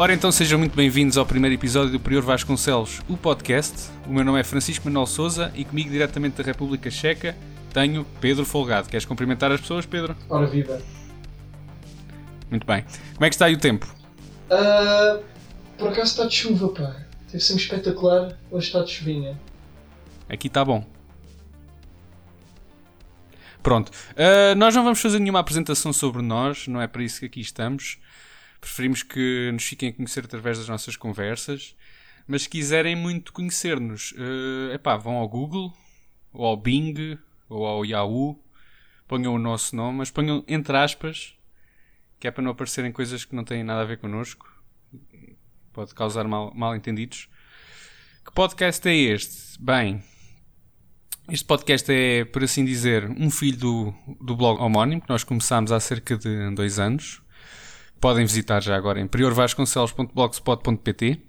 Ora 0.00 0.14
então 0.14 0.30
sejam 0.30 0.60
muito 0.60 0.76
bem-vindos 0.76 1.18
ao 1.18 1.26
primeiro 1.26 1.56
episódio 1.56 1.90
do 1.90 1.98
Prior 1.98 2.22
Vasconcelos, 2.22 3.00
o 3.08 3.16
podcast. 3.16 3.90
O 4.06 4.12
meu 4.12 4.24
nome 4.24 4.38
é 4.38 4.44
Francisco 4.44 4.84
Manuel 4.84 5.06
Souza 5.06 5.50
e 5.56 5.64
comigo 5.64 5.90
diretamente 5.90 6.36
da 6.36 6.44
República 6.44 6.88
Checa 6.88 7.36
tenho 7.74 8.06
Pedro 8.20 8.44
Folgado. 8.44 8.88
Queres 8.88 9.04
cumprimentar 9.04 9.50
as 9.50 9.60
pessoas, 9.60 9.86
Pedro? 9.86 10.14
Ora 10.30 10.46
viva. 10.46 10.80
Muito 12.48 12.64
bem. 12.64 12.84
Como 13.14 13.24
é 13.24 13.28
que 13.28 13.34
está 13.34 13.46
aí 13.46 13.54
o 13.54 13.58
tempo? 13.58 13.92
Uh, 14.48 15.20
por 15.76 15.88
acaso 15.88 16.12
está 16.12 16.26
de 16.26 16.34
chuva, 16.36 16.68
pá. 16.68 16.96
Deve 17.26 17.40
ser 17.40 17.56
espetacular. 17.56 18.38
Hoje 18.52 18.68
está 18.68 18.84
de 18.84 18.92
chuvinha. 18.92 19.36
Aqui 20.28 20.46
está 20.46 20.64
bom. 20.64 20.86
Pronto. 23.64 23.90
Uh, 24.12 24.54
nós 24.56 24.76
não 24.76 24.84
vamos 24.84 25.00
fazer 25.00 25.18
nenhuma 25.18 25.40
apresentação 25.40 25.92
sobre 25.92 26.22
nós, 26.22 26.68
não 26.68 26.80
é 26.80 26.86
para 26.86 27.02
isso 27.02 27.18
que 27.18 27.26
aqui 27.26 27.40
estamos. 27.40 27.98
Preferimos 28.60 29.02
que 29.02 29.50
nos 29.52 29.64
fiquem 29.64 29.90
a 29.90 29.92
conhecer 29.92 30.24
através 30.24 30.58
das 30.58 30.68
nossas 30.68 30.96
conversas. 30.96 31.76
Mas 32.26 32.42
se 32.42 32.48
quiserem 32.48 32.94
muito 32.94 33.32
conhecer-nos, 33.32 34.12
uh, 34.12 35.00
vão 35.00 35.16
ao 35.16 35.28
Google, 35.28 35.72
ou 36.32 36.44
ao 36.44 36.56
Bing, 36.56 37.18
ou 37.48 37.64
ao 37.64 37.84
Yahoo, 37.84 38.38
ponham 39.06 39.34
o 39.34 39.38
nosso 39.38 39.74
nome, 39.74 39.98
mas 39.98 40.10
ponham 40.10 40.44
entre 40.46 40.76
aspas, 40.76 41.34
que 42.20 42.28
é 42.28 42.30
para 42.30 42.42
não 42.42 42.50
aparecerem 42.50 42.92
coisas 42.92 43.24
que 43.24 43.34
não 43.34 43.44
têm 43.44 43.64
nada 43.64 43.80
a 43.80 43.84
ver 43.84 43.98
connosco. 43.98 44.46
Pode 45.72 45.94
causar 45.94 46.28
mal, 46.28 46.52
mal 46.54 46.76
entendidos. 46.76 47.28
Que 48.24 48.32
podcast 48.32 48.86
é 48.86 48.94
este? 48.94 49.58
Bem, 49.58 50.02
este 51.30 51.46
podcast 51.46 51.90
é, 51.90 52.24
por 52.24 52.44
assim 52.44 52.64
dizer, 52.64 53.08
um 53.10 53.30
filho 53.30 53.56
do, 53.56 53.94
do 54.20 54.36
blog 54.36 54.60
homónimo, 54.60 55.00
que 55.00 55.08
nós 55.08 55.24
começámos 55.24 55.72
há 55.72 55.80
cerca 55.80 56.16
de 56.16 56.54
dois 56.54 56.78
anos. 56.78 57.22
Podem 58.00 58.24
visitar 58.24 58.62
já 58.62 58.76
agora 58.76 59.00
em 59.00 59.08
priorvasconcelos.blogspot.pt 59.08 61.20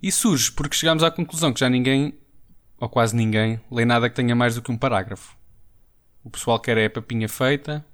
E 0.00 0.12
surge 0.12 0.52
porque 0.52 0.76
chegámos 0.76 1.02
à 1.02 1.10
conclusão 1.10 1.52
que 1.52 1.58
já 1.60 1.68
ninguém, 1.68 2.14
ou 2.78 2.88
quase 2.88 3.16
ninguém, 3.16 3.60
lê 3.70 3.84
nada 3.84 4.08
que 4.08 4.14
tenha 4.14 4.34
mais 4.34 4.54
do 4.54 4.62
que 4.62 4.70
um 4.70 4.78
parágrafo. 4.78 5.36
O 6.22 6.30
pessoal 6.30 6.60
quer 6.60 6.78
é 6.78 6.86
a 6.86 6.90
papinha 6.90 7.28
feita 7.28 7.84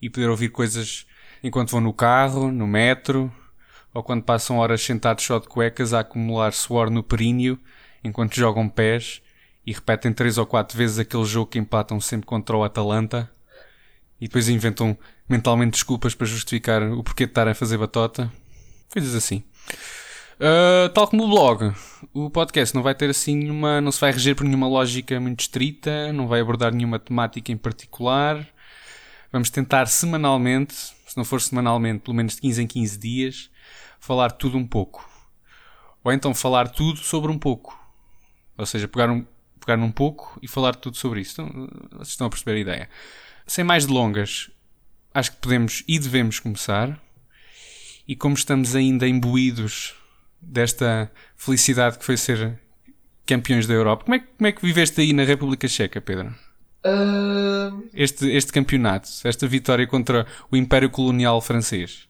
e 0.00 0.10
poder 0.10 0.28
ouvir 0.28 0.48
coisas 0.48 1.06
enquanto 1.42 1.70
vão 1.70 1.80
no 1.80 1.92
carro, 1.92 2.50
no 2.50 2.66
metro, 2.66 3.32
ou 3.94 4.02
quando 4.02 4.24
passam 4.24 4.58
horas 4.58 4.82
sentados 4.82 5.24
só 5.24 5.38
de 5.38 5.46
cuecas 5.46 5.94
a 5.94 6.00
acumular 6.00 6.52
suor 6.52 6.90
no 6.90 7.04
períneo 7.04 7.56
enquanto 8.02 8.34
jogam 8.34 8.68
pés 8.68 9.22
e 9.64 9.72
repetem 9.72 10.12
três 10.12 10.38
ou 10.38 10.46
quatro 10.46 10.76
vezes 10.76 10.98
aquele 10.98 11.24
jogo 11.24 11.50
que 11.50 11.58
empatam 11.58 12.00
sempre 12.00 12.26
contra 12.26 12.56
o 12.56 12.64
Atalanta 12.64 13.30
e 14.22 14.28
depois 14.28 14.48
inventam 14.48 14.96
mentalmente 15.28 15.72
desculpas 15.72 16.14
para 16.14 16.28
justificar 16.28 16.80
o 16.80 17.02
porquê 17.02 17.26
de 17.26 17.32
estarem 17.32 17.50
a 17.50 17.54
fazer 17.56 17.76
batota. 17.76 18.32
Coisas 18.88 19.16
assim. 19.16 19.42
Uh, 20.34 20.88
tal 20.94 21.08
como 21.08 21.24
o 21.24 21.28
blog, 21.28 21.74
o 22.14 22.30
podcast 22.30 22.72
não 22.72 22.84
vai 22.84 22.94
ter 22.94 23.10
assim 23.10 23.34
nenhuma. 23.34 23.80
não 23.80 23.90
se 23.90 24.00
vai 24.00 24.12
reger 24.12 24.36
por 24.36 24.44
nenhuma 24.44 24.68
lógica 24.68 25.18
muito 25.18 25.40
estrita, 25.40 26.12
não 26.12 26.28
vai 26.28 26.40
abordar 26.40 26.72
nenhuma 26.72 27.00
temática 27.00 27.50
em 27.50 27.56
particular. 27.56 28.46
Vamos 29.32 29.50
tentar 29.50 29.86
semanalmente, 29.86 30.72
se 30.72 31.16
não 31.16 31.24
for 31.24 31.40
semanalmente, 31.40 32.04
pelo 32.04 32.14
menos 32.14 32.36
de 32.36 32.42
15 32.42 32.62
em 32.62 32.66
15 32.68 32.98
dias, 32.98 33.50
falar 33.98 34.30
tudo 34.30 34.56
um 34.56 34.64
pouco. 34.64 35.04
Ou 36.04 36.12
então 36.12 36.32
falar 36.32 36.68
tudo 36.68 37.00
sobre 37.00 37.32
um 37.32 37.38
pouco. 37.38 37.76
Ou 38.56 38.66
seja, 38.66 38.86
pegar, 38.86 39.10
um, 39.10 39.26
pegar 39.58 39.76
num 39.76 39.90
pouco 39.90 40.38
e 40.40 40.46
falar 40.46 40.76
tudo 40.76 40.96
sobre 40.96 41.22
isso. 41.22 41.42
Então, 41.42 41.68
vocês 41.90 42.10
estão 42.10 42.28
a 42.28 42.30
perceber 42.30 42.52
a 42.52 42.60
ideia. 42.60 42.88
Sem 43.52 43.64
mais 43.64 43.84
delongas, 43.84 44.50
acho 45.12 45.32
que 45.32 45.36
podemos 45.36 45.84
e 45.86 45.98
devemos 45.98 46.40
começar. 46.40 46.98
E 48.08 48.16
como 48.16 48.34
estamos 48.34 48.74
ainda 48.74 49.06
imbuídos 49.06 49.94
desta 50.40 51.12
felicidade 51.36 51.98
que 51.98 52.04
foi 52.06 52.16
ser 52.16 52.58
campeões 53.26 53.66
da 53.66 53.74
Europa, 53.74 54.04
como 54.04 54.14
é, 54.14 54.20
como 54.20 54.46
é 54.46 54.52
que 54.52 54.64
viveste 54.64 55.02
aí 55.02 55.12
na 55.12 55.24
República 55.24 55.68
Checa, 55.68 56.00
Pedro? 56.00 56.34
Uh... 56.82 57.86
Este, 57.92 58.26
este 58.30 58.50
campeonato, 58.50 59.10
esta 59.22 59.46
vitória 59.46 59.86
contra 59.86 60.26
o 60.50 60.56
Império 60.56 60.88
Colonial 60.88 61.38
Francês. 61.42 62.08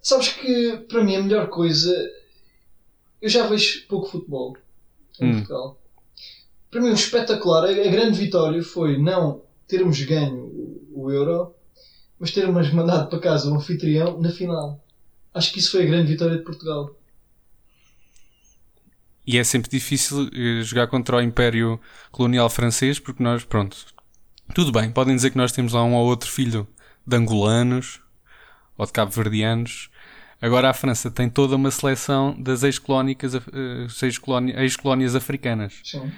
Sabes 0.00 0.28
que 0.28 0.84
para 0.88 1.02
mim 1.02 1.16
a 1.16 1.22
melhor 1.22 1.48
coisa. 1.48 1.92
Eu 3.20 3.28
já 3.28 3.44
vejo 3.48 3.88
pouco 3.88 4.08
futebol 4.08 4.56
em 5.18 5.30
hum. 5.30 5.32
Portugal 5.32 5.82
para 6.70 6.80
mim, 6.80 6.90
o 6.90 6.94
espetacular, 6.94 7.64
a, 7.64 7.70
a, 7.70 7.90
grande 7.90 8.18
vitória 8.18 8.62
foi 8.62 8.98
não 8.98 9.42
termos 9.66 10.00
ganho 10.02 10.44
o, 10.44 10.92
o, 10.94 11.10
Euro, 11.10 11.54
mas 12.18 12.30
termos 12.30 12.72
mandado 12.72 13.08
para 13.08 13.18
casa 13.18 13.50
o 13.50 13.54
anfitrião 13.54 14.20
na 14.20 14.30
final. 14.30 14.82
Acho 15.32 15.52
que 15.52 15.58
isso 15.58 15.72
foi 15.72 15.82
a 15.82 15.86
grande 15.86 16.12
vitória 16.12 16.36
de 16.36 16.42
Portugal. 16.42 16.94
E 19.26 19.38
é 19.38 19.44
sempre 19.44 19.70
difícil 19.70 20.30
eh, 20.32 20.62
jogar 20.62 20.86
contra 20.86 21.16
o 21.16 21.20
Império 21.20 21.80
Colonial 22.12 22.48
Francês, 22.48 22.98
porque 22.98 23.22
nós, 23.22 23.44
pronto, 23.44 23.76
tudo 24.54 24.70
bem, 24.70 24.90
podem 24.90 25.16
dizer 25.16 25.30
que 25.30 25.36
nós 25.36 25.52
temos 25.52 25.72
lá 25.72 25.84
um 25.84 25.94
ou 25.94 26.06
outro 26.06 26.30
filho 26.30 26.66
de 27.04 27.16
angolanos 27.16 28.00
ou 28.78 28.86
de 28.86 28.92
cabo-verdianos. 28.92 29.90
Agora 30.40 30.70
a 30.70 30.74
França 30.74 31.10
tem 31.10 31.28
toda 31.28 31.56
uma 31.56 31.70
seleção 31.70 32.40
das 32.40 32.62
ex-colónias 32.62 33.34
eh, 33.34 34.62
ex 35.02 35.14
africanas. 35.16 35.80
Sim 35.82 36.12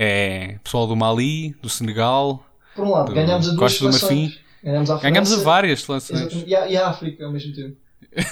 é 0.00 0.60
pessoal 0.62 0.86
do 0.86 0.94
Mali, 0.94 1.56
do 1.60 1.68
Senegal. 1.68 2.46
Por 2.76 2.86
um 2.86 2.90
lado, 2.92 3.12
ganhámos 3.12 3.48
a 3.48 3.50
duas 3.50 3.58
Costa 3.58 3.84
do 3.84 3.90
Marfim. 3.90 4.32
Ganhámos 4.62 4.90
a, 4.90 4.98
ganhámos 4.98 5.32
a 5.32 5.42
várias 5.42 5.82
seleções. 5.82 6.44
E 6.46 6.54
a, 6.54 6.68
e 6.68 6.76
a 6.76 6.88
África 6.88 7.26
ao 7.26 7.32
mesmo 7.32 7.52
tempo. 7.52 7.76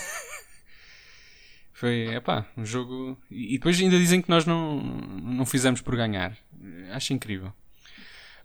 Foi, 1.73 2.15
epá, 2.15 2.47
um 2.57 2.65
jogo. 2.65 3.19
E 3.29 3.59
depois 3.59 3.81
ainda 3.81 3.99
dizem 3.99 4.23
que 4.23 4.31
nós 4.31 4.47
não, 4.47 4.77
não 4.81 5.45
fizemos 5.45 5.81
por 5.81 5.97
ganhar. 5.97 6.37
Acho 6.93 7.13
incrível. 7.13 7.53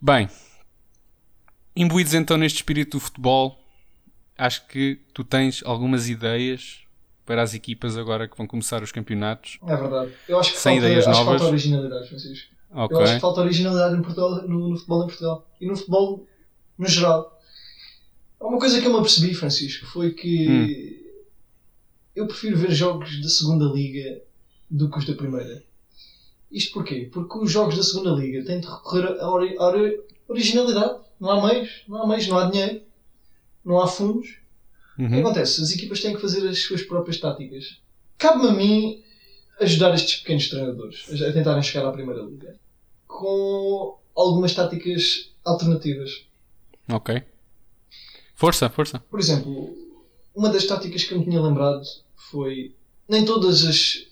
Bem, 0.02 0.28
imbuídos 1.76 2.16
então 2.16 2.38
neste 2.38 2.58
espírito 2.58 2.98
do 2.98 3.00
futebol, 3.00 3.64
acho 4.36 4.66
que 4.66 5.00
tu 5.14 5.24
tens 5.24 5.62
algumas 5.64 6.10
ideias 6.10 6.80
para 7.24 7.44
as 7.44 7.54
equipas 7.54 7.96
agora 7.96 8.28
que 8.28 8.36
vão 8.36 8.48
começar 8.48 8.82
os 8.82 8.92
campeonatos. 8.92 9.60
É 9.66 9.76
verdade. 9.76 10.12
Eu 10.28 10.40
acho 10.40 10.54
que 10.54 10.58
sem 10.58 10.80
falta, 10.80 10.88
ideias 10.88 11.06
novas. 11.06 11.26
falta 11.26 11.46
originalidade, 11.46 12.10
Francisco. 12.10 12.61
Okay. 12.74 12.96
Eu 12.96 13.02
acho 13.02 13.14
que 13.16 13.20
falta 13.20 13.42
originalidade 13.42 13.96
em 13.96 14.02
Portugal, 14.02 14.48
no, 14.48 14.70
no, 14.70 14.78
futebol 14.78 15.04
em 15.04 15.08
Portugal. 15.08 15.48
E 15.60 15.68
no 15.68 15.76
futebol 15.76 16.28
no 16.78 16.88
geral. 16.88 17.40
Uma 18.40 18.58
coisa 18.58 18.80
que 18.80 18.88
eu 18.88 18.92
me 18.92 18.98
apercebi, 18.98 19.34
Francisco, 19.34 19.86
foi 19.88 20.12
que 20.12 20.50
hum. 20.50 21.12
eu 22.16 22.28
prefiro 22.28 22.58
ver 22.58 22.72
jogos 22.72 23.22
da 23.22 23.30
segunda 23.30 23.66
liga 23.66 24.22
do 24.70 24.90
que 24.90 24.98
os 24.98 25.06
da 25.06 25.14
primeira. 25.14 25.64
Isto 26.50 26.74
porquê? 26.74 27.10
Porque 27.12 27.38
os 27.38 27.52
jogos 27.52 27.76
da 27.76 27.84
segunda 27.84 28.12
liga 28.12 28.44
têm 28.46 28.60
de 28.60 28.68
recorrer 28.68 29.20
à 29.20 29.30
ori 29.30 29.58
ori 29.58 30.02
originalidade. 30.28 31.02
Não 31.20 31.30
há 31.30 31.48
meios, 31.48 31.84
não 31.88 32.02
há 32.02 32.08
meios, 32.08 32.28
não 32.28 32.38
há 32.38 32.50
dinheiro, 32.50 32.82
não 33.64 33.80
há 33.80 33.88
fundos. 33.88 34.40
Uhum. 34.98 35.06
O 35.06 35.10
que 35.10 35.20
acontece? 35.20 35.62
As 35.62 35.72
equipas 35.72 36.02
têm 36.02 36.16
que 36.16 36.22
fazer 36.22 36.48
as 36.48 36.60
suas 36.60 36.82
próprias 36.82 37.20
táticas. 37.20 37.80
Cabe-me 38.18 38.50
a 38.50 38.54
mim 38.54 39.04
ajudar 39.60 39.94
estes 39.94 40.22
pequenos 40.22 40.50
treinadores 40.50 41.22
a 41.22 41.32
tentarem 41.32 41.62
chegar 41.62 41.88
à 41.88 41.92
primeira 41.92 42.24
liga 42.24 42.60
com 43.12 43.98
algumas 44.16 44.56
táticas 44.56 45.32
alternativas. 45.44 46.26
Ok. 46.90 47.22
Força, 48.34 48.70
força. 48.70 49.00
Por 49.10 49.20
exemplo, 49.20 49.76
uma 50.34 50.50
das 50.50 50.66
táticas 50.66 51.04
que 51.04 51.14
eu 51.14 51.20
me 51.20 51.26
tinha 51.26 51.42
lembrado 51.42 51.84
foi. 52.16 52.74
Nem 53.08 53.26
todas 53.26 53.66
as 53.66 54.08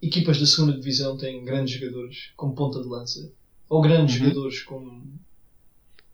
equipas 0.00 0.40
da 0.40 0.46
segunda 0.46 0.72
divisão 0.72 1.16
têm 1.16 1.44
grandes 1.44 1.74
jogadores 1.74 2.32
como 2.36 2.54
ponta 2.54 2.80
de 2.80 2.88
lança. 2.88 3.30
Ou 3.68 3.82
grandes 3.82 4.16
uhum. 4.16 4.22
jogadores 4.22 4.62
como, 4.62 5.20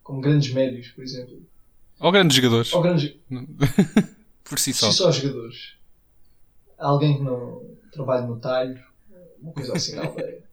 como 0.03 0.21
grandes 0.21 0.51
médios, 0.51 0.89
por 0.89 1.03
exemplo. 1.03 1.41
Ou 1.99 2.11
grandes 2.11 2.35
jogadores. 2.35 2.73
Ou 2.73 2.81
grandes... 2.81 3.15
por 4.43 4.59
si 4.59 4.73
só. 4.73 4.87
Por 4.87 4.91
si 4.91 4.97
só 4.97 5.11
jogadores. 5.11 5.75
Alguém 6.77 7.17
que 7.17 7.23
não 7.23 7.63
trabalha 7.91 8.25
no 8.27 8.39
talho, 8.39 8.81
uma 9.41 9.53
coisa 9.53 9.73
assim 9.73 9.95
na 9.95 10.05
aldeia. 10.05 10.50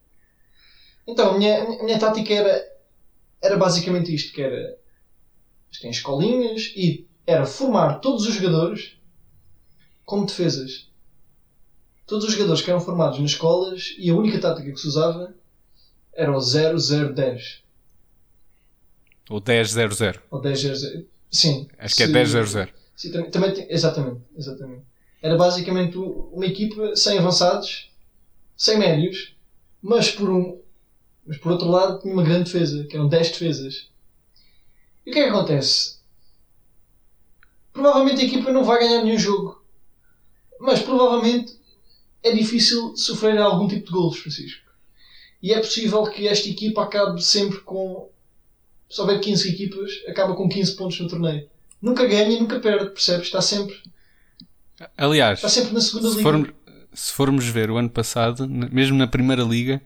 Então, 1.09 1.31
a 1.31 1.37
minha, 1.37 1.63
a 1.63 1.83
minha 1.83 1.97
tática 1.97 2.31
era, 2.31 2.71
era 3.41 3.57
basicamente 3.57 4.13
isto, 4.13 4.31
que 4.31 4.41
era 4.41 4.77
tem 5.81 5.89
escolinhas 5.91 6.73
e 6.75 7.07
era 7.25 7.45
formar 7.45 7.99
todos 7.99 8.27
os 8.27 8.35
jogadores 8.35 8.97
como 10.05 10.25
defesas. 10.25 10.87
Todos 12.05 12.25
os 12.25 12.33
jogadores 12.33 12.61
que 12.61 12.69
eram 12.69 12.79
formados 12.79 13.19
nas 13.19 13.31
escolas 13.31 13.95
e 13.97 14.09
a 14.09 14.15
única 14.15 14.39
tática 14.39 14.71
que 14.71 14.79
se 14.79 14.87
usava 14.87 15.33
era 16.13 16.31
o 16.31 16.39
0010. 16.39 17.63
O 19.29 19.39
10-0-0. 19.39 20.19
O 20.31 20.39
10-0-0. 20.39 21.05
Sim. 21.31 21.67
Acho 21.77 21.95
que 21.95 22.03
é 22.03 22.07
10-0-0. 22.07 22.69
Sim, 22.95 23.11
também, 23.11 23.31
também, 23.31 23.67
exatamente, 23.69 24.21
exatamente. 24.35 24.83
Era 25.21 25.37
basicamente 25.37 25.97
uma 25.97 26.45
equipa 26.45 26.95
sem 26.95 27.17
avançados, 27.17 27.91
sem 28.57 28.77
médios, 28.77 29.35
mas 29.81 30.11
por 30.11 30.29
um, 30.29 30.58
mas 31.29 31.37
por 31.37 31.51
outro 31.51 31.69
lado 31.69 32.01
tinha 32.01 32.11
uma 32.11 32.23
grande 32.23 32.51
defesa, 32.51 32.83
que 32.85 32.95
eram 32.95 33.07
10 33.07 33.29
defesas. 33.29 33.87
E 35.05 35.11
o 35.11 35.13
que 35.13 35.19
é 35.19 35.23
que 35.25 35.29
acontece? 35.29 35.99
Provavelmente 37.71 38.21
a 38.21 38.25
equipa 38.25 38.51
não 38.51 38.63
vai 38.63 38.79
ganhar 38.79 39.03
nenhum 39.03 39.17
jogo. 39.19 39.63
mas 40.59 40.81
provavelmente 40.81 41.53
é 42.23 42.31
difícil 42.33 42.97
sofrer 42.97 43.37
algum 43.37 43.67
tipo 43.67 43.85
de 43.85 43.91
golos, 43.91 44.17
Francisco. 44.17 44.67
E 45.41 45.53
é 45.53 45.59
possível 45.59 46.03
que 46.03 46.27
esta 46.27 46.49
equipa 46.49 46.83
acabe 46.83 47.23
sempre 47.23 47.59
com. 47.59 48.09
Se 48.89 48.99
houver 48.99 49.21
15 49.21 49.49
equipas, 49.49 49.91
acaba 50.07 50.35
com 50.35 50.49
15 50.49 50.75
pontos 50.75 50.99
no 50.99 51.07
torneio. 51.07 51.47
Nunca 51.79 52.07
ganha 52.07 52.35
e 52.35 52.39
nunca 52.39 52.59
perde, 52.59 52.89
percebes? 52.89 53.27
Está 53.27 53.39
sempre, 53.41 53.77
Aliás, 54.97 55.39
está 55.39 55.47
sempre 55.47 55.73
na 55.73 55.79
segunda 55.79 56.09
se 56.09 56.17
liga. 56.17 56.23
formos, 56.23 56.49
se 56.91 57.13
formos 57.13 57.45
ver 57.45 57.69
o 57.69 57.77
ano 57.77 57.89
passado, 57.89 58.49
mesmo 58.49 58.97
na 58.97 59.07
primeira 59.07 59.43
liga, 59.43 59.81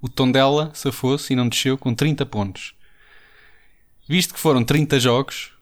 o 0.00 0.08
Tondela 0.08 0.70
safou-se 0.74 1.32
e 1.32 1.36
não 1.36 1.48
desceu 1.48 1.76
com 1.78 1.94
30 1.94 2.24
pontos. 2.26 2.74
Visto 4.08 4.34
que 4.34 4.40
foram 4.40 4.64
30 4.64 5.00
jogos, 5.00 5.52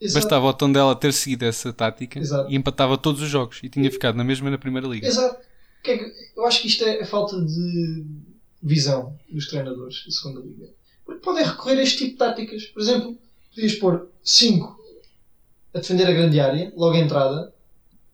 Exato. 0.00 0.22
bastava 0.24 0.46
o 0.46 0.52
Tondela 0.54 0.96
ter 0.96 1.12
seguido 1.12 1.44
essa 1.44 1.72
tática 1.72 2.18
Exato. 2.18 2.50
e 2.50 2.56
empatava 2.56 2.96
todos 2.96 3.20
os 3.20 3.28
jogos 3.28 3.60
e 3.62 3.68
tinha 3.68 3.90
ficado 3.90 4.16
na 4.16 4.24
mesma 4.24 4.50
na 4.50 4.58
primeira 4.58 4.86
liga. 4.88 5.06
Exato. 5.06 5.40
É 5.86 6.12
eu 6.36 6.46
acho 6.46 6.62
que 6.62 6.68
isto 6.68 6.84
é 6.84 7.02
a 7.02 7.06
falta 7.06 7.40
de 7.40 8.04
visão 8.62 9.18
dos 9.28 9.48
treinadores 9.48 10.04
da 10.06 10.12
segunda 10.12 10.40
liga. 10.40 10.68
Porque 11.04 11.20
podem 11.20 11.44
recorrer 11.44 11.78
a 11.78 11.82
este 11.82 11.98
tipo 11.98 12.12
de 12.12 12.16
táticas. 12.18 12.64
Por 12.66 12.80
exemplo, 12.80 13.18
podias 13.54 13.74
pôr 13.74 14.08
5 14.22 14.80
a 15.74 15.78
defender 15.78 16.06
a 16.06 16.12
grande 16.12 16.38
área, 16.38 16.72
logo 16.76 16.94
à 16.94 16.98
entrada, 16.98 17.52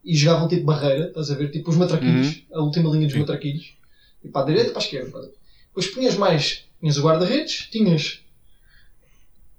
e 0.04 0.16
jogavam 0.16 0.48
tipo 0.48 0.64
barreira, 0.64 1.08
estás 1.08 1.30
a 1.30 1.34
ver? 1.34 1.50
Tipo 1.50 1.70
os 1.70 1.76
matraquilhos, 1.76 2.42
a 2.52 2.60
última 2.62 2.90
linha 2.90 3.06
dos 3.06 3.12
Sim. 3.12 3.20
matraquilhos. 3.20 3.74
E 4.24 4.28
para 4.28 4.42
a 4.42 4.46
direita 4.46 4.70
e 4.70 4.72
para 4.72 4.82
a 4.82 4.84
esquerda. 4.84 5.10
pá. 5.10 5.28
Depois 5.78 5.94
punhas 5.94 6.16
mais, 6.16 6.64
tinhas 6.80 6.96
o 6.96 7.04
guarda-redes, 7.04 7.68
tinhas 7.70 8.20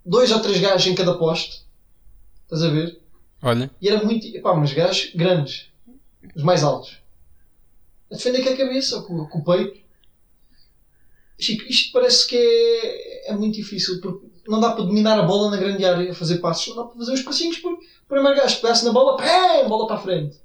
dois 0.06 0.30
ou 0.34 0.42
três 0.42 0.60
gajos 0.60 0.86
em 0.88 0.94
cada 0.94 1.18
poste, 1.18 1.64
estás 2.44 2.62
a 2.62 2.68
ver? 2.68 3.00
Olha, 3.42 3.72
E 3.82 3.88
era 3.88 4.04
muito. 4.04 4.28
Epá, 4.28 4.54
mas 4.54 4.74
gajos 4.74 5.14
grandes. 5.16 5.70
Os 6.36 6.44
mais 6.44 6.62
altos. 6.62 6.98
A 8.12 8.16
defender 8.16 8.44
com 8.44 8.50
a 8.50 8.58
cabeça 8.58 8.98
ou 8.98 9.04
com, 9.04 9.26
com 9.28 9.40
o 9.40 9.44
peito. 9.46 9.80
Chico, 11.40 11.64
isto 11.64 11.94
parece 11.94 12.28
que 12.28 12.36
é, 12.36 13.32
é 13.32 13.34
muito 13.34 13.56
difícil. 13.56 14.02
Porque 14.02 14.28
não 14.46 14.60
dá 14.60 14.72
para 14.72 14.84
dominar 14.84 15.18
a 15.18 15.24
bola 15.24 15.52
na 15.52 15.56
grande 15.56 15.86
área, 15.86 16.14
fazer 16.14 16.40
passos. 16.40 16.68
Não 16.68 16.84
dá 16.84 16.84
para 16.84 16.98
fazer 16.98 17.14
os 17.14 17.22
passinhos 17.22 17.60
porque 17.60 17.86
o 17.86 18.08
primeiro 18.10 18.36
gajo 18.36 18.60
pegasse 18.60 18.84
na 18.84 18.92
bola, 18.92 19.16
pém, 19.16 19.70
bola 19.70 19.88
para 19.88 19.96
a 19.96 20.02
frente. 20.02 20.38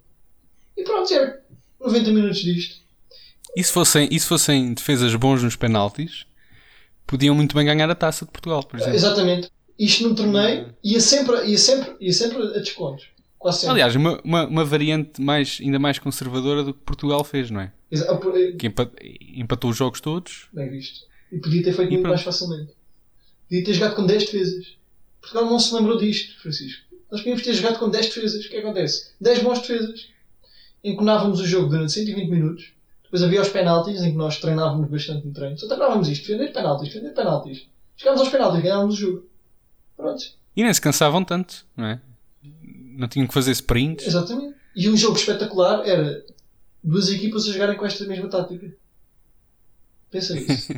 E 0.77 0.85
pronto, 0.85 1.13
era 1.13 1.45
90 1.81 2.13
minutos 2.13 2.39
disto. 2.39 2.84
E 3.57 3.63
se 3.65 3.73
fossem, 3.73 4.09
e 4.11 4.19
se 4.19 4.27
fossem 4.27 4.75
defesas 4.75 5.15
bons 5.15 5.43
nos 5.43 5.57
penaltis, 5.57 6.27
podiam 7.07 7.35
muito 7.35 7.55
bem 7.55 7.65
ganhar 7.67 7.89
a 7.91 7.95
taça 7.95 8.25
de 8.25 8.31
Portugal, 8.33 8.63
por 8.65 8.77
exemplo. 8.79 8.95
Exatamente. 8.97 9.51
Isto 9.79 10.09
num 10.09 10.15
torneio 10.15 10.75
ia 10.83 11.01
sempre, 11.01 11.45
ia 11.47 11.59
sempre, 11.59 11.95
ia 12.01 12.13
sempre 12.13 12.39
a 12.43 12.59
descontos. 12.61 13.07
Quase 13.39 13.59
sempre. 13.61 13.73
Aliás, 13.73 13.95
uma, 13.97 14.21
uma, 14.25 14.47
uma 14.47 14.65
variante 14.65 15.21
mais, 15.21 15.59
ainda 15.61 15.79
mais 15.79 15.99
conservadora 15.99 16.63
do 16.63 16.73
que 16.73 16.81
Portugal 16.81 17.23
fez, 17.25 17.51
não 17.51 17.61
é? 17.61 17.73
Exa- 17.91 18.19
Que 18.59 18.67
empa- 18.69 18.91
empatou 19.37 19.71
os 19.71 19.77
jogos 19.77 20.01
todos. 20.01 20.47
Bem 20.53 20.71
visto. 20.71 21.01
E 21.33 21.39
podia 21.39 21.63
ter 21.63 21.73
feito 21.73 21.89
E 21.89 21.93
muito 21.93 22.03
pronto. 22.03 22.15
mais 22.15 22.23
facilmente. 22.23 22.73
Podia 23.49 23.65
ter 23.65 23.75
jogado 23.75 23.95
com 23.97 24.07
10 24.07 24.25
defesas. 24.25 24.77
Portugal 25.21 25.47
não 25.47 25.59
se 25.59 25.75
lembrou 25.75 25.99
disto, 25.99 26.41
Francisco. 26.41 26.83
Nós 27.11 27.21
podíamos 27.21 27.43
ter 27.43 27.53
jogado 27.55 27.79
com 27.79 27.91
10 27.91 28.07
defesas. 28.07 28.45
O 28.45 28.49
que 28.49 28.57
acontece? 28.57 29.11
10 29.21 29.43
bons 29.43 29.59
defesas. 29.61 30.09
Enconávamos 30.83 31.41
o 31.41 31.47
jogo 31.47 31.69
durante 31.69 31.93
120 31.93 32.31
minutos. 32.31 32.73
Depois 33.15 33.29
havia 33.29 33.43
os 33.43 33.49
penaltis, 33.49 34.03
em 34.03 34.11
que 34.11 34.17
nós 34.17 34.41
treinávamos 34.41 34.91
bastante 34.91 35.25
no 35.25 35.33
treino. 35.33 35.57
Só 35.57 35.69
treinávamos 35.69 36.09
isto: 36.09 36.27
defender 36.27 36.53
penaltis, 36.53 36.89
defender 36.89 37.15
penaltis. 37.15 37.69
Chegámos 37.97 38.21
aos 38.21 38.29
penaltis, 38.29 38.61
ganhávamos 38.61 38.97
o 38.97 38.99
jogo. 38.99 39.29
Pronto. 39.97 40.25
E 40.57 40.65
nem 40.65 40.75
se 40.75 40.81
cansavam 40.81 41.25
tanto, 41.25 41.65
não 41.77 41.87
é? 41.87 42.01
Não 42.43 43.07
tinham 43.07 43.29
que 43.29 43.33
fazer 43.33 43.53
sprints. 43.53 44.05
Exatamente. 44.05 44.57
E 44.75 44.89
um 44.89 44.97
jogo 44.97 45.17
espetacular 45.17 45.87
era 45.87 46.27
duas 46.83 47.09
equipas 47.09 47.49
a 47.49 47.53
jogarem 47.53 47.77
com 47.77 47.87
esta 47.87 48.05
mesma 48.05 48.29
tática. 48.29 48.75
Pensa 50.11 50.35
nisso. 50.35 50.73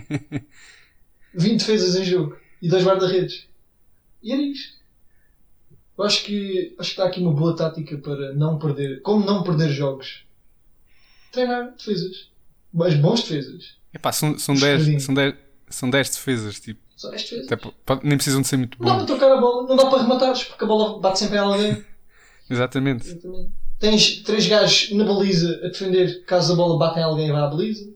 20 1.32 1.58
defesas 1.58 1.96
em 1.96 2.04
jogo 2.04 2.36
e 2.60 2.68
dois 2.68 2.84
guarda-redes. 2.84 3.48
E 4.22 4.30
era 4.30 4.42
isto. 4.42 4.76
Eu 5.96 6.04
acho 6.04 6.22
que, 6.22 6.76
acho 6.78 6.90
que 6.90 7.00
está 7.00 7.06
aqui 7.06 7.18
uma 7.18 7.32
boa 7.32 7.56
tática 7.56 7.96
para 7.96 8.34
não 8.34 8.58
perder. 8.58 9.00
Como 9.00 9.24
não 9.24 9.42
perder 9.42 9.70
jogos? 9.70 10.25
Treinar 11.36 11.74
defesas. 11.76 12.28
Mas 12.72 12.94
bons 12.94 13.22
defesas. 13.22 13.76
Epá, 13.92 14.10
são, 14.12 14.38
são, 14.38 14.54
Escondidinho. 14.54 14.92
10, 14.92 15.02
são, 15.04 15.14
10, 15.14 15.34
são 15.68 15.90
10 15.90 16.10
defesas, 16.10 16.60
tipo, 16.60 16.80
Só 16.96 17.10
10 17.10 17.22
defesas. 17.22 17.52
até 17.52 18.00
nem 18.02 18.16
precisam 18.16 18.40
de 18.42 18.48
ser 18.48 18.56
muito 18.56 18.78
Não 18.78 18.86
dá 18.86 18.92
para 18.94 19.00
bons. 19.04 19.06
trocar 19.06 19.32
a 19.36 19.40
bola, 19.40 19.68
não 19.68 19.76
dá 19.76 19.86
para 19.86 20.02
rematares, 20.02 20.44
porque 20.44 20.64
a 20.64 20.66
bola 20.66 20.98
bate 21.00 21.18
sempre 21.18 21.36
em 21.36 21.40
alguém. 21.40 21.84
Exatamente. 22.50 23.06
Exatamente. 23.08 23.50
Tens 23.78 24.22
três 24.22 24.46
gajos 24.46 24.90
na 24.92 25.04
baliza 25.04 25.60
a 25.62 25.68
defender 25.68 26.24
caso 26.24 26.52
a 26.54 26.56
bola 26.56 26.78
bata 26.78 26.98
em 26.98 27.02
alguém 27.02 27.28
e 27.28 27.32
vá 27.32 27.44
à 27.44 27.48
baliza. 27.48 27.86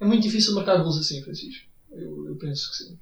É 0.00 0.04
muito 0.04 0.22
difícil 0.22 0.54
marcar 0.54 0.76
gols 0.78 0.98
assim, 0.98 1.22
Francisco. 1.22 1.66
Eu, 1.92 2.28
eu 2.28 2.36
penso 2.36 2.70
que 2.70 2.76
sim. 2.76 2.98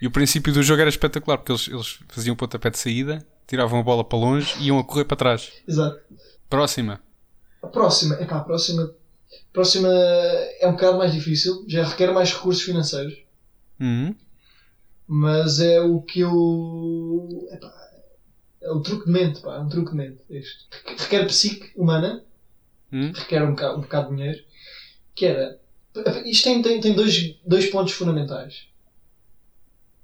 E 0.00 0.06
o 0.06 0.10
princípio 0.10 0.52
do 0.52 0.62
jogo 0.62 0.80
era 0.80 0.90
espetacular, 0.90 1.38
porque 1.38 1.52
eles, 1.52 1.68
eles 1.68 1.98
faziam 2.08 2.34
o 2.34 2.36
pontapé 2.36 2.70
de 2.70 2.78
saída, 2.78 3.26
tiravam 3.46 3.80
a 3.80 3.82
bola 3.82 4.04
para 4.04 4.18
longe 4.18 4.54
e 4.60 4.66
iam 4.66 4.78
a 4.78 4.84
correr 4.84 5.04
para 5.04 5.16
trás. 5.16 5.52
Exato. 5.66 5.98
Próxima. 6.48 7.00
A 7.66 7.68
próxima, 7.68 8.14
é 8.14 8.24
pá, 8.24 8.36
a 8.38 8.44
próxima, 8.44 8.82
a 8.84 9.52
próxima 9.52 9.88
é 9.88 10.68
um 10.68 10.72
bocado 10.72 10.98
mais 10.98 11.12
difícil, 11.12 11.64
já 11.66 11.84
requer 11.84 12.12
mais 12.12 12.32
recursos 12.32 12.62
financeiros, 12.62 13.12
Uhum. 13.80 14.14
mas 15.06 15.58
é 15.58 15.80
o 15.80 16.00
que 16.00 16.20
eu. 16.20 17.48
Epá, 17.50 17.72
é 18.62 18.70
o 18.70 18.80
truque 18.80 19.06
de 19.06 19.10
mente, 19.12 19.40
pá, 19.40 19.56
é 19.56 19.58
um 19.58 19.68
truque 19.68 19.90
de 19.90 19.96
mente. 19.96 20.18
Este. 20.30 20.64
Requer 20.96 21.26
psique 21.26 21.72
humana, 21.74 22.24
Uhum. 22.92 23.10
requer 23.12 23.42
um 23.42 23.50
bocado, 23.50 23.78
um 23.78 23.80
bocado 23.82 24.10
de 24.10 24.16
dinheiro, 24.16 24.44
que 25.14 25.26
era. 25.26 25.60
Isto 26.24 26.44
tem, 26.44 26.62
tem, 26.62 26.80
tem 26.80 26.94
dois, 26.94 27.36
dois 27.44 27.66
pontos 27.66 27.94
fundamentais. 27.94 28.66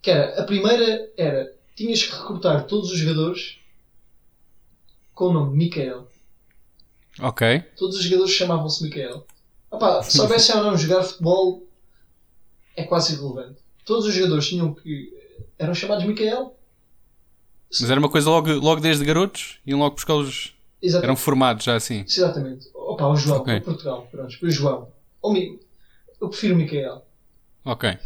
Que 0.00 0.10
era, 0.10 0.40
a 0.40 0.44
primeira 0.44 1.08
era, 1.16 1.54
tinhas 1.76 2.02
que 2.02 2.12
recrutar 2.12 2.66
todos 2.66 2.90
os 2.90 2.98
jogadores 2.98 3.58
com 5.14 5.26
o 5.26 5.32
nome 5.32 5.56
Micael. 5.56 6.08
Ok. 7.20 7.60
Todos 7.76 7.96
os 7.96 8.04
jogadores 8.04 8.32
chamavam-se 8.34 8.82
Micael. 8.82 9.26
Opa, 9.70 10.02
se 10.02 10.16
soubessem 10.16 10.56
ou 10.56 10.62
não 10.64 10.76
jogar 10.76 11.02
futebol, 11.02 11.66
é 12.76 12.84
quase 12.84 13.14
irrelevante. 13.14 13.60
Todos 13.84 14.06
os 14.06 14.14
jogadores 14.14 14.48
tinham 14.48 14.72
que. 14.74 15.12
eram 15.58 15.74
chamados 15.74 16.04
Micael. 16.04 16.56
Mas 17.70 17.90
era 17.90 17.98
uma 17.98 18.10
coisa 18.10 18.28
logo, 18.28 18.50
logo 18.52 18.80
desde 18.80 19.04
garotos, 19.04 19.58
iam 19.66 19.78
logo 19.78 19.94
buscar 19.94 20.14
os. 20.14 20.54
Eram 20.82 20.88
Exatamente. 20.96 21.20
formados 21.20 21.64
já 21.64 21.76
assim. 21.76 22.04
Exatamente. 22.06 22.68
Opa, 22.74 23.06
o 23.06 23.16
João, 23.16 23.40
Ok. 23.40 23.56
o 23.56 23.62
Portugal. 23.62 24.08
Pronto, 24.10 24.30
depois 24.30 24.54
João. 24.54 24.88
Ou 25.22 25.32
Mi- 25.32 25.60
Eu 26.20 26.28
prefiro 26.28 26.56
Micael. 26.56 27.04
Ok. 27.64 27.96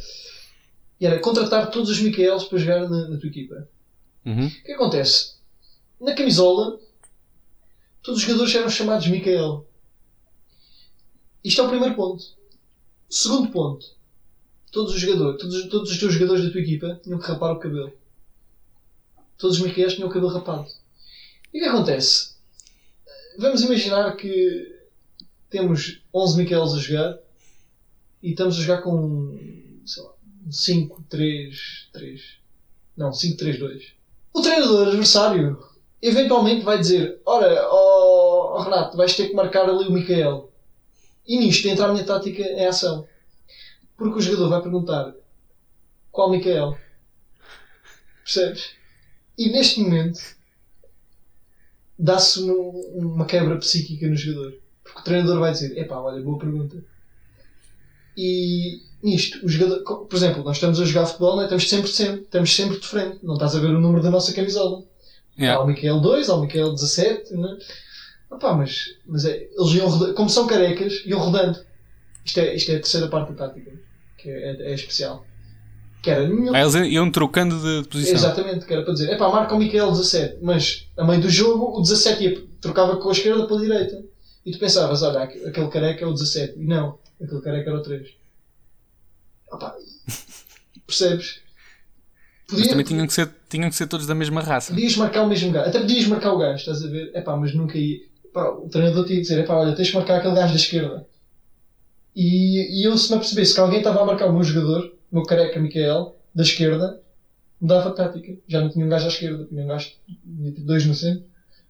E 1.00 1.06
era 1.06 1.18
contratar 1.20 1.70
todos 1.70 1.90
os 1.90 1.98
Micaelos 2.00 2.44
para 2.44 2.58
jogar 2.58 2.88
na, 2.88 3.08
na 3.08 3.16
tua 3.18 3.28
equipa. 3.28 3.66
Uhum. 4.24 4.46
O 4.46 4.50
que 4.64 4.72
acontece? 4.72 5.36
Na 6.00 6.14
camisola, 6.14 6.78
todos 8.06 8.20
os 8.20 8.24
jogadores 8.24 8.54
eram 8.54 8.70
chamados 8.70 9.08
Micael. 9.08 9.66
Isto 11.42 11.60
é 11.60 11.64
o 11.64 11.68
primeiro 11.68 11.96
ponto. 11.96 12.24
Segundo 13.10 13.50
ponto. 13.50 13.84
Todos 14.70 14.94
os 14.94 15.00
jogadores, 15.00 15.40
todos, 15.40 15.68
todos 15.68 15.90
os 15.90 15.98
teus 15.98 16.14
jogadores 16.14 16.44
da 16.44 16.52
tua 16.52 16.60
equipa 16.60 17.00
tinham 17.02 17.18
que 17.18 17.26
rapar 17.26 17.52
o 17.52 17.58
cabelo. 17.58 17.92
Todos 19.36 19.56
os 19.56 19.62
Micaelos 19.62 19.94
tinham 19.94 20.08
o 20.08 20.12
cabelo 20.12 20.32
rapado. 20.32 20.68
E 21.52 21.58
o 21.58 21.62
que 21.62 21.68
acontece? 21.68 22.36
Vamos 23.38 23.62
imaginar 23.62 24.16
que 24.16 24.80
temos 25.50 26.00
11 26.14 26.38
Micaelos 26.38 26.74
a 26.74 26.78
jogar 26.78 27.18
e 28.22 28.30
estamos 28.30 28.56
a 28.56 28.60
jogar 28.60 28.82
com 28.82 29.36
sei 29.84 30.02
lá, 30.04 30.12
um 30.46 30.52
5, 30.52 31.04
3, 31.08 31.88
3. 31.92 32.22
Não, 32.96 33.12
5, 33.12 33.36
3, 33.36 33.58
2. 33.58 33.92
O 34.32 34.42
treinador 34.42 34.88
adversário 34.88 35.58
eventualmente 36.00 36.64
vai 36.64 36.78
dizer: 36.78 37.20
Ora, 37.24 37.68
ó 37.68 37.95
ó, 38.56 38.62
Renato, 38.62 38.96
vais 38.96 39.14
ter 39.14 39.28
que 39.28 39.34
marcar 39.34 39.68
ali 39.68 39.86
o 39.86 39.92
Micael. 39.92 40.50
E 41.26 41.38
nisto 41.38 41.68
entra 41.68 41.86
a 41.86 41.92
minha 41.92 42.04
tática 42.04 42.42
em 42.42 42.66
ação. 42.66 43.06
Porque 43.96 44.18
o 44.18 44.22
jogador 44.22 44.48
vai 44.48 44.62
perguntar: 44.62 45.14
Qual 46.10 46.30
Micael? 46.30 46.76
Percebes? 48.22 48.70
E 49.36 49.50
neste 49.50 49.80
momento 49.80 50.20
dá-se 51.98 52.40
uma, 52.40 52.54
uma 52.94 53.26
quebra 53.26 53.56
psíquica 53.58 54.06
no 54.06 54.16
jogador. 54.16 54.58
Porque 54.82 55.00
o 55.00 55.04
treinador 55.04 55.40
vai 55.40 55.52
dizer: 55.52 55.76
Epá, 55.76 55.98
olha, 55.98 56.22
boa 56.22 56.38
pergunta. 56.38 56.82
E 58.16 58.80
nisto, 59.02 59.44
o 59.44 59.48
jogador, 59.48 60.06
por 60.06 60.16
exemplo, 60.16 60.42
nós 60.42 60.56
estamos 60.56 60.80
a 60.80 60.84
jogar 60.84 61.06
futebol, 61.06 61.36
né? 61.36 61.44
estamos, 61.44 61.68
sempre, 61.68 61.90
sempre, 61.90 62.20
estamos 62.22 62.56
sempre 62.56 62.80
de 62.80 62.86
frente. 62.86 63.18
Não 63.22 63.34
estás 63.34 63.54
a 63.54 63.60
ver 63.60 63.68
o 63.68 63.80
número 63.80 64.02
da 64.02 64.10
nossa 64.10 64.32
camisola. 64.32 64.82
Há 65.38 65.42
Yeah. 65.42 65.62
o 65.62 65.66
Micael 65.66 66.00
2, 66.00 66.30
há 66.30 66.34
o 66.34 66.40
Micael 66.40 66.72
17, 66.72 67.34
né? 67.34 67.58
Opá, 68.30 68.54
mas, 68.54 68.96
mas 69.06 69.24
é, 69.24 69.48
eles 69.56 69.74
iam 69.74 69.88
rodando, 69.88 70.14
como 70.14 70.28
são 70.28 70.46
carecas, 70.46 71.02
iam 71.06 71.20
rodando. 71.20 71.58
Isto 72.24 72.40
é, 72.40 72.54
isto 72.54 72.72
é 72.72 72.76
a 72.76 72.80
terceira 72.80 73.08
parte 73.08 73.32
da 73.32 73.46
tática, 73.46 73.72
que 74.18 74.28
é, 74.28 74.70
é 74.70 74.74
especial. 74.74 75.24
Que 76.02 76.10
era 76.10 76.28
nenhum, 76.28 76.54
Aí 76.54 76.62
eles 76.62 76.74
iam 76.74 77.10
trocando 77.10 77.56
de, 77.60 77.88
posição. 77.88 78.14
Exatamente, 78.14 78.66
que 78.66 78.72
era 78.72 78.82
para 78.82 78.92
dizer, 78.92 79.12
epá, 79.12 79.28
marca 79.28 79.54
o 79.54 79.58
Micael 79.58 79.90
17, 79.90 80.38
mas 80.42 80.88
a 80.96 81.04
meio 81.04 81.20
do 81.20 81.30
jogo 81.30 81.78
o 81.78 81.80
17 81.80 82.24
ia, 82.24 82.44
trocava 82.60 82.96
com 82.96 83.08
a 83.08 83.12
esquerda 83.12 83.46
para 83.46 83.56
a 83.56 83.60
direita. 83.60 84.04
E 84.44 84.52
tu 84.52 84.58
pensavas, 84.58 85.02
olha, 85.02 85.22
aquele 85.22 85.68
careca 85.68 86.04
é 86.04 86.06
o 86.06 86.12
17. 86.12 86.58
E 86.58 86.64
não, 86.64 86.98
aquele 87.20 87.40
careca 87.40 87.70
era 87.70 87.78
o 87.78 87.82
3. 87.82 88.08
Opa, 89.50 89.74
percebes? 90.86 91.40
Podia, 92.46 92.60
mas 92.60 92.68
também 92.68 92.84
tinham 92.84 93.06
que, 93.06 93.12
ser, 93.12 93.28
tinham 93.48 93.68
que 93.68 93.74
ser 93.74 93.88
todos 93.88 94.06
da 94.06 94.14
mesma 94.14 94.40
raça. 94.40 94.72
Podias 94.72 94.96
marcar 94.96 95.22
o 95.22 95.28
mesmo 95.28 95.50
gajo. 95.50 95.68
Até 95.68 95.80
podias 95.80 96.06
marcar 96.06 96.32
o 96.32 96.38
gajo, 96.38 96.58
estás 96.58 96.84
a 96.84 96.88
ver? 96.88 97.10
É 97.12 97.20
pá, 97.20 97.36
mas 97.36 97.52
nunca 97.52 97.76
ia. 97.76 98.00
Epá, 98.36 98.50
o 98.50 98.68
treinador 98.68 99.06
tinha 99.06 99.16
que 99.16 99.22
dizer: 99.22 99.46
pá, 99.46 99.54
olha, 99.54 99.74
tens 99.74 99.88
de 99.88 99.94
marcar 99.94 100.18
aquele 100.18 100.34
gajo 100.34 100.52
da 100.52 100.58
esquerda. 100.58 101.06
E, 102.14 102.80
e 102.80 102.86
eu, 102.86 102.96
se 102.98 103.10
me 103.10 103.16
apercebesse 103.16 103.54
que 103.54 103.60
alguém 103.60 103.78
estava 103.78 104.02
a 104.02 104.04
marcar 104.04 104.26
o 104.26 104.32
meu 104.32 104.42
jogador, 104.42 104.92
o 105.10 105.14
meu 105.14 105.22
careca 105.24 105.58
Micael, 105.58 106.16
da 106.34 106.42
esquerda, 106.42 107.00
mudava 107.58 107.88
a 107.88 107.92
tática. 107.92 108.36
Já 108.46 108.60
não 108.60 108.68
tinha 108.68 108.84
um 108.84 108.88
gajo 108.88 109.06
à 109.06 109.08
esquerda, 109.08 109.46
tinha 109.46 109.64
um 109.64 109.66
gajo, 109.66 109.90
tinha 110.06 110.52
tipo 110.52 110.66
dois 110.66 110.84
no 110.84 110.94
centro 110.94 111.24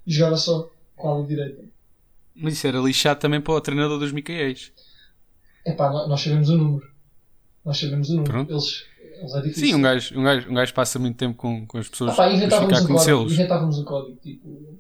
e 0.06 0.12
jogava 0.12 0.36
só 0.36 0.68
com 0.96 1.08
a 1.08 1.12
ala 1.12 1.26
direita. 1.26 1.64
Mas 2.34 2.54
isso 2.54 2.66
era 2.66 2.78
lixado 2.78 3.20
também 3.20 3.40
para 3.40 3.54
o 3.54 3.60
treinador 3.60 3.98
dos 3.98 4.12
Micaéis. 4.12 4.72
É 5.64 5.72
pá, 5.72 5.90
nós 5.90 6.20
sabemos 6.20 6.48
o 6.48 6.56
número. 6.56 6.88
Nós 7.64 7.78
sabemos 7.78 8.10
o 8.10 8.16
número. 8.16 8.46
Eles, 8.48 8.84
eles 9.18 9.34
é 9.34 9.40
difícil. 9.40 9.68
Sim, 9.68 9.74
um 9.74 9.82
gajo, 9.82 10.18
um, 10.18 10.22
gajo, 10.22 10.50
um 10.50 10.54
gajo 10.54 10.74
passa 10.74 10.98
muito 10.98 11.16
tempo 11.16 11.36
com, 11.36 11.66
com 11.66 11.78
as 11.78 11.88
pessoas. 11.88 12.12
Ah, 12.12 12.16
pá, 12.16 12.32
inventávamos, 12.32 12.84
o 12.84 12.86
código, 12.88 13.32
inventávamos 13.32 13.78
o 13.78 13.84
código. 13.84 14.16
Tipo. 14.20 14.78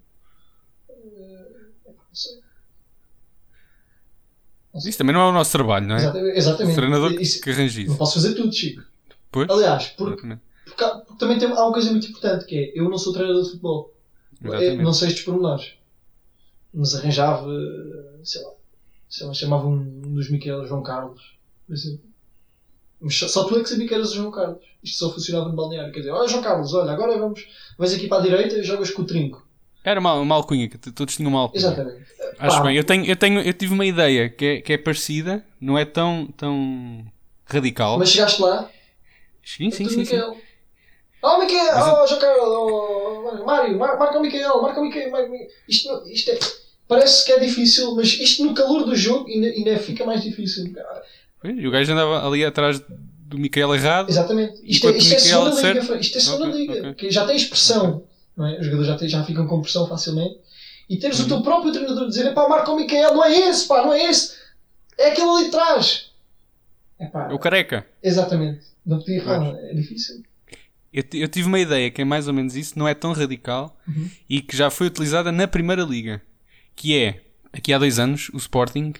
Eh. 4.74 4.78
Isso 4.88 4.98
também 4.98 5.14
não 5.14 5.22
é 5.22 5.28
o 5.28 5.32
nosso 5.32 5.52
trabalho, 5.52 5.86
não 5.86 5.96
é? 5.96 6.36
Exatamente. 6.36 6.72
O 6.72 6.76
treinador 6.76 7.12
isso, 7.12 7.40
que 7.40 7.50
arranja 7.50 7.80
isso. 7.80 7.90
Não 7.90 7.96
posso 7.96 8.14
fazer 8.14 8.34
tudo, 8.34 8.52
Chico. 8.52 8.82
Pois? 9.30 9.48
Aliás, 9.48 9.88
porque, 9.88 10.22
porque, 10.22 10.38
porque, 10.66 11.18
também 11.18 11.38
tem, 11.38 11.50
há 11.50 11.64
uma 11.64 11.72
coisa 11.72 11.90
muito 11.90 12.08
importante 12.08 12.44
que 12.44 12.56
é 12.56 12.72
eu 12.78 12.88
não 12.88 12.98
sou 12.98 13.12
treinador 13.12 13.42
de 13.42 13.50
futebol. 13.50 13.94
Não 14.40 14.92
sei 14.92 15.08
estes 15.08 15.24
pormenores. 15.24 15.72
Mas 16.72 16.94
arranjava, 16.94 17.48
sei 18.22 18.42
lá, 18.42 18.50
sei 19.08 19.26
lá 19.26 19.34
chamava 19.34 19.66
um 19.66 20.12
dos 20.14 20.30
Miquel 20.30 20.66
João 20.66 20.82
Carlos, 20.82 21.36
por 21.66 21.74
exemplo. 21.74 22.04
Mas 23.00 23.16
só, 23.16 23.28
só 23.28 23.44
tu 23.44 23.56
é 23.56 23.62
que 23.62 23.68
sabia 23.68 23.88
que 23.88 23.94
eras 23.94 24.12
o 24.12 24.16
João 24.16 24.30
Carlos. 24.30 24.58
Isto 24.82 24.98
só 24.98 25.12
funcionava 25.12 25.48
no 25.48 25.56
balneário. 25.56 25.92
Quer 25.92 26.00
dizer, 26.00 26.10
olha 26.10 26.28
João 26.28 26.42
Carlos, 26.42 26.74
olha, 26.74 26.92
agora 26.92 27.18
vamos, 27.18 27.46
vais 27.78 27.94
aqui 27.94 28.08
para 28.08 28.18
a 28.18 28.24
direita 28.24 28.56
e 28.56 28.62
jogas 28.62 28.90
com 28.90 29.02
o 29.02 29.06
trinco. 29.06 29.45
Era 29.86 30.00
uma, 30.00 30.14
uma 30.14 30.34
alcunha, 30.34 30.68
que 30.68 30.76
todos 30.90 31.14
tinham 31.14 31.30
uma 31.30 31.42
alcunha. 31.42 31.64
Exatamente. 31.64 32.04
Acho 32.40 32.58
Pá. 32.58 32.64
bem. 32.64 32.76
Eu, 32.76 32.82
tenho, 32.82 33.06
eu, 33.06 33.14
tenho, 33.14 33.40
eu 33.40 33.52
tive 33.52 33.72
uma 33.72 33.86
ideia 33.86 34.28
que 34.28 34.44
é, 34.44 34.60
que 34.60 34.72
é 34.72 34.78
parecida, 34.78 35.46
não 35.60 35.78
é 35.78 35.84
tão, 35.84 36.26
tão 36.36 37.06
radical. 37.44 37.96
Mas 37.96 38.10
chegaste 38.10 38.42
lá? 38.42 38.68
Sim, 39.44 39.70
sim, 39.70 39.88
sim, 39.88 40.04
sim. 40.04 40.20
Oh, 41.22 41.38
Miquel! 41.38 41.68
Oh, 41.72 42.04
João 42.04 42.20
Carlos! 42.20 42.48
Oh, 42.48 43.44
Mário! 43.46 43.78
Marca 43.78 44.18
o 44.18 44.20
Miquel! 44.20 44.60
Marca 44.60 44.80
o 44.80 44.82
Miquel! 44.82 45.08
Isto, 45.68 46.02
isto 46.08 46.32
é, 46.32 46.38
parece 46.88 47.24
que 47.24 47.30
é 47.30 47.38
difícil, 47.38 47.94
mas 47.94 48.08
isto 48.08 48.44
no 48.44 48.54
calor 48.54 48.84
do 48.84 48.96
jogo 48.96 49.28
ainda, 49.28 49.46
ainda 49.46 49.78
fica 49.78 50.04
mais 50.04 50.20
difícil. 50.20 50.74
E 51.44 51.64
o 51.64 51.70
gajo 51.70 51.92
andava 51.92 52.26
ali 52.26 52.44
atrás 52.44 52.82
do 52.88 53.38
Miquel 53.38 53.72
errado. 53.72 54.10
Exatamente. 54.10 54.60
Isto 54.64 54.88
é, 54.88 54.96
isto 54.96 55.14
é 55.14 55.18
segunda 55.20 55.62
liga. 55.62 56.00
Isto 56.00 56.18
é 56.18 56.20
segunda 56.20 56.48
okay, 56.48 56.60
liga. 56.60 56.80
Okay. 56.80 56.94
Que 56.94 57.10
já 57.12 57.24
tem 57.24 57.36
expressão. 57.36 57.98
Okay. 57.98 58.15
Não 58.36 58.46
é? 58.46 58.58
Os 58.58 58.66
jogadores 58.66 58.88
já, 58.88 58.96
têm, 58.96 59.08
já 59.08 59.24
ficam 59.24 59.46
com 59.46 59.62
pressão 59.62 59.86
facilmente. 59.86 60.38
E 60.88 60.96
teres 60.96 61.18
uhum. 61.18 61.26
o 61.26 61.28
teu 61.28 61.42
próprio 61.42 61.72
treinador 61.72 62.08
dizer: 62.08 62.32
pá, 62.34 62.48
marca 62.48 62.70
o 62.70 62.76
Miquel, 62.76 63.14
não 63.14 63.24
é 63.24 63.32
esse, 63.48 63.66
pá, 63.66 63.82
não 63.82 63.92
é 63.92 64.04
esse. 64.04 64.36
É 64.98 65.10
aquele 65.10 65.28
ali 65.28 65.48
atrás. 65.48 66.12
É 66.98 67.06
pá. 67.06 67.28
O 67.32 67.38
careca. 67.38 67.86
Exatamente. 68.02 68.64
Não 68.84 68.98
podia 68.98 69.22
falar, 69.22 69.54
é 69.56 69.74
difícil. 69.74 70.22
Eu, 70.92 71.02
eu, 71.12 71.28
tive 71.28 71.48
uma 71.48 71.58
ideia 71.58 71.90
que 71.90 72.00
é 72.00 72.04
mais 72.04 72.28
ou 72.28 72.32
menos 72.32 72.56
isso, 72.56 72.78
não 72.78 72.86
é 72.86 72.94
tão 72.94 73.12
radical 73.12 73.76
uhum. 73.86 74.08
e 74.30 74.40
que 74.40 74.56
já 74.56 74.70
foi 74.70 74.86
utilizada 74.86 75.32
na 75.32 75.46
Primeira 75.46 75.82
Liga. 75.82 76.22
Que 76.74 76.96
é, 76.96 77.20
aqui 77.52 77.72
há 77.72 77.78
dois 77.78 77.98
anos, 77.98 78.30
o 78.32 78.36
Sporting 78.36 78.94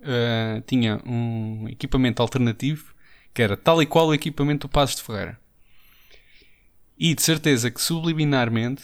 uh, 0.00 0.60
tinha 0.66 1.00
um 1.06 1.66
equipamento 1.68 2.22
alternativo 2.22 2.94
que 3.32 3.42
era 3.42 3.56
tal 3.56 3.82
e 3.82 3.86
qual 3.86 4.08
o 4.08 4.14
equipamento 4.14 4.66
do 4.66 4.70
Passos 4.70 4.96
de 4.96 5.02
Ferreira. 5.02 5.38
E 7.00 7.14
de 7.14 7.22
certeza 7.22 7.70
que 7.70 7.80
subliminarmente 7.80 8.82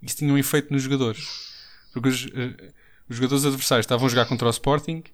isso 0.00 0.16
tinha 0.16 0.32
um 0.32 0.38
efeito 0.38 0.72
nos 0.72 0.82
jogadores. 0.82 1.52
Porque 1.92 2.08
os, 2.08 2.24
uh, 2.24 2.72
os 3.10 3.16
jogadores 3.16 3.44
adversários 3.44 3.84
estavam 3.84 4.06
a 4.06 4.08
jogar 4.08 4.24
contra 4.24 4.46
o 4.46 4.50
Sporting 4.50 5.04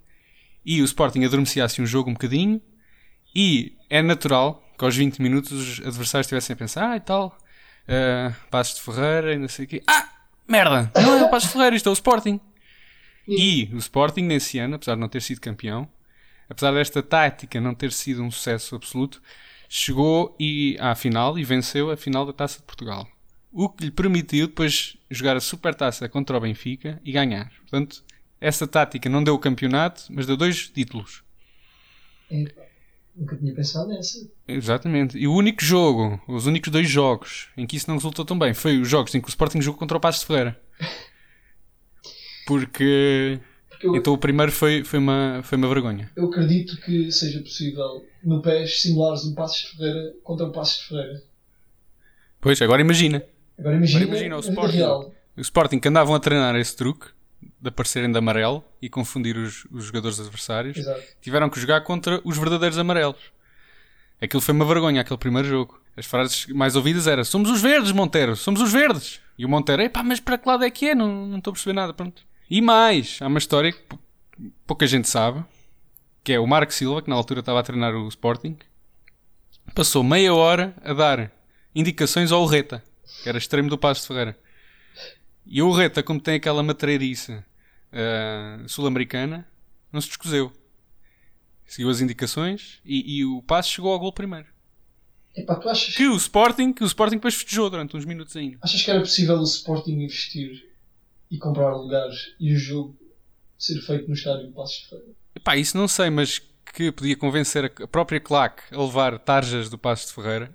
e 0.65 0.81
o 0.81 0.85
Sporting 0.85 1.25
adormecia 1.25 1.65
assim 1.65 1.83
um 1.83 1.87
jogo 1.87 2.09
um 2.09 2.13
bocadinho 2.13 2.63
e 3.35 3.77
é 3.91 4.01
natural 4.03 4.63
que 4.79 4.85
aos 4.85 4.95
20 4.95 5.21
minutos 5.21 5.51
os 5.51 5.81
adversários 5.81 6.27
estivessem 6.27 6.55
a 6.55 6.57
pensar, 6.57 6.91
ah 6.91 6.97
e 6.97 7.01
tal, 7.01 7.37
uh, 7.89 8.35
Passos 8.51 8.77
de 8.77 8.83
Ferreira 8.83 9.35
e 9.35 9.39
não 9.39 9.49
sei 9.49 9.65
o 9.65 9.69
quê. 9.69 9.83
Ah, 9.89 10.09
merda, 10.47 10.93
não 10.95 11.19
é 11.19 11.25
o 11.25 11.29
Passos 11.29 11.49
de 11.49 11.55
Ferreira, 11.55 11.75
isto 11.75 11.89
é 11.89 11.91
o 11.91 11.95
Sporting. 11.95 12.41
E 13.27 13.69
o 13.73 13.79
Sporting 13.79 14.23
nesse 14.23 14.61
ano, 14.61 14.77
apesar 14.77 14.95
de 14.95 15.01
não 15.01 15.09
ter 15.09 15.23
sido 15.23 15.41
campeão, 15.41 15.89
apesar 16.49 16.73
desta 16.73 17.03
tática 17.03 17.61
não 17.61 17.75
ter 17.75 17.91
sido 17.91 18.23
um 18.23 18.31
sucesso 18.31 18.77
absoluto, 18.77 19.21
chegou 19.69 20.35
e, 20.39 20.77
à 20.81 20.95
final 20.95 21.39
e 21.39 21.45
venceu 21.45 21.91
a 21.91 21.97
final 21.97 22.25
da 22.25 22.33
Taça 22.33 22.59
de 22.59 22.65
Portugal. 22.65 23.07
O 23.53 23.69
que 23.69 23.85
lhe 23.85 23.91
permitiu 23.91 24.47
depois 24.47 24.97
jogar 25.11 25.37
a 25.37 25.41
Supertaça 25.41 26.09
contra 26.09 26.37
o 26.37 26.41
Benfica 26.41 27.01
e 27.05 27.13
ganhar. 27.13 27.51
Portanto, 27.61 28.05
essa 28.41 28.67
tática 28.67 29.09
não 29.09 29.25
deu 29.25 29.35
o 29.35 29.39
campeonato, 29.39 30.05
mas 30.11 30.27
deu 30.27 30.37
dois 30.37 30.69
títulos. 30.69 31.25
nunca 33.17 33.37
tinha 33.37 33.55
pensado 33.55 33.89
nessa. 33.89 34.29
Exatamente. 34.47 35.17
E 35.17 35.27
o 35.27 35.35
único 35.35 35.65
jogo, 35.65 36.21
os 36.29 36.47
únicos 36.47 36.71
dois 36.71 36.89
jogos 36.89 37.49
em 37.57 37.67
que 37.67 37.77
isso 37.77 37.89
não 37.89 37.97
resultou 37.97 38.25
tão 38.25 38.39
bem, 38.39 38.53
foi 38.53 38.79
os 38.79 38.89
jogos 38.89 39.15
em 39.15 39.21
que 39.21 39.29
o 39.29 39.31
Sporting 39.31 39.63
jogou 39.63 39.79
contra 39.79 39.97
o 39.97 40.01
Passos 40.01 40.21
de 40.21 40.27
Ferreira. 40.27 40.61
Porque 42.47 43.41
eu, 43.87 43.97
então 43.97 44.13
o 44.13 44.19
primeiro 44.19 44.53
foi, 44.53 44.85
foi, 44.85 44.99
uma, 44.99 45.41
foi 45.43 45.57
uma 45.59 45.69
vergonha. 45.69 46.11
Eu 46.17 46.27
acredito 46.27 46.81
que 46.81 47.11
seja 47.11 47.41
possível 47.41 48.05
no 48.23 48.43
PES 48.43 48.83
simulares 48.83 49.25
um 49.25 49.35
Passos 49.35 49.71
de 49.71 49.77
Ferreira 49.77 50.15
contra 50.23 50.47
um 50.47 50.53
Passos 50.53 50.79
de 50.79 50.89
Ferreira. 50.89 51.23
Pois, 52.41 52.61
agora 52.63 52.81
imagina. 52.81 53.23
Agora 53.59 53.77
imagina, 53.77 54.05
agora 54.05 54.19
imagina 54.19 54.37
o, 54.37 54.41
Sporting, 54.41 55.13
o 55.37 55.41
Sporting 55.41 55.79
que 55.79 55.89
andavam 55.89 56.15
a 56.15 56.21
treinar 56.21 56.55
esse 56.57 56.77
truque 56.77 57.07
de 57.61 57.69
aparecerem 57.69 58.11
de 58.11 58.19
amarelo 58.19 58.65
e 58.81 58.89
confundir 58.89 59.37
os, 59.37 59.67
os 59.71 59.85
jogadores 59.85 60.21
adversários. 60.21 60.77
Exato. 60.77 61.03
Tiveram 61.21 61.49
que 61.49 61.61
jogar 61.61 61.83
contra 61.83 62.21
os 62.25 62.37
verdadeiros 62.37 62.79
amarelos. 62.79 63.33
Aquilo 64.21 64.41
foi 64.41 64.55
uma 64.55 64.65
vergonha, 64.65 65.01
aquele 65.01 65.19
primeiro 65.19 65.47
jogo. 65.47 65.81
As 65.97 66.07
frases 66.07 66.47
mais 66.47 66.77
ouvidas 66.77 67.07
eram 67.07 67.25
Somos 67.25 67.51
os 67.51 67.61
verdes, 67.61 67.93
Monteiro, 67.93 68.37
somos 68.37 68.61
os 68.61 68.73
verdes. 68.73 69.21
E 69.39 69.45
o 69.45 69.49
Monteiro, 69.49 69.83
epá, 69.83 70.03
mas 70.03 70.21
para 70.21 70.39
que 70.39 70.49
lado 70.49 70.65
é 70.65 70.71
que 70.71 70.91
é? 70.91 70.95
Não, 70.95 71.27
não 71.27 71.39
estou 71.39 71.51
a 71.51 71.55
perceber 71.55 71.75
nada, 71.75 71.93
pronto. 71.93 72.23
E 72.49 72.61
mais, 72.61 73.19
há 73.21 73.27
uma 73.27 73.39
história 73.39 73.73
que 73.73 73.83
pouca 74.67 74.87
gente 74.87 75.09
sabe, 75.09 75.45
que 76.23 76.33
é 76.33 76.39
o 76.39 76.47
Marco 76.47 76.73
Silva, 76.73 77.03
que 77.03 77.11
na 77.11 77.17
altura 77.17 77.41
estava 77.41 77.61
a 77.61 77.63
treinar 77.63 77.95
o 77.95 78.09
Sporting, 78.09 78.57
passou 79.75 80.05
meia 80.05 80.33
hora 80.33 80.75
a 80.83 80.93
dar 80.93 81.33
indicações 81.75 82.31
ao 82.31 82.47
Reta, 82.47 82.83
que 83.23 83.29
era 83.29 83.39
extremo 83.39 83.69
do 83.69 83.77
Passo 83.77 84.03
de 84.03 84.07
Ferreira. 84.09 84.39
E 85.45 85.61
o 85.61 85.73
Reta, 85.73 86.03
como 86.03 86.21
tem 86.21 86.35
aquela 86.35 86.63
matreirice 86.63 87.33
uh, 87.33 88.69
sul-americana, 88.69 89.47
não 89.93 90.01
se 90.01 90.09
descoseu. 90.09 90.53
Seguiu 91.67 91.91
as 91.91 92.01
indicações 92.01 92.81
e, 92.85 93.19
e 93.19 93.25
o 93.25 93.43
Passo 93.43 93.71
chegou 93.73 93.93
ao 93.93 93.99
gol 93.99 94.13
primeiro. 94.13 94.47
Epá, 95.35 95.57
tu 95.57 95.69
achas... 95.69 95.95
Que 95.95 96.07
o 96.07 96.17
Sporting, 96.17 96.73
que 96.73 96.83
o 96.83 96.87
Sporting 96.87 97.17
depois 97.17 97.35
festejou 97.35 97.69
durante 97.69 97.97
uns 97.97 98.05
minutos 98.05 98.37
ainda. 98.37 98.59
Achas 98.63 98.83
que 98.83 98.91
era 98.91 99.01
possível 99.01 99.37
o 99.37 99.43
Sporting 99.43 99.93
investir 99.93 100.66
e 101.31 101.39
comprar 101.39 101.75
lugares 101.75 102.35
e 102.39 102.55
o 102.55 102.59
jogo 102.59 102.97
ser 103.59 103.81
feito 103.81 104.09
no 104.09 104.15
estádio 104.15 104.49
de 104.49 104.53
Passos 104.53 104.83
de 104.83 104.89
Ferreira? 104.89 105.13
Epá, 105.35 105.57
isso 105.57 105.77
não 105.77 105.89
sei, 105.89 106.11
mas 106.11 106.39
que 106.73 106.93
podia 106.93 107.17
convencer 107.17 107.73
a 107.83 107.87
própria 107.87 108.21
claque 108.21 108.63
a 108.75 108.79
levar 108.79 109.19
tarjas 109.19 109.71
do 109.71 109.79
Passos 109.79 110.09
de 110.09 110.15
Ferreira. 110.15 110.55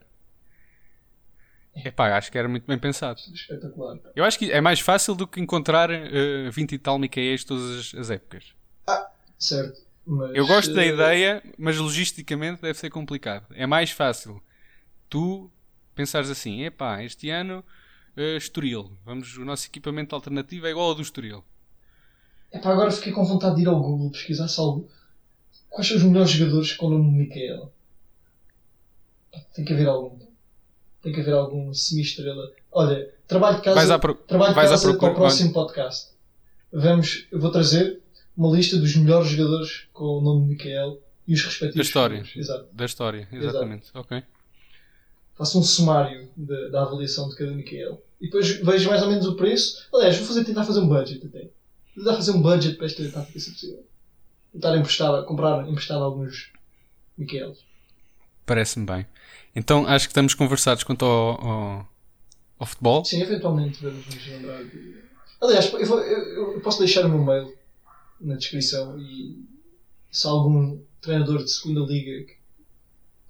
É. 1.74 1.88
Epá, 1.88 2.18
acho 2.18 2.32
que 2.32 2.38
era 2.38 2.48
muito 2.48 2.66
bem 2.66 2.78
pensado. 2.78 3.20
Espetacular. 3.34 3.98
Eu 4.16 4.24
acho 4.24 4.38
que 4.38 4.51
é 4.51 4.60
mais 4.60 4.80
fácil 4.80 5.16
do 5.16 5.25
que 5.25 5.40
encontrar 5.40 5.90
uh, 5.90 6.51
20 6.51 6.74
e 6.74 6.78
tal 6.78 7.00
Micaéis 7.00 7.44
todas 7.44 7.94
as, 7.94 7.96
as, 7.96 8.10
épocas. 8.10 8.54
Ah, 8.86 9.10
certo. 9.40 9.82
Mas, 10.06 10.36
Eu 10.36 10.46
gosto 10.46 10.72
uh... 10.72 10.75
da 10.75 10.86
ideia, 10.86 11.42
mas 11.58 11.78
logisticamente 11.78 12.62
deve 12.62 12.78
ser 12.78 12.90
complicado. 12.90 13.46
É 13.51 13.66
mais 13.66 13.92
fácil 13.92 14.42
tu 15.10 15.50
pensares 15.96 16.30
assim: 16.30 16.63
epá, 16.63 17.04
este 17.04 17.30
ano 17.30 17.63
uh, 18.18 18.38
Estoril. 18.38 18.91
Vamos, 19.06 19.38
o 19.38 19.46
nosso 19.46 19.68
equipamento 19.68 20.15
alternativo 20.15 20.68
é 20.68 20.72
igual 20.72 20.89
ao 20.89 20.96
do 20.96 21.01
Estoril. 21.01 21.44
Epá, 22.51 22.72
agora 22.72 22.91
fiquei 22.91 23.13
com 23.13 23.24
vontade 23.24 23.56
de 23.56 23.62
ir 23.62 23.68
ao 23.68 23.82
Google 23.82 24.12
pesquisar 24.12 24.48
algo. 24.58 24.89
Quais 25.70 25.88
são 25.88 25.98
os 25.98 26.03
melhores 26.03 26.32
jogadores 26.32 26.74
com 26.74 26.88
o 26.88 26.89
nome 26.89 27.12
de 27.12 27.18
Micael? 27.18 27.72
Tem 29.53 29.63
que 29.63 29.74
haver 29.74 29.88
algum. 29.88 30.20
Tem 31.01 31.13
que 31.13 31.22
haver 31.22 31.34
algum 31.34 31.74
semi-estrela. 31.74 32.51
Olha, 32.72 33.10
trabalho 33.27 33.58
de 33.58 33.63
casa, 33.63 33.98
pro... 33.98 34.15
trabalho 34.15 34.53
de 34.53 34.60
casa 34.60 34.98
para 34.98 35.12
o 35.12 35.15
próximo 35.15 35.53
podcast. 35.53 36.12
Vamos, 36.72 37.27
eu 37.32 37.39
vou 37.39 37.51
trazer 37.51 38.01
uma 38.36 38.56
lista 38.56 38.77
dos 38.77 38.96
melhores 38.96 39.30
jogadores 39.30 39.88
com 39.94 40.03
o 40.03 40.22
nome 40.22 40.44
de 40.44 40.50
Micael 40.50 41.01
e 41.27 41.34
os 41.34 41.44
respectivos. 41.44 41.75
Da 41.75 41.82
história. 41.82 42.24
Exato. 42.36 42.68
Da 42.74 42.86
história, 42.86 43.27
exatamente. 43.32 43.84
Exato. 43.84 44.00
Ok 44.00 44.24
faço 45.38 45.60
um 45.60 45.64
sumário 45.64 46.30
de, 46.36 46.70
da 46.70 46.84
avaliação 46.84 47.28
de 47.30 47.36
cada 47.36 47.52
Micael. 47.52 48.02
E 48.20 48.26
depois 48.26 48.48
vejo 48.50 48.90
mais 48.90 49.02
ou 49.02 49.10
menos 49.10 49.26
o 49.26 49.36
preço. 49.36 49.88
Aliás, 49.94 50.18
vou 50.18 50.28
fazer, 50.28 50.44
tentar 50.44 50.64
fazer 50.64 50.80
um 50.80 50.88
budget 50.88 51.26
até. 51.26 51.50
Tentar 51.96 52.14
fazer 52.16 52.32
um 52.32 52.42
budget 52.42 52.76
para 52.78 52.86
esta 52.86 53.10
tática 53.10 53.40
se 53.40 53.52
possível. 53.52 53.84
Tentar 54.54 54.78
emprestar, 54.78 55.24
comprar, 55.24 55.68
emprestar 55.68 55.98
alguns 55.98 56.52
Miqueles. 57.18 57.60
Parece-me 58.46 58.86
bem. 58.86 59.06
Então 59.56 59.86
acho 59.88 60.06
que 60.08 60.12
estamos 60.12 60.34
conversados 60.34 60.84
quanto 60.84 61.06
ao, 61.06 61.42
ao, 61.48 61.90
ao 62.60 62.66
futebol. 62.68 63.04
Sim, 63.06 63.22
eventualmente 63.22 63.82
vamos 63.84 64.06
nos 64.06 64.28
lembrar 64.28 64.64
de. 64.64 64.96
Aliás, 65.42 65.72
eu, 65.74 65.86
vou- 65.86 66.00
eu- 66.02 66.54
eu 66.54 66.62
posso 66.62 66.80
deixar 66.80 67.06
o 67.06 67.10
meu 67.10 67.24
mail 67.24 67.54
na 68.20 68.36
descrição 68.36 69.00
e 69.00 69.44
se 70.12 70.28
algum 70.28 70.80
treinador 71.02 71.44
de 71.44 71.52
segunda 71.52 71.82
liga. 71.82 72.26
que- 72.28 72.41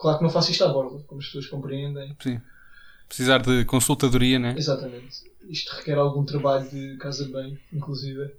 Claro 0.02 0.18
que 0.18 0.24
não 0.24 0.32
faço 0.32 0.50
isto 0.50 0.64
à 0.64 0.68
borda, 0.68 1.04
como 1.06 1.22
as 1.22 1.28
pessoas 1.28 1.46
compreendem. 1.46 2.18
Sim. 2.20 2.42
Precisar 3.08 3.38
de 3.38 3.64
consultadoria, 3.66 4.40
né? 4.40 4.56
Exatamente. 4.58 5.32
Isto 5.48 5.76
requer 5.76 5.96
algum 5.96 6.26
trabalho 6.26 6.68
de 6.68 6.98
casa 6.98 7.24
de 7.24 7.32
banho, 7.32 7.60
inclusive. 7.72 8.32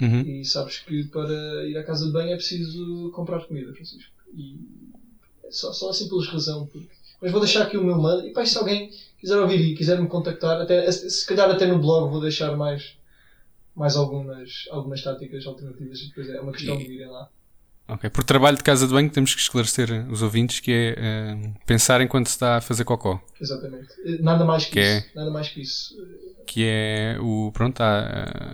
Uhum. 0.00 0.22
E 0.22 0.44
sabes 0.46 0.78
que 0.78 1.04
para 1.04 1.66
ir 1.66 1.76
à 1.76 1.84
casa 1.84 2.06
de 2.06 2.12
banho 2.12 2.32
é 2.32 2.36
preciso 2.36 3.10
comprar 3.10 3.44
comida, 3.44 3.74
Francisco. 3.74 4.10
E 4.34 4.58
é 5.44 5.50
só, 5.50 5.70
só 5.70 5.90
assim 5.90 6.08
pelas 6.08 6.28
razão. 6.28 6.64
Porque... 6.66 6.88
Mas 7.20 7.30
vou 7.30 7.42
deixar 7.42 7.64
aqui 7.64 7.76
o 7.76 7.84
meu 7.84 8.00
mail. 8.00 8.26
E 8.26 8.32
pá, 8.32 8.46
se 8.46 8.56
alguém 8.56 8.90
quiser 9.20 9.36
ouvir 9.38 9.60
e 9.60 9.74
quiser 9.74 10.00
me 10.00 10.08
contactar, 10.08 10.62
até, 10.62 10.90
se 10.90 11.26
calhar 11.26 11.50
até 11.50 11.66
no 11.66 11.78
blog 11.78 12.10
vou 12.10 12.22
deixar 12.22 12.56
mais, 12.56 12.96
mais 13.76 13.96
algumas, 13.96 14.66
algumas 14.70 15.02
táticas 15.02 15.46
alternativas. 15.46 16.00
E 16.00 16.08
depois 16.08 16.30
é 16.30 16.40
uma 16.40 16.52
questão 16.52 16.78
de 16.78 16.84
irem 16.84 17.08
lá. 17.08 17.28
Ok. 17.88 18.10
Por 18.10 18.22
trabalho 18.22 18.56
de 18.58 18.62
casa 18.62 18.86
de 18.86 18.92
banho 18.92 19.08
temos 19.10 19.34
que 19.34 19.40
esclarecer 19.40 19.90
os 20.10 20.20
ouvintes 20.20 20.60
que 20.60 20.70
é 20.70 20.94
eh, 20.98 21.50
pensar 21.64 22.00
enquanto 22.02 22.26
se 22.26 22.32
está 22.34 22.58
a 22.58 22.60
fazer 22.60 22.84
cocó. 22.84 23.18
Exatamente. 23.40 23.88
Nada 24.20 24.44
mais 24.44 24.66
que, 24.66 24.72
Que 24.72 24.80
é- 24.80 24.98
isso. 24.98 25.06
Nada 25.14 25.30
mais 25.30 25.48
que 25.48 25.62
isso. 25.62 25.96
Que 26.46 26.64
é 26.66 27.16
o, 27.20 27.50
pronto, 27.52 27.80
a, 27.80 27.98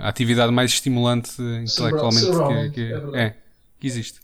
a 0.03 0.09
atividade 0.09 0.53
mais 0.53 0.71
estimulante 0.73 1.33
intelectualmente 1.43 2.27
que, 2.27 2.71
que- 2.71 2.93
é 3.17 3.21
é, 3.25 3.37
que 3.81 3.87
existe. 3.87 4.21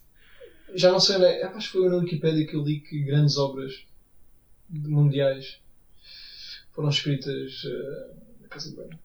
Já 0.75 0.93
não 0.93 1.01
sei, 1.01 1.19
né? 1.19 1.43
acho 1.43 1.73
que 1.73 1.79
foi 1.79 1.89
na 1.89 1.97
Wikipedia 1.97 2.47
que 2.47 2.55
eu 2.55 2.63
li 2.63 2.79
que 2.79 3.03
grandes 3.03 3.37
obras 3.37 3.73
mundiais 4.69 5.59
foram 6.73 6.89
escritas 6.89 7.63
eh, 7.67 8.15
na 8.43 8.49
casa 8.49 8.71
de 8.71 8.77
banho. 8.77 8.99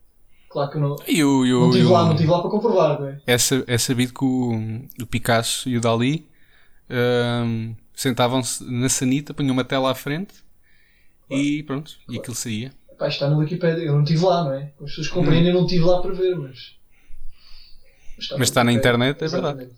Claro 0.56 0.72
que 0.72 0.78
não, 0.78 0.96
E 1.06 1.22
o, 1.22 1.46
e 1.46 1.54
o- 1.54 1.60
não 1.60 1.70
estive 1.70 1.90
lá, 1.90 2.06
não 2.06 2.12
estive 2.14 2.32
lá 2.32 2.40
para 2.42 2.50
comprovar, 2.50 2.98
não 3.02 3.08
é? 3.10 3.22
é, 3.28 3.36
é 3.68 3.78
sabido 3.78 4.14
que 4.14 4.24
o, 4.24 4.54
o 5.02 5.06
Picasso 5.06 5.68
e 5.68 5.76
o 5.78 5.82
Dali 5.82 6.30
ahm, 6.90 7.74
sentavam-se 7.94 8.64
na 8.64 8.88
sanita, 8.88 9.34
punham 9.34 9.52
uma 9.52 9.66
tela 9.66 9.92
à 9.92 9.94
frente 9.96 10.34
e 11.30 11.62
pronto, 11.64 11.92
e 12.08 12.18
aquilo 12.18 12.34
saía. 12.36 12.72
Pá, 12.98 13.10
está 13.10 13.30
na 13.30 13.36
Wikipedia, 13.38 13.84
eu 13.84 13.96
não 13.96 14.04
estive 14.04 14.24
lá, 14.24 14.46
não 14.46 14.54
é? 14.54 14.72
As 14.80 14.86
pessoas 14.92 15.10
compreendem, 15.10 15.50
eu 15.50 15.56
não 15.56 15.66
estive 15.66 15.84
lá 15.84 16.02
para 16.02 16.14
ver, 16.14 16.38
mas. 16.38 16.76
Mas 18.18 18.48
está 18.48 18.64
na 18.64 18.72
Wikipedia. 18.72 18.78
internet, 18.78 19.22
é 19.24 19.28
verdade. 19.28 19.70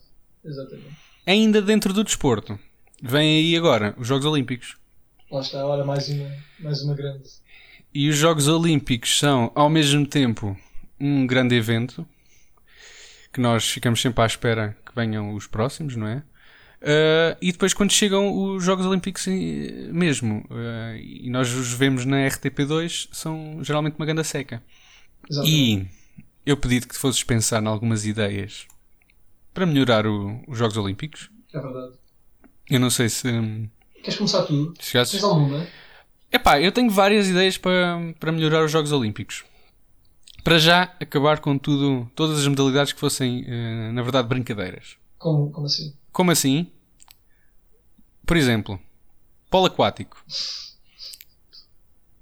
Exatamente. 0.46 0.96
Ainda 1.25 1.59
dentro 1.59 1.92
do 1.92 2.03
desporto, 2.03 2.59
vem 3.01 3.40
aí 3.40 3.57
agora 3.57 3.96
os 3.98 4.07
Jogos 4.07 4.27
Olímpicos. 4.27 4.77
Lá 5.31 5.42
está, 5.42 5.66
ora, 5.66 5.83
mais 5.83 6.07
uma, 6.07 6.29
mais 6.59 6.83
uma 6.83 6.94
grande. 6.94 7.24
E 7.92 8.07
os 8.09 8.16
Jogos 8.16 8.48
Olímpicos 8.48 9.18
são, 9.18 9.51
ao 9.55 9.70
mesmo 9.72 10.05
tempo, 10.05 10.55
um 11.00 11.25
grande 11.27 11.55
evento 11.55 12.07
que 13.31 13.40
nós 13.42 13.70
ficamos 13.70 14.01
sempre 14.01 14.24
à 14.24 14.25
espera 14.25 14.75
que 14.86 14.96
venham 14.96 15.33
os 15.33 15.46
próximos, 15.48 15.96
não 15.96 16.07
é? 16.07 16.24
Ah, 16.81 17.38
e 17.42 17.51
depois, 17.51 17.74
quando 17.74 17.92
chegam 17.92 18.31
os 18.55 18.64
Jogos 18.64 18.86
Olímpicos 18.86 19.27
eh, 19.27 19.90
mesmo, 19.92 20.46
ah, 20.51 20.96
e 20.98 21.29
nós 21.29 21.51
os 21.53 21.74
vemos 21.74 22.05
na 22.05 22.18
RTP2, 22.27 23.10
são 23.12 23.60
geralmente 23.64 23.96
uma 23.98 24.05
ganda 24.05 24.24
seca. 24.24 24.64
Exatamente. 25.29 25.55
E 25.55 25.88
eu 26.46 26.55
pedi-te 26.57 26.88
que 26.88 26.96
fosses 26.96 27.24
pensar 27.24 27.62
em 27.62 27.68
algumas 27.68 28.05
ideias 28.05 28.66
para 29.53 29.66
melhorar 29.66 30.05
o- 30.07 30.42
os 30.48 30.57
Jogos 30.57 30.77
Olímpicos. 30.77 31.29
É 31.53 31.60
verdade. 31.60 31.94
Eu 32.70 32.79
não 32.79 32.90
sei 32.90 33.10
se 33.10 33.24
Queres 34.03 34.16
começar 34.18 34.44
tu? 34.44 34.74
chegasses. 34.79 35.14
Tens 35.14 35.24
alguma? 35.24 35.66
Epá, 36.31 36.62
eu 36.62 36.72
tenho 36.72 36.90
várias 36.90 37.27
ideias 37.27 37.57
para, 37.57 37.98
para 38.20 38.31
melhorar 38.31 38.64
os 38.64 38.72
Jogos 38.72 38.92
Olímpicos. 38.92 39.44
Para 40.48 40.60
já 40.60 40.83
acabar 40.98 41.42
com 41.42 41.57
tudo, 41.57 42.10
todas 42.16 42.40
as 42.40 42.48
modalidades 42.48 42.94
que 42.94 43.00
fossem, 43.01 43.44
eh, 43.46 43.92
na 43.92 44.01
verdade, 44.01 44.29
brincadeiras. 44.29 44.96
Como, 45.18 45.51
como 45.51 45.68
assim? 45.68 45.94
Como 46.10 46.31
assim? 46.31 46.72
Por 48.25 48.38
exemplo, 48.38 48.79
polo 49.50 49.66
aquático. 49.66 50.24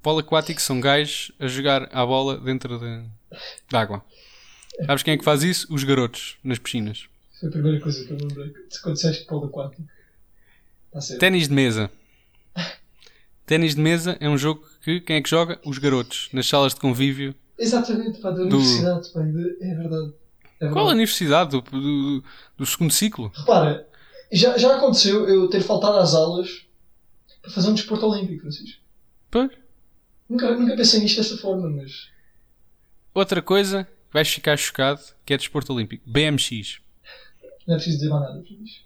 Polo 0.01 0.21
aquático 0.21 0.59
são 0.59 0.81
gajos 0.81 1.31
a 1.37 1.45
jogar 1.45 1.87
a 1.95 2.03
bola 2.03 2.39
dentro 2.39 2.79
de, 2.79 3.03
de 3.69 3.77
água. 3.77 4.03
Sabes 4.87 5.03
quem 5.03 5.13
é 5.13 5.17
que 5.19 5.23
faz 5.23 5.43
isso? 5.43 5.71
Os 5.71 5.83
garotos, 5.83 6.39
nas 6.43 6.57
piscinas. 6.57 7.07
Foi 7.39 7.49
a 7.49 7.51
primeira 7.51 7.79
coisa 7.79 8.03
que 8.03 8.11
eu 8.11 8.17
lembrei. 8.17 8.51
Quando 8.81 8.95
disseste 8.95 9.25
polo 9.25 9.45
aquático. 9.45 9.83
Certo. 10.99 11.19
Ténis 11.19 11.47
de 11.47 11.53
mesa. 11.53 11.91
Ténis 13.45 13.75
de 13.75 13.81
mesa 13.81 14.17
é 14.19 14.27
um 14.27 14.35
jogo 14.35 14.67
que 14.81 14.99
quem 14.99 15.17
é 15.17 15.21
que 15.21 15.29
joga? 15.29 15.61
Os 15.63 15.77
garotos, 15.77 16.27
nas 16.33 16.47
salas 16.47 16.73
de 16.73 16.79
convívio 16.79 17.35
Exatamente, 17.57 18.19
pá, 18.19 18.29
da 18.31 18.37
Do- 18.43 18.57
universidade, 18.57 19.09
pá, 19.11 19.21
de- 19.21 19.57
é 19.61 19.75
verdade. 19.75 20.13
É 20.59 20.69
Qual 20.69 20.87
a 20.87 20.91
universidade? 20.91 21.51
Do, 21.51 21.61
do, 21.61 22.23
do 22.57 22.65
segundo 22.65 22.91
ciclo? 22.91 23.31
Repara, 23.35 23.87
já, 24.31 24.57
já 24.57 24.75
aconteceu 24.77 25.27
eu 25.27 25.47
ter 25.49 25.61
faltado 25.61 25.97
às 25.97 26.13
aulas 26.13 26.65
para 27.41 27.51
fazer 27.51 27.69
um 27.69 27.73
desporto 27.73 28.05
olímpico, 28.07 28.41
Francisco. 28.41 28.81
Pois. 29.29 29.51
Nunca, 30.29 30.55
nunca 30.57 30.75
pensei 30.75 30.99
nisto 31.01 31.17
dessa 31.17 31.37
forma, 31.37 31.69
mas. 31.69 32.09
Outra 33.13 33.41
coisa, 33.41 33.87
vais 34.11 34.27
ficar 34.29 34.57
chocado, 34.57 35.01
que 35.25 35.33
é 35.33 35.37
desporto 35.37 35.73
olímpico. 35.73 36.03
BMX. 36.09 36.79
Não 37.67 37.75
é 37.75 37.77
preciso 37.77 37.97
dizer 37.97 38.09
mais 38.09 38.21
nada, 38.23 38.43
Francisco. 38.43 38.85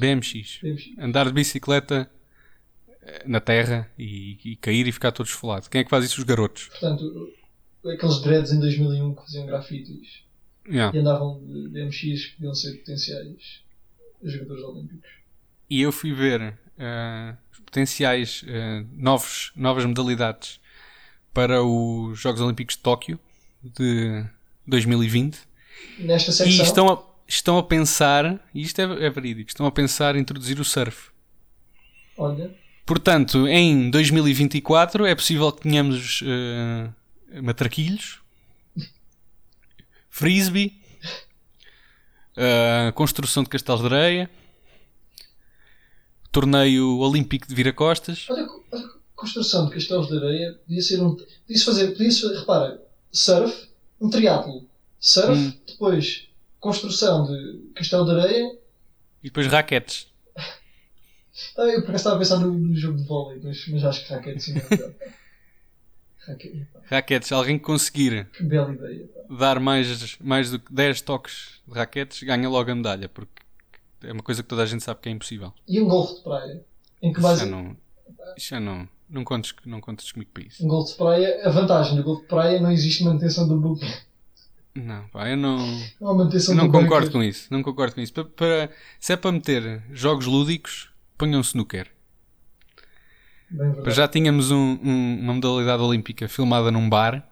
BMX. 0.00 0.56
Podemos- 0.60 0.90
Andar 0.98 1.26
de 1.26 1.32
bicicleta 1.32 2.10
eh, 3.02 3.22
na 3.26 3.40
terra 3.40 3.90
e, 3.98 4.38
e 4.44 4.56
cair 4.56 4.86
e 4.86 4.92
ficar 4.92 5.12
todo 5.12 5.26
esfolado. 5.26 5.68
Quem 5.70 5.80
é 5.82 5.84
que 5.84 5.90
faz 5.90 6.04
isso? 6.04 6.18
Os 6.18 6.24
garotos. 6.24 6.68
Portanto, 6.68 7.32
aqueles 7.86 8.20
dreads 8.22 8.52
em 8.52 8.60
2001 8.60 9.14
que 9.14 9.22
faziam 9.22 9.46
grafites 9.46 10.26
Yeah. 10.70 10.94
e 10.94 11.00
andavam 11.00 11.40
de 11.46 11.68
BMX 11.70 12.26
que 12.26 12.32
podiam 12.36 12.54
ser 12.54 12.76
potenciais 12.76 13.62
jogadores 14.22 14.62
olímpicos. 14.64 15.08
E 15.70 15.80
eu 15.80 15.90
fui 15.90 16.12
ver 16.12 16.58
os 17.50 17.58
potenciais 17.60 18.44
eh, 18.46 18.84
novos, 18.92 19.50
novas 19.56 19.84
modalidades 19.86 20.60
para 21.32 21.62
os 21.62 22.18
Jogos 22.18 22.40
Olímpicos 22.42 22.76
de 22.76 22.82
Tóquio 22.82 23.18
de 23.62 24.24
2020 24.66 25.38
Nesta 26.00 26.30
e 26.30 26.34
secção. 26.34 26.64
estão 26.64 26.88
a, 26.92 27.02
estão 27.26 27.58
a 27.58 27.62
pensar, 27.62 28.38
e 28.54 28.60
isto 28.60 28.78
é, 28.80 29.06
é 29.06 29.10
verídico, 29.10 29.48
estão 29.48 29.64
a 29.66 29.72
pensar 29.72 30.16
em 30.16 30.20
introduzir 30.20 30.60
o 30.60 30.64
surf. 30.64 31.10
Olha, 32.16 32.54
Portanto, 32.84 33.46
em 33.48 33.90
2024 33.90 35.04
é 35.06 35.14
possível 35.14 35.52
que 35.52 35.62
tenhamos 35.62 36.22
eh, 36.26 36.88
matraquilhos, 37.42 38.20
frisbee, 40.08 40.80
eh, 42.36 42.92
construção 42.94 43.42
de 43.42 43.48
castelos 43.48 43.80
de 43.80 43.86
areia, 43.86 44.30
torneio 46.32 46.98
olímpico 46.98 47.46
de 47.48 47.54
viracostas. 47.54 48.26
olha, 48.30 48.46
construção 49.14 49.66
de 49.66 49.74
castelos 49.74 50.08
de 50.08 50.16
areia 50.16 50.52
podia 50.66 50.82
ser 50.82 51.00
um. 51.02 51.14
Podia-se 51.16 51.64
fazer, 51.64 51.88
podia-se 51.92 52.22
fazer, 52.22 52.38
repara, 52.38 52.82
surf, 53.12 53.68
um 54.00 54.10
triatlo. 54.10 54.68
Surf, 55.00 55.32
Hum. 55.32 55.52
depois 55.66 56.28
construção 56.60 57.24
de 57.26 57.70
castelo 57.74 58.04
de 58.04 58.20
areia. 58.20 58.58
E 59.22 59.28
depois 59.28 59.46
raquetes. 59.46 60.06
Ah, 61.56 61.62
eu 61.62 61.82
por 61.82 61.90
acaso 61.90 61.96
estava 61.98 62.16
a 62.16 62.18
pensar 62.18 62.38
no, 62.40 62.52
no 62.52 62.74
jogo 62.74 62.98
de 62.98 63.04
vôlei, 63.04 63.38
mas, 63.40 63.64
mas 63.68 63.84
acho 63.84 64.04
que 64.04 64.12
raquete 64.12 64.40
sim 64.42 64.58
é 64.58 64.68
melhor. 64.68 64.92
Raquete, 66.28 66.66
pá, 66.72 66.80
Raquetes. 66.84 67.32
Alguém 67.32 67.58
que 67.58 67.64
conseguir 67.64 68.26
ideia. 68.40 69.08
dar 69.30 69.58
mais, 69.60 70.16
mais 70.20 70.50
do 70.50 70.58
que 70.58 70.72
10 70.72 71.00
toques 71.02 71.60
de 71.66 71.74
raquetes 71.74 72.22
ganha 72.22 72.48
logo 72.48 72.70
a 72.70 72.74
medalha, 72.74 73.08
porque 73.08 73.32
é 74.02 74.12
uma 74.12 74.22
coisa 74.22 74.42
que 74.42 74.48
toda 74.48 74.62
a 74.62 74.66
gente 74.66 74.82
sabe 74.84 75.00
que 75.00 75.08
é 75.08 75.12
impossível. 75.12 75.52
E 75.66 75.80
um 75.80 75.86
golfe 75.88 76.16
de 76.16 76.22
praia. 76.22 76.62
Em 77.02 77.12
que 77.12 77.20
vais, 77.20 77.38
já 77.40 77.46
não, 77.46 77.76
já 78.36 78.58
não, 78.60 78.88
não, 79.08 79.22
contes, 79.24 79.54
não 79.64 79.80
contes 79.80 80.10
comigo 80.12 80.30
para 80.34 80.42
isso. 80.44 80.64
um 80.64 80.68
golfe 80.68 80.92
de 80.92 80.98
praia, 80.98 81.40
a 81.46 81.50
vantagem 81.50 81.96
do 81.96 82.02
golfe 82.02 82.22
de 82.22 82.28
praia 82.28 82.60
não 82.60 82.70
existe 82.72 83.04
manutenção 83.04 83.46
do 83.46 83.56
book. 83.60 83.80
Não, 84.74 85.08
pá, 85.08 85.28
eu 85.28 85.36
não, 85.36 85.58
Não 86.00 86.14
não 86.16 86.26
do 86.28 86.72
concordo 86.72 87.06
bunker. 87.06 87.10
com 87.12 87.22
isso. 87.22 87.48
Não 87.50 87.62
concordo 87.62 87.94
com 87.96 88.00
isso. 88.00 88.12
Para, 88.12 88.24
para- 88.24 88.70
se 89.00 89.12
é 89.12 89.16
para 89.16 89.32
meter 89.32 89.82
jogos 89.92 90.26
lúdicos, 90.26 90.90
ponham 91.16 91.40
snooker. 91.40 91.88
Bem 93.50 93.72
já 93.94 94.06
tínhamos 94.06 94.50
um- 94.50 94.78
um- 94.82 95.20
uma 95.20 95.34
modalidade 95.34 95.82
olímpica 95.82 96.28
filmada 96.28 96.70
num 96.70 96.88
bar 96.88 97.26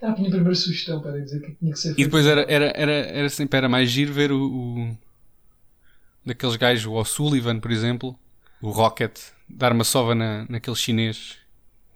Era 0.00 0.12
a 0.12 0.16
minha 0.16 0.30
primeira 0.30 0.54
sugestão 0.54 1.00
para 1.00 1.20
dizer 1.20 1.40
que 1.40 1.52
tinha 1.54 1.72
que 1.72 1.78
ser 1.78 1.92
e 1.98 2.04
depois 2.04 2.24
era, 2.26 2.42
era, 2.48 2.66
era, 2.76 2.92
era 2.92 3.28
sempre 3.28 3.56
era 3.58 3.68
mais 3.68 3.90
giro 3.90 4.12
ver 4.12 4.30
o, 4.30 4.40
o- 4.44 4.98
daqueles 6.24 6.56
gajos, 6.56 6.86
o 6.86 6.92
O'Sullivan, 6.92 7.58
por 7.58 7.70
exemplo, 7.70 8.16
o 8.62 8.70
Rocket, 8.70 9.18
dar 9.48 9.72
uma 9.72 9.84
sova 9.84 10.14
na, 10.14 10.46
naquele 10.48 10.76
chinês 10.76 11.36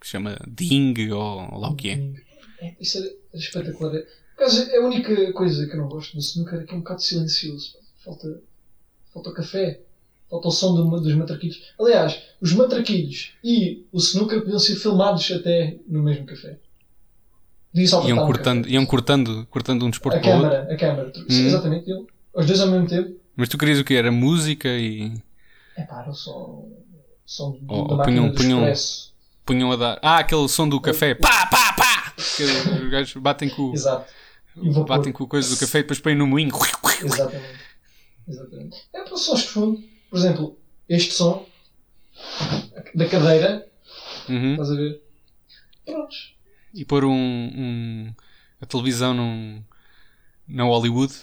que 0.01 0.07
se 0.07 0.13
chama 0.13 0.37
Ding 0.47 0.95
ou 1.13 1.59
lá 1.61 1.69
o 1.71 1.77
que 1.77 1.91
é. 1.91 2.13
É, 2.61 2.75
Isso 2.81 2.99
era, 2.99 3.09
espetacular. 3.35 3.93
Por 3.93 4.45
acaso, 4.45 4.71
a 4.75 4.81
única 4.81 5.33
coisa 5.33 5.67
que 5.67 5.73
eu 5.73 5.79
não 5.79 5.89
gosto 5.89 6.15
no 6.15 6.21
snooker 6.21 6.61
é 6.61 6.65
que 6.65 6.73
é 6.73 6.77
um 6.77 6.81
bocado 6.81 7.03
silencioso. 7.03 7.77
Falta, 8.05 8.41
falta 9.13 9.31
o 9.31 9.35
café. 9.35 9.81
Falta 10.31 10.49
o 10.49 10.51
som 10.51 10.75
do- 10.75 11.01
dos 11.01 11.15
matraquilhos. 11.15 11.63
Aliás, 11.81 12.21
os 12.41 12.53
matraquilhos 12.53 13.33
e 13.43 13.87
o 13.91 13.99
snooker 13.99 14.41
podiam 14.43 14.59
ser 14.59 14.77
filmados 14.77 15.31
até 15.31 15.77
no 15.89 16.03
mesmo 16.03 16.27
café. 16.27 16.59
Iam 17.75 18.27
cortando, 18.27 18.63
café. 18.63 18.75
iam 18.75 18.87
cortando, 18.87 19.47
cortando 19.51 19.85
um 19.87 19.91
desporto 19.91 20.19
A 20.19 20.21
para 20.21 20.31
o 20.31 20.35
outro. 20.35 20.51
câmara, 20.51 20.73
a 20.73 20.77
câmara. 20.77 21.13
Hum. 21.17 21.25
Exatamente. 21.47 21.91
Eu, 21.91 22.07
os 22.35 22.47
dois 22.47 22.61
ao 22.61 22.69
mesmo 22.69 22.87
tempo. 22.89 23.17
Mas 23.37 23.49
tu 23.49 23.57
querias 23.57 23.79
o 23.79 23.85
que? 23.85 23.95
Era 23.95 24.11
música 24.11 24.69
e 24.69 25.13
É 25.77 25.83
pá, 25.85 26.01
era 26.03 26.11
o 26.11 26.15
som, 26.15 26.69
som 27.25 27.53
do, 27.63 27.73
Ou- 27.75 27.97
da 27.97 28.05
punham- 28.05 28.33
punham- 28.35 28.73
punham 29.47 29.73
a 29.73 29.77
dar. 29.77 29.99
Ah, 30.03 30.19
aquele 30.19 30.49
som 30.49 30.69
do 30.69 30.81
café. 30.81 31.15
Pá, 31.15 31.47
pá, 31.47 31.73
pá! 31.75 32.15
Que 32.37 32.43
os 32.43 32.91
gajos 32.91 33.15
batem 33.23 33.49
com, 33.49 33.73
Exato. 33.73 34.11
Batem 34.89 35.13
com 35.13 35.25
a 35.25 35.29
coisa 35.29 35.49
do 35.55 35.59
café 35.61 35.79
e 35.79 35.83
depois 35.83 36.01
põem 36.01 36.17
no 36.17 36.27
moinho. 36.27 36.51
Exatamente. 37.05 37.45
Exatamente. 38.27 38.77
É 38.93 39.03
para 39.05 39.17
sons 39.17 39.41
de 39.41 39.49
fundo. 39.49 39.83
Por 40.11 40.19
exemplo, 40.19 40.59
este 40.89 41.13
som 41.13 41.47
da 42.95 43.09
cadeira. 43.09 43.67
Uhum. 44.29 44.53
Estás 44.53 44.71
a 44.71 44.75
ver? 44.75 45.03
Prontos. 45.85 46.35
E 46.75 46.85
pôr 46.85 47.05
um, 47.05 47.13
um- 47.15 48.15
a 48.61 48.67
televisão 48.67 49.15
num, 49.15 49.63
na 50.47 50.65
Hollywood 50.65 51.15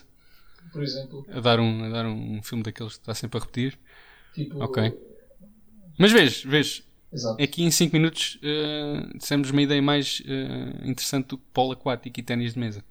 Por 0.71 0.81
exemplo. 0.83 1.25
a 1.31 1.39
dar, 1.39 1.59
um, 1.59 1.83
a 1.85 1.89
dar 1.89 2.05
um 2.05 2.41
filme 2.41 2.63
daqueles 2.63 2.93
que 2.93 2.99
está 3.01 3.13
sempre 3.13 3.37
a 3.37 3.41
repetir. 3.41 3.77
Tipo. 4.33 4.63
Ok. 4.63 4.91
Mas 5.97 6.11
vês, 6.11 6.43
vês, 6.43 6.83
Exato. 7.13 7.41
aqui 7.41 7.63
em 7.63 7.71
5 7.71 7.93
minutos 7.95 8.37
eh, 8.43 9.07
dissemos 9.17 9.49
uma 9.51 9.61
ideia 9.61 9.81
mais 9.81 10.21
eh, 10.25 10.87
interessante 10.89 11.27
do 11.27 11.37
que 11.37 11.43
polo 11.53 11.71
aquático 11.71 12.19
e 12.19 12.23
ténis 12.23 12.53
de 12.53 12.59
mesa. 12.59 12.83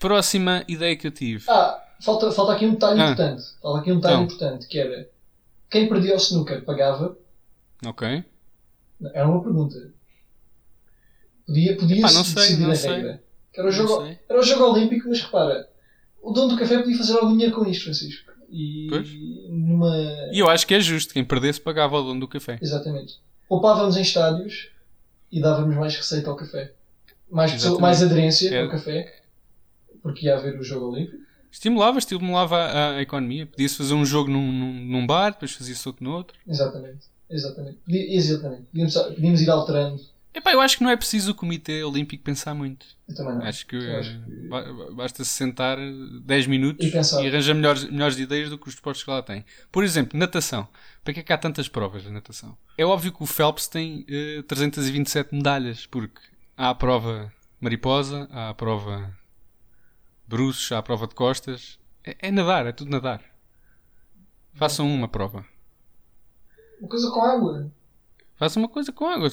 Próxima 0.00 0.64
ideia 0.66 0.96
que 0.96 1.06
eu 1.06 1.12
tive. 1.12 1.44
Ah, 1.48 1.81
falta, 2.02 2.30
falta 2.32 2.52
aqui 2.52 2.66
um 2.66 2.72
detalhe 2.72 3.00
Ah. 3.00 3.04
importante. 3.04 3.42
Falta 3.60 3.80
aqui 3.80 3.92
um 3.92 3.96
detalhe 3.96 4.14
Então. 4.14 4.24
importante 4.24 4.66
que 4.68 4.78
era 4.78 5.08
quem 5.70 5.88
perdia 5.88 6.14
o 6.14 6.18
snooker 6.18 6.64
pagava. 6.64 7.16
Ok. 7.86 8.24
Era 9.14 9.28
uma 9.28 9.42
pergunta. 9.42 9.92
Podia, 11.46 11.76
podia 11.76 11.98
Epá, 11.98 12.12
não 12.12 12.24
se 12.24 12.30
sei, 12.32 12.42
decidir 12.42 12.62
não 12.62 12.70
a 12.72 12.74
regra. 12.96 13.22
Era, 13.54 13.68
o 13.68 13.72
jogo, 13.72 14.04
sei. 14.04 14.18
era 14.28 14.38
o 14.38 14.42
jogo 14.42 14.64
olímpico, 14.72 15.08
mas 15.08 15.20
repara, 15.20 15.68
o 16.22 16.30
dono 16.32 16.48
do 16.54 16.56
café 16.58 16.78
podia 16.78 16.96
fazer 16.96 17.14
algum 17.14 17.32
dinheiro 17.32 17.54
com 17.54 17.66
isto, 17.66 17.84
Francisco. 17.84 18.32
E 18.48 18.86
Pois. 18.88 19.08
numa. 19.50 19.96
E 20.32 20.38
eu 20.38 20.48
acho 20.48 20.66
que 20.66 20.74
é 20.74 20.80
justo. 20.80 21.12
Quem 21.12 21.24
perdesse 21.24 21.60
pagava 21.60 21.98
o 21.98 22.02
dono 22.02 22.20
do 22.20 22.28
café. 22.28 22.58
Exatamente. 22.62 23.14
Poupávamos 23.48 23.96
em 23.96 24.02
estádios 24.02 24.70
e 25.30 25.40
dávamos 25.40 25.74
mais 25.76 25.96
receita 25.96 26.30
ao 26.30 26.36
café. 26.36 26.72
Mais, 27.30 27.50
pessoa- 27.52 27.80
mais 27.80 28.02
aderência 28.02 28.50
É. 28.54 28.62
ao 28.62 28.68
café, 28.70 29.22
porque 30.02 30.26
ia 30.26 30.36
haver 30.36 30.58
o 30.58 30.62
jogo 30.62 30.90
olímpico. 30.92 31.16
Estimulava, 31.52 31.98
estimulava 31.98 32.56
a, 32.56 32.96
a 32.96 33.02
economia. 33.02 33.46
Podia-se 33.46 33.76
fazer 33.76 33.92
um 33.94 34.04
jogo 34.06 34.30
num, 34.30 34.50
num, 34.50 34.72
num 34.86 35.06
bar, 35.06 35.30
depois 35.32 35.52
fazia-se 35.52 35.86
outro 35.86 36.02
no 36.02 36.10
outro. 36.12 36.36
Exatamente. 36.48 37.06
Exatamente. 37.30 37.78
Exatamente. 37.88 38.62
Podíamos, 38.72 38.94
podíamos 38.94 39.40
ir 39.42 39.50
alterando. 39.50 40.12
Epá, 40.34 40.50
eu 40.50 40.62
acho 40.62 40.78
que 40.78 40.82
não 40.82 40.90
é 40.90 40.96
preciso 40.96 41.32
o 41.32 41.34
Comitê 41.34 41.84
Olímpico 41.84 42.24
pensar 42.24 42.54
muito. 42.54 42.86
Eu 43.06 43.14
também 43.14 43.34
não. 43.34 43.42
Acho 43.44 43.66
que, 43.66 43.76
acho 43.76 44.18
que- 44.24 44.48
ba- 44.48 44.64
basta-se 44.94 45.28
sentar 45.30 45.76
10 46.24 46.46
minutos 46.46 46.86
E 46.86 46.90
e 46.90 47.28
arranja 47.28 47.52
melhores, 47.52 47.84
melhores 47.84 48.18
ideias 48.18 48.48
do 48.48 48.56
que 48.56 48.66
os 48.66 48.72
desportos 48.74 49.02
que 49.04 49.10
lá 49.10 49.20
têm. 49.22 49.44
Por 49.70 49.84
exemplo, 49.84 50.18
natação. 50.18 50.66
Para 51.04 51.12
que 51.12 51.20
é 51.20 51.22
que 51.22 51.32
há 51.34 51.36
tantas 51.38 51.68
provas 51.68 52.02
de 52.02 52.10
natação? 52.10 52.56
É 52.78 52.84
óbvio 52.86 53.12
que 53.12 53.22
o 53.22 53.26
Phelps 53.26 53.68
tem 53.68 54.06
eh, 54.08 54.42
327 54.48 55.34
medalhas, 55.34 55.84
porque 55.84 56.20
há 56.56 56.70
a 56.70 56.74
prova 56.74 57.30
mariposa, 57.60 58.26
há 58.30 58.48
a 58.48 58.54
prova 58.54 59.14
bruços, 60.26 60.70
a 60.72 60.82
prova 60.82 61.06
de 61.06 61.14
costas. 61.14 61.78
É, 62.04 62.28
é 62.28 62.30
nadar, 62.30 62.66
é 62.66 62.72
tudo 62.72 62.90
nadar. 62.90 63.22
Façam 64.54 64.92
uma 64.92 65.08
prova. 65.08 65.44
Uma 66.80 66.88
coisa 66.88 67.10
com 67.10 67.22
água. 67.22 67.70
Façam 68.36 68.62
uma 68.62 68.68
coisa 68.68 68.92
com 68.92 69.06
água. 69.06 69.28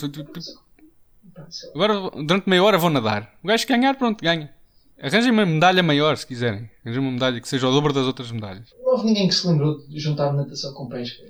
Agora, 1.74 2.10
durante 2.24 2.50
meia 2.50 2.64
hora, 2.64 2.78
vou 2.78 2.90
nadar. 2.90 3.38
O 3.44 3.48
gajo 3.48 3.66
que 3.66 3.74
ganhar, 3.74 3.96
pronto, 3.98 4.22
ganha. 4.22 4.54
Arranjem 5.02 5.32
uma 5.32 5.46
medalha 5.46 5.82
maior, 5.82 6.18
se 6.18 6.28
quiserem. 6.28 6.70
Arranjem 6.84 7.02
uma 7.02 7.12
medalha 7.12 7.40
que 7.40 7.48
seja 7.48 7.68
o 7.68 7.72
dobro 7.72 7.94
das 7.94 8.06
outras 8.06 8.32
medalhas. 8.32 8.74
Não 8.84 8.92
houve 8.92 9.06
ninguém 9.06 9.28
que 9.28 9.34
se 9.34 9.48
lembrou 9.48 9.80
de 9.88 10.00
juntar 10.00 10.34
natação 10.34 10.74
com 10.74 10.88
pesca. 10.88 11.24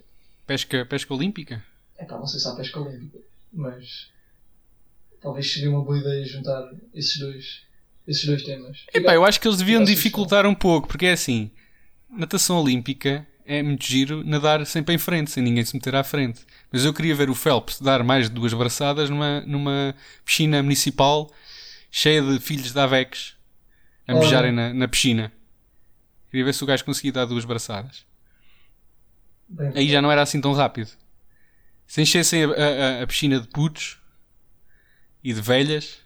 Pesca, 0.48 0.86
pesca 0.86 1.14
olímpica? 1.14 1.64
É 1.98 2.06
pá, 2.06 2.18
não 2.18 2.26
sei 2.26 2.40
se 2.40 2.48
há 2.48 2.56
pesca 2.56 2.80
olímpica, 2.80 3.20
mas 3.54 4.10
talvez 5.22 5.54
seria 5.54 5.70
uma 5.70 5.84
boa 5.84 6.00
ideia 6.00 6.26
juntar 6.26 6.68
esses 6.94 7.20
dois, 7.20 7.62
esses 8.10 8.26
dois 8.26 8.44
temas. 8.44 8.86
Epá, 8.94 9.14
eu 9.14 9.24
acho 9.24 9.40
que 9.40 9.48
eles 9.48 9.58
deviam 9.60 9.84
dificultar 9.84 10.46
um 10.46 10.56
pouco, 10.56 10.88
porque 10.88 11.06
é 11.06 11.12
assim: 11.14 11.52
natação 12.10 12.58
olímpica 12.62 13.26
é 13.46 13.64
muito 13.64 13.86
giro 13.86 14.24
nadar 14.24 14.66
sempre 14.66 14.94
em 14.94 14.98
frente, 14.98 15.32
sem 15.32 15.42
ninguém 15.44 15.64
se 15.66 15.74
meter 15.76 15.96
à 15.96 16.04
frente. 16.04 16.42
Mas 16.72 16.86
eu 16.86 16.94
queria 16.94 17.16
ver 17.16 17.30
o 17.30 17.36
Phelps 17.36 17.82
dar 17.82 18.04
mais 18.04 18.30
de 18.30 18.36
duas 18.36 18.54
braçadas 18.54 19.10
numa, 19.10 19.42
numa 19.42 19.96
piscina 20.24 20.62
municipal 20.62 21.32
cheia 21.92 22.22
de 22.22 22.40
filhos 22.40 22.72
de 22.72 22.80
Avex 22.80 23.36
a 24.08 24.14
Olha. 24.14 24.20
mijarem 24.24 24.52
na, 24.52 24.74
na 24.74 24.88
piscina. 24.88 25.32
Queria 26.30 26.46
ver 26.46 26.54
se 26.54 26.64
o 26.64 26.68
gajo 26.68 26.86
conseguia 26.86 27.12
dar 27.12 27.26
duas 27.26 27.44
braçadas. 27.44 28.06
Bem, 29.48 29.72
Aí 29.76 29.90
já 29.90 30.00
não 30.00 30.12
era 30.12 30.22
assim 30.22 30.40
tão 30.40 30.54
rápido. 30.54 30.92
Se 31.88 32.02
enchessem 32.04 32.44
a, 32.44 32.48
a- 32.48 33.04
a 33.04 33.08
piscina 33.08 33.40
de 33.40 33.48
putos 33.48 33.98
e 35.24 35.34
de 35.34 35.42
velhas, 35.42 35.98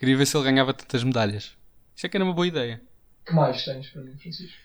queria 0.00 0.16
ver 0.16 0.26
se 0.26 0.36
ele 0.36 0.44
ganhava 0.44 0.74
tantas 0.74 1.04
medalhas. 1.04 1.56
Isso 1.94 2.06
é 2.06 2.08
que 2.08 2.16
era 2.16 2.24
uma 2.24 2.34
boa 2.34 2.46
ideia. 2.46 2.82
que 3.24 3.32
mais 3.34 3.64
tens 3.64 3.88
para 3.90 4.02
mim, 4.02 4.16
Francisco? 4.16 4.58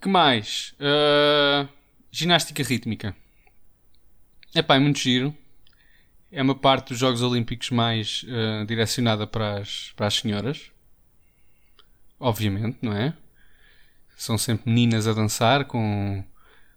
que 0.00 0.08
mais? 0.08 0.74
Ah, 0.80 1.66
ginástica 2.10 2.62
rítmica. 2.62 3.16
Epá, 4.54 4.76
é 4.76 4.78
muito 4.80 4.98
giro. 4.98 5.34
É 6.30 6.42
uma 6.42 6.54
parte 6.54 6.88
dos 6.88 6.98
Jogos 6.98 7.22
Olímpicos 7.22 7.70
mais 7.70 8.26
ah, 8.28 8.64
direcionada 8.66 9.26
para 9.26 9.58
as, 9.60 9.92
para 9.96 10.06
as 10.08 10.14
senhoras. 10.16 10.70
Obviamente, 12.18 12.78
não 12.82 12.92
é? 12.92 13.14
São 14.16 14.36
sempre 14.38 14.68
meninas 14.70 15.06
a 15.08 15.12
dançar 15.12 15.64
com, 15.64 16.24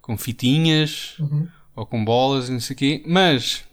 com 0.01 0.17
fitinhas 0.17 1.17
Uhum. 1.19 1.47
ou 1.75 1.85
com 1.85 2.03
bolas 2.03 2.49
e 2.49 2.51
não 2.51 2.59
sei 2.59 2.73
o 2.75 2.77
quê. 2.79 3.03
Mas 3.05 3.63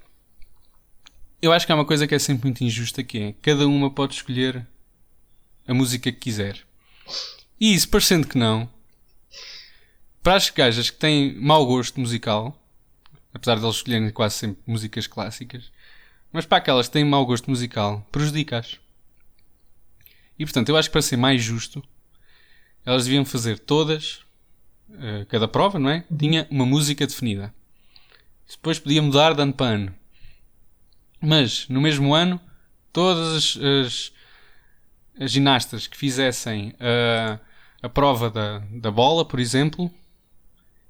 eu 1.42 1.52
acho 1.52 1.66
que 1.66 1.72
há 1.72 1.74
uma 1.74 1.85
coisa 1.85 2.07
que 2.07 2.14
é 2.14 2.18
sempre 2.18 2.44
muito 2.44 2.62
injusta 2.62 3.02
que 3.02 3.18
é 3.18 3.35
cada 3.42 3.66
uma 3.66 3.90
pode 3.90 4.14
escolher 4.14 4.64
a 5.66 5.74
música 5.74 6.12
que 6.12 6.18
quiser. 6.18 6.64
E 7.61 7.74
isso, 7.74 7.88
parecendo 7.88 8.28
que 8.28 8.38
não, 8.38 8.70
para 10.22 10.37
as 10.37 10.48
gajas 10.50 10.88
que 10.88 10.96
têm 10.96 11.35
mau 11.35 11.66
gosto 11.66 11.98
musical, 11.98 12.57
apesar 13.35 13.57
de 13.59 13.64
eles 13.64 13.76
escolherem 13.76 14.11
quase 14.11 14.37
sempre 14.37 14.62
músicas 14.64 15.09
clássicas, 15.09 15.72
mas 16.33 16.46
para 16.46 16.59
aquelas 16.59 16.87
que 16.87 16.92
têm 16.92 17.05
mau 17.05 17.26
gosto 17.26 17.50
musical, 17.50 18.07
prejudica-as. 18.12 18.78
E 20.38 20.44
portanto, 20.44 20.68
eu 20.68 20.76
acho 20.76 20.88
que 20.88 20.92
para 20.92 21.02
ser 21.02 21.16
mais 21.16 21.42
justo, 21.42 21.83
elas 22.87 23.05
deviam 23.05 23.24
fazer 23.24 23.59
todas, 23.59 24.20
eh, 24.92 25.26
cada 25.28 25.48
prova, 25.48 25.78
não 25.78 25.90
é? 25.90 26.05
Tinha 26.16 26.46
uma 26.50 26.64
música 26.64 27.07
definida. 27.07 27.52
Depois 28.48 28.78
podia 28.78 29.02
mudar 29.02 29.35
de 29.35 29.42
ano 29.42 29.52
para 29.52 29.74
ano. 29.74 30.02
Mas 31.22 31.68
no 31.68 31.80
mesmo 31.80 32.14
ano, 32.14 32.40
todas 32.92 33.28
as, 33.37 33.58
as- 33.87 34.12
as 35.20 35.30
ginastas 35.30 35.87
que 35.87 35.96
fizessem 35.96 36.74
a, 36.80 37.38
a 37.82 37.88
prova 37.88 38.28
da, 38.30 38.58
da 38.72 38.90
bola, 38.90 39.24
por 39.24 39.38
exemplo, 39.38 39.90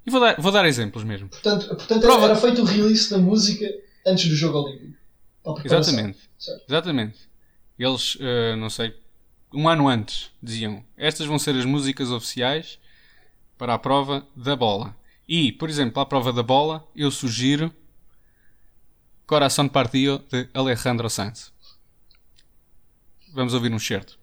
e 0.07 0.11
vou 0.11 0.21
dar, 0.21 0.41
vou 0.41 0.51
dar 0.53 0.65
exemplos 0.65 1.05
mesmo. 1.05 1.29
Portanto, 1.29 1.69
portanto 1.69 2.01
Prova- 2.03 2.25
era 2.27 2.37
feito 2.37 2.63
o 2.63 2.65
release 2.65 3.11
da 3.11 3.19
música 3.19 3.67
antes 4.07 4.29
do 4.29 4.35
jogo 4.35 4.59
olímpico. 4.59 4.97
Exatamente. 5.65 6.19
Certo. 6.39 6.65
Exatamente. 6.69 7.19
Eles, 7.79 8.17
eh, 8.21 8.55
não 8.57 8.71
sei, 8.71 8.95
um 9.53 9.69
ano 9.69 9.89
antes 9.89 10.31
diziam: 10.43 10.85
estas 10.97 11.27
vão 11.27 11.39
ser 11.39 11.57
as 11.57 11.65
músicas 11.65 12.11
oficiais 12.11 12.79
para 13.59 13.75
a 13.75 13.79
prova 13.79 14.25
da 14.37 14.55
bola. 14.57 14.95
E, 15.29 15.51
por 15.53 15.69
exemplo, 15.69 16.01
a 16.01 16.07
prova 16.07 16.33
da 16.33 16.43
bola, 16.43 16.87
eu 16.95 17.11
sugiro 17.11 17.73
Coração 19.27 19.69
Partido 19.69 20.23
de 20.31 20.49
Alejandro 20.53 21.09
Sanz. 21.09 21.53
Vamos 23.33 23.55
ouvir 23.55 23.73
um 23.73 23.79
certo. 23.79 24.19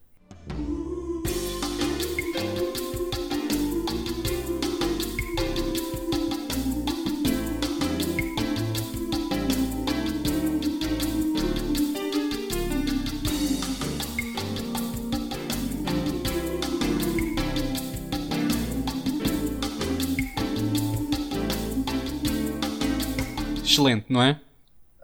Excelente, 23.64 24.08
não 24.10 24.22
é? 24.22 24.40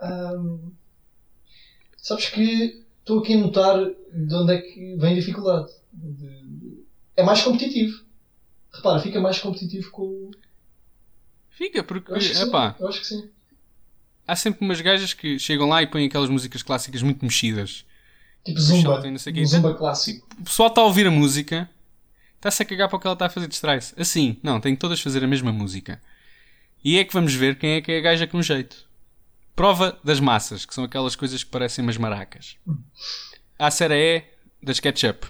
Ahm, 0.02 0.72
sabes 1.98 2.30
que 2.30 2.84
estou 3.00 3.20
aqui 3.20 3.34
a 3.34 3.38
notar 3.38 3.78
de 3.86 4.34
onde 4.36 4.54
é 4.54 4.62
que 4.62 4.96
vem 4.98 5.14
a 5.14 5.16
dificuldade. 5.16 5.72
De- 5.94 6.84
É 7.18 7.24
mais 7.24 7.42
competitivo. 7.42 8.04
Repara, 8.74 9.00
fica 9.00 9.22
mais 9.22 9.40
competitivo 9.40 9.90
com 9.92 10.02
o. 10.04 10.32
Fica, 11.50 11.82
porque, 11.84 12.12
Eu 12.12 12.16
acho 12.18 12.32
que 12.34 12.38
epá, 12.38 12.76
Eu 12.80 12.88
acho 12.90 13.00
que 13.00 13.08
sim. 13.08 13.30
há 14.28 14.36
sempre 14.36 14.66
umas 14.66 14.82
gajas 14.82 15.14
que 15.14 15.40
chegam 15.40 15.70
lá 15.70 15.82
e 15.82 15.88
põem 15.88 16.06
aquelas 16.08 16.30
músicas 16.30 16.62
clássicas 16.62 17.02
muito 17.02 17.24
mexidas. 17.24 17.86
Tipo 18.44 18.60
Zumba. 18.60 18.96
Shopping, 18.96 19.12
não 19.12 19.18
sei. 19.18 19.34
Um 19.42 19.46
Zumba 19.46 19.74
clássico. 19.74 20.28
O 20.38 20.44
pessoal 20.44 20.68
está 20.70 20.82
a 20.82 20.86
ouvir 20.86 21.08
a 21.08 21.12
música, 21.12 21.70
está-se 22.36 22.62
a 22.62 22.66
cagar 22.66 22.90
para 22.90 22.98
o 22.98 23.00
que 23.00 23.08
ela 23.08 23.14
está 23.14 23.26
a 23.28 23.30
fazer, 23.30 23.48
distrai-se. 23.48 23.94
Assim, 24.00 24.38
não, 24.44 24.60
tem 24.60 24.76
que 24.76 24.82
todas 24.82 25.00
fazer 25.00 25.24
a 25.24 25.28
mesma 25.28 25.52
música. 25.54 26.02
E 26.84 27.00
é 27.00 27.06
que 27.06 27.14
vamos 27.14 27.34
ver 27.34 27.58
quem 27.58 27.72
é 27.72 27.82
que 27.82 27.92
é 27.94 27.98
a 27.98 28.02
gaja 28.02 28.28
com 28.28 28.42
jeito. 28.42 28.86
Prova 29.56 29.98
das 30.04 30.20
massas, 30.20 30.66
que 30.66 30.74
são 30.74 30.84
aquelas 30.84 31.16
coisas 31.16 31.42
que 31.44 31.50
parecem 31.50 31.82
umas 31.82 31.98
maracas. 31.98 32.58
A 33.58 33.72
série 33.72 33.94
é 33.96 34.32
da 34.62 34.74
SketchUp. 34.74 35.28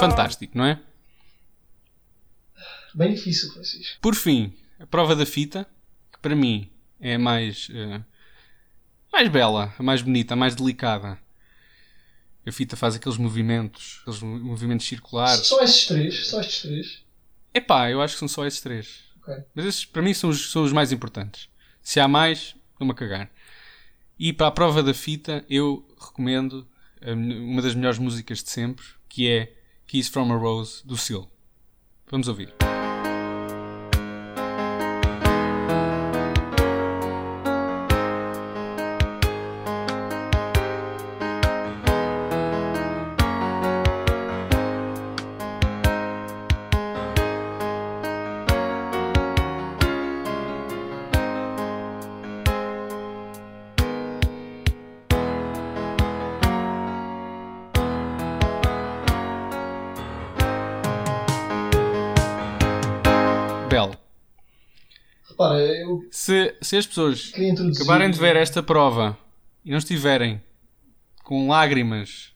Fantástico, 0.00 0.56
não 0.56 0.64
é? 0.64 0.80
Bem 2.94 3.14
difícil, 3.14 3.52
Francisco. 3.52 3.98
Por 4.00 4.14
fim, 4.14 4.54
a 4.78 4.86
prova 4.86 5.14
da 5.16 5.24
fita, 5.26 5.66
que 6.12 6.18
para 6.20 6.34
mim 6.36 6.70
é 7.00 7.14
a 7.14 7.18
mais, 7.18 7.68
eh, 7.72 8.00
mais 9.12 9.28
bela, 9.28 9.74
a 9.78 9.82
mais 9.82 10.02
bonita, 10.02 10.34
a 10.34 10.36
mais 10.36 10.54
delicada. 10.54 11.18
A 12.46 12.52
fita 12.52 12.76
faz 12.76 12.94
aqueles 12.96 13.18
movimentos, 13.18 13.98
aqueles 14.02 14.20
mo- 14.20 14.38
movimentos 14.40 14.86
circulares. 14.86 15.46
Só 15.46 15.62
estes 15.62 15.86
três. 15.86 16.26
Só 16.26 16.40
estes 16.40 16.62
três. 16.62 17.02
Epá, 17.54 17.90
eu 17.90 18.00
acho 18.02 18.14
que 18.14 18.18
são 18.18 18.28
só 18.28 18.44
esses 18.46 18.60
três. 18.60 19.04
Ok. 19.22 19.34
Mas 19.54 19.64
esses 19.66 19.84
para 19.84 20.02
mim 20.02 20.12
são 20.12 20.28
os, 20.30 20.50
são 20.50 20.64
os 20.64 20.72
mais 20.72 20.90
importantes. 20.90 21.48
Se 21.80 22.00
há 22.00 22.08
mais, 22.08 22.56
estou-me 22.72 22.92
a 22.92 22.94
cagar. 22.94 23.30
E 24.18 24.32
para 24.32 24.48
a 24.48 24.50
prova 24.52 24.82
da 24.82 24.92
fita, 24.94 25.44
eu 25.48 25.86
recomendo 26.00 26.66
uma 27.04 27.60
das 27.62 27.74
melhores 27.74 27.98
músicas 27.98 28.42
de 28.42 28.50
sempre, 28.50 28.84
que 29.08 29.28
é 29.28 29.54
Kiss 29.86 30.10
from 30.10 30.32
a 30.32 30.36
Rose, 30.36 30.84
do 30.86 30.96
Seal. 30.96 31.30
Vamos 32.08 32.28
ouvir. 32.28 32.52
Se, 66.22 66.54
se 66.62 66.76
as 66.76 66.86
pessoas 66.86 67.32
acabarem 67.76 68.08
de 68.08 68.16
ver 68.16 68.36
esta 68.36 68.62
prova 68.62 69.18
e 69.64 69.72
não 69.72 69.78
estiverem 69.78 70.40
com 71.24 71.48
lágrimas 71.48 72.32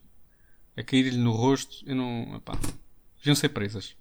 a 0.76 0.82
cair-lhe 0.82 1.16
no 1.16 1.30
rosto, 1.30 1.84
eu 1.86 1.94
não. 1.94 2.34
Epá, 2.34 2.58
deviam 3.18 3.36
ser 3.36 3.50
presas. 3.50 3.94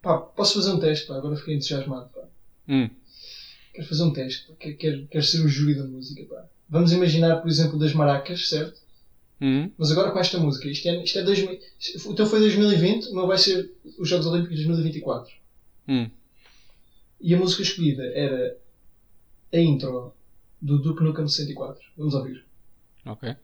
Pá, 0.00 0.18
posso 0.18 0.54
fazer 0.54 0.70
um 0.70 0.78
teste, 0.78 1.08
pá. 1.08 1.16
Agora 1.16 1.34
fiquei 1.34 1.56
entusiasmado, 1.56 2.10
pá. 2.10 2.20
Hum, 2.68 2.88
Quero 3.74 3.88
fazer 3.88 4.04
um 4.04 4.12
teste. 4.12 4.52
quero, 4.78 5.08
quero 5.08 5.24
ser 5.24 5.44
o 5.44 5.48
júri 5.48 5.74
da 5.74 5.82
música, 5.82 6.24
pá. 6.32 6.44
Vamos 6.68 6.92
imaginar, 6.92 7.40
por 7.40 7.48
exemplo, 7.50 7.76
das 7.76 7.92
maracas, 7.92 8.48
certo? 8.48 8.80
hum, 9.40 9.68
Mas 9.76 9.90
agora 9.90 10.12
com 10.12 10.20
esta 10.20 10.38
música. 10.38 10.68
Isto 10.68 10.86
é, 10.88 11.02
isto 11.02 11.18
é 11.18 11.24
2000, 11.24 11.58
o 12.06 12.14
teu 12.14 12.26
foi 12.26 12.38
2020, 12.38 13.08
o 13.08 13.14
meu 13.16 13.26
vai 13.26 13.36
ser 13.38 13.68
os 13.98 14.08
Jogos 14.08 14.26
Olímpicos 14.26 14.58
de 14.58 14.66
2024. 14.66 15.34
hum. 15.88 16.08
E 17.24 17.32
a 17.36 17.38
música 17.38 17.62
escolhida 17.62 18.02
era 18.16 18.58
a 19.52 19.56
intro 19.56 20.12
do 20.60 20.82
Duke 20.82 21.04
Nukem 21.04 21.28
64. 21.28 21.80
Vamos 21.96 22.14
ouvir. 22.14 22.44
Ok. 23.06 23.36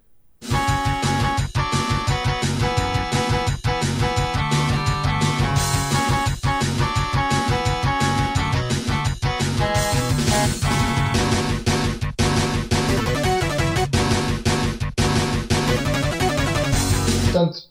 Portanto, 17.23 17.69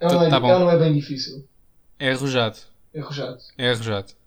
ela 0.00 0.12
não 0.12 0.22
é, 0.24 0.30
Tá 0.30 0.36
ela 0.38 0.58
não 0.58 0.70
é 0.72 0.76
bem 0.76 0.92
difícil. 0.92 1.46
É 2.00 2.10
arrojado. 2.10 2.58
É 2.92 2.98
arrojado. 2.98 3.38
É 3.56 3.70
arrojado. 3.70 4.25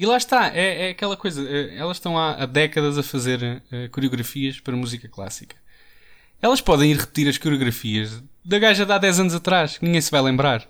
E 0.00 0.06
lá 0.06 0.16
está, 0.16 0.48
é, 0.56 0.86
é 0.86 0.90
aquela 0.90 1.14
coisa. 1.16 1.42
eh, 1.46 1.76
Elas 1.76 1.98
estão 1.98 2.16
há, 2.18 2.42
há 2.42 2.46
décadas 2.46 2.96
a 2.96 3.02
fazer 3.02 3.62
eh, 3.70 3.88
coreografias 3.88 4.58
para 4.58 4.74
música 4.74 5.08
clássica. 5.08 5.56
Elas 6.40 6.60
podem 6.62 6.90
ir 6.90 6.96
repetir 6.96 7.28
as 7.28 7.36
coreografias 7.36 8.22
da 8.42 8.58
gaja 8.58 8.86
de 8.86 8.92
há 8.92 8.96
10 8.98 9.20
anos 9.20 9.34
atrás, 9.34 9.76
que 9.76 9.84
ninguém 9.84 10.00
se 10.00 10.10
vai 10.10 10.22
lembrar. 10.22 10.66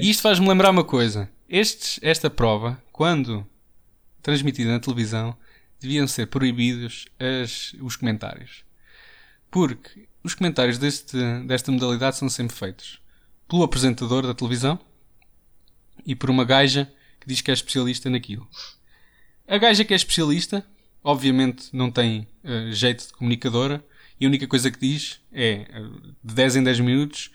E 0.00 0.08
isto 0.10 0.22
faz-me 0.22 0.46
lembrar 0.48 0.70
uma 0.70 0.84
coisa. 0.84 1.28
Estes, 1.48 1.98
esta 2.02 2.30
prova, 2.30 2.80
quando 2.92 3.44
transmitida 4.22 4.70
na 4.70 4.78
televisão, 4.78 5.36
deviam 5.80 6.06
ser 6.06 6.26
proibidos 6.26 7.06
as- 7.18 7.74
os 7.80 7.96
comentários. 7.96 8.64
Porque 9.50 10.06
os 10.22 10.34
comentários 10.34 10.78
deste, 10.78 11.16
desta 11.46 11.72
modalidade 11.72 12.16
são 12.16 12.28
sempre 12.28 12.54
feitos 12.56 13.00
pelo 13.48 13.64
apresentador 13.64 14.24
da 14.24 14.34
televisão 14.34 14.78
e 16.06 16.14
por 16.14 16.30
uma 16.30 16.44
gaja 16.44 16.90
que 17.24 17.28
diz 17.28 17.40
que 17.40 17.50
é 17.50 17.54
especialista 17.54 18.10
naquilo. 18.10 18.46
A 19.48 19.56
gaja 19.56 19.84
que 19.84 19.94
é 19.94 19.96
especialista, 19.96 20.64
obviamente, 21.02 21.68
não 21.72 21.90
tem 21.90 22.28
eh, 22.44 22.70
jeito 22.70 23.06
de 23.06 23.12
comunicadora 23.14 23.84
e 24.20 24.26
a 24.26 24.28
única 24.28 24.46
coisa 24.46 24.70
que 24.70 24.78
diz 24.78 25.20
é, 25.32 25.66
eh, 25.68 25.82
de 26.22 26.34
10 26.34 26.56
em 26.56 26.62
10 26.62 26.80
minutos, 26.80 27.30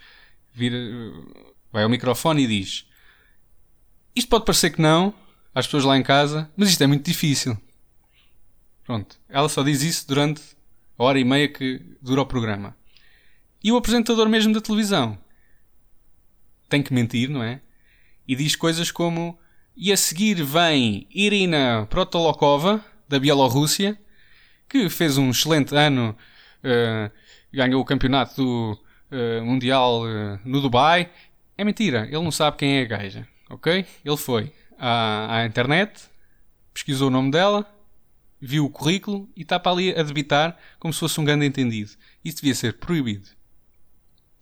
vira, 0.54 0.78
eh, 0.78 1.44
vai 1.72 1.84
ao 1.84 1.90
microfone 1.90 2.44
e 2.44 2.48
diz: 2.48 2.86
Isto 4.16 4.30
pode 4.30 4.46
parecer 4.46 4.70
que 4.70 4.82
não, 4.82 5.14
às 5.54 5.66
pessoas 5.66 5.84
lá 5.84 5.98
em 5.98 6.04
casa, 6.04 6.50
mas 6.56 6.70
isto 6.70 6.84
é 6.84 6.88
muito 6.88 7.06
difícil. 7.06 7.58
Pronto. 8.84 9.20
Ela 9.28 9.50
só 9.50 9.64
diz 9.64 9.82
isso 9.82 10.08
durante 10.08 10.42
a 10.98 11.04
hora 11.04 11.20
e 11.20 11.24
meia 11.24 11.48
que 11.48 11.82
dura 12.00 12.22
o 12.22 12.26
programa. 12.26 12.78
E 13.64 13.72
o 13.72 13.78
apresentador 13.78 14.30
mesmo 14.30 14.54
da 14.54 14.62
televisão 14.62 15.18
tem 16.70 16.84
que 16.84 16.94
mentir, 16.94 17.30
não 17.30 17.42
é? 17.42 17.62
E 18.28 18.36
diz 18.36 18.56
coisas 18.56 18.92
como: 18.92 19.38
E 19.82 19.94
a 19.94 19.96
seguir 19.96 20.44
vem 20.44 21.08
Irina 21.10 21.88
Protolokova, 21.90 22.84
da 23.08 23.18
Bielorrússia, 23.18 23.98
que 24.68 24.90
fez 24.90 25.18
um 25.18 25.30
excelente 25.30 25.74
ano, 25.74 26.18
eh, 26.62 27.10
ganhou 27.50 27.82
o 27.82 27.86
campeonato 27.86 28.36
do, 28.36 28.80
eh, 29.10 29.40
mundial 29.40 30.06
eh, 30.06 30.38
no 30.44 30.60
Dubai. 30.60 31.10
É 31.58 31.64
mentira, 31.64 32.04
ele 32.08 32.22
não 32.22 32.30
sabe 32.30 32.58
quem 32.58 32.80
é 32.80 32.82
a 32.82 32.88
gaja, 32.88 33.26
ok? 33.50 33.86
Ele 34.04 34.18
foi 34.18 34.52
à, 34.78 35.38
à 35.38 35.46
internet, 35.46 36.10
pesquisou 36.74 37.08
o 37.08 37.12
nome 37.12 37.32
dela, 37.32 37.66
viu 38.42 38.66
o 38.66 38.70
currículo 38.70 39.30
e 39.34 39.44
está 39.44 39.58
para 39.58 39.72
ali 39.72 39.98
a 39.98 40.04
debitar 40.04 40.58
como 40.78 40.94
se 40.94 41.00
fosse 41.00 41.22
um 41.22 41.24
grande 41.24 41.46
entendido. 41.46 41.92
Isso 42.22 42.36
devia 42.42 42.54
ser 42.54 42.74
proibido. 42.80 43.30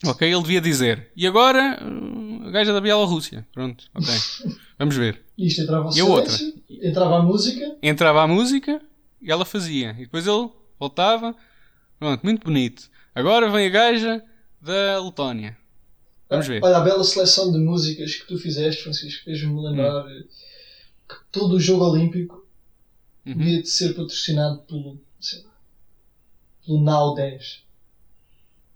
Ok, 0.04 0.28
ele 0.28 0.42
devia 0.42 0.62
dizer. 0.62 1.12
E 1.16 1.28
agora, 1.28 1.80
hum, 1.84 2.42
a 2.48 2.50
gaja 2.50 2.74
da 2.74 2.82
Bielorrússia. 2.82 3.48
Pronto, 3.54 3.86
ok. 3.94 4.08
Vamos 4.80 4.96
ver. 4.96 5.27
Isto 5.38 5.62
entrava 5.62 5.90
E 5.96 6.00
a 6.00 6.06
outra? 6.06 6.34
entrava 6.70 7.18
a 7.18 7.22
música. 7.22 7.78
Entrava 7.82 8.24
a 8.24 8.28
música 8.28 8.82
e 9.22 9.32
ela 9.32 9.46
fazia. 9.46 9.92
E 9.92 10.02
depois 10.06 10.26
ele 10.26 10.50
voltava. 10.80 11.36
Pronto, 12.00 12.24
muito 12.24 12.44
bonito. 12.44 12.90
Agora 13.14 13.50
vem 13.50 13.68
a 13.68 13.70
gaja 13.70 14.24
da 14.62 15.00
Letónia. 15.04 15.58
Vamos 16.30 16.48
ver. 16.48 16.64
Olha, 16.64 16.78
a 16.78 16.82
bela 16.82 17.04
seleção 17.04 17.52
de 17.52 17.58
músicas 17.60 18.16
que 18.16 18.28
tu 18.28 18.38
fizeste, 18.38 18.84
Francisco, 18.84 19.24
fez-me 19.24 19.62
lembrar 19.62 20.06
Hum. 20.06 20.24
que 21.08 21.16
todo 21.32 21.56
o 21.56 21.60
jogo 21.60 21.86
olímpico 21.86 22.46
Uhum. 23.26 23.34
devia 23.38 23.62
de 23.62 23.70
ser 23.70 23.94
patrocinado 23.94 24.60
pelo, 24.64 25.00
sei 25.20 25.42
lá, 25.44 25.52
pelo 26.66 26.82
Now 26.82 27.14
10. 27.16 27.64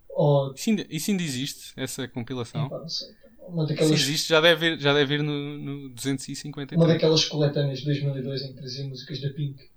Ou, 0.10 0.54
Isso 0.54 0.70
ainda, 0.70 0.86
isso 0.90 1.12
ainda 1.12 1.24
existe, 1.24 1.74
essa 1.76 2.08
compilação? 2.08 2.68
não 2.70 2.88
sei, 2.90 3.10
uma 3.48 3.66
Se 3.68 3.74
daquelas, 3.74 3.92
existe, 4.02 4.30
já 4.30 4.40
deve 4.42 4.74
ir, 4.74 4.80
já 4.80 4.94
deve 4.94 5.16
ir 5.16 5.24
no, 5.24 5.58
no 5.58 5.90
253. 5.90 6.80
uma 6.80 6.88
daquelas 6.88 7.26
coletâneas 7.26 7.80
de 7.80 7.86
2002 7.86 8.42
em 8.44 8.48
que 8.50 8.54
trazia 8.60 8.86
músicas 8.86 9.20
da 9.22 9.30
Pink. 9.30 9.70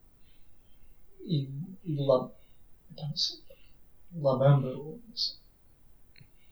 e, 1.27 1.49
e 1.85 1.93
do 1.93 2.05
La, 2.05 2.31
não 2.97 3.17
sei, 3.17 3.39
Labamba, 4.17 4.69
ou 4.69 5.01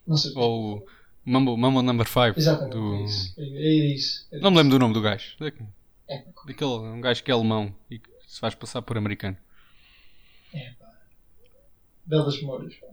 não 0.07 0.17
sei. 0.17 0.33
Ou 0.35 0.79
o 0.79 0.87
Mambo, 1.25 1.57
Mambo 1.57 1.83
Number 1.83 2.07
5. 2.09 2.35
Exatamente, 2.39 2.73
do- 2.75 2.95
é 2.97 3.05
isso. 3.05 3.35
É, 3.39 3.43
é 3.45 3.95
isso. 3.95 4.27
É 4.33 4.39
Não 4.41 4.51
me 4.51 4.57
lembro 4.57 4.71
do 4.73 4.79
nome 4.81 4.95
do 4.95 5.01
gajo. 5.01 5.37
Da- 5.39 5.53
É, 6.09 6.25
Daquele, 6.47 6.71
um 6.71 7.01
gajo 7.01 7.23
que 7.23 7.31
é 7.31 7.35
alemão 7.35 7.73
e 7.89 7.99
que 8.01 8.09
se 8.27 8.41
faz 8.41 8.55
passar 8.57 8.83
por 8.83 8.97
americano. 8.99 9.37
belas 12.05 12.37
memórias. 12.41 12.75
pá. 12.75 12.87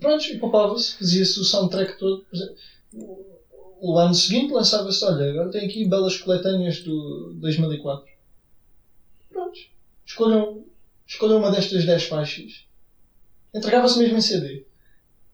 Pronto, 0.00 0.24
e 0.24 0.38
poupava-se, 0.38 0.96
fazia-se 0.96 1.38
o 1.40 1.44
soundtrack 1.44 1.98
todo. 1.98 2.24
Exemplo, 2.32 2.56
o- 3.90 3.98
ano 3.98 4.14
seguinte 4.14 4.52
lançava-se, 4.52 5.04
olha, 5.04 5.30
agora 5.30 5.50
tem 5.50 5.66
aqui 5.66 5.84
belas 5.88 6.16
coletâneas 6.18 6.80
do 6.80 7.34
2004. 7.34 8.10
Pronto, 9.30 9.58
escolham, 10.04 10.64
escolham 11.06 11.38
uma 11.38 11.50
destas 11.50 11.84
10 11.84 12.04
faixas. 12.04 12.66
Entregava-se 13.54 13.98
mesmo 13.98 14.16
em 14.16 14.20
CD. 14.20 14.66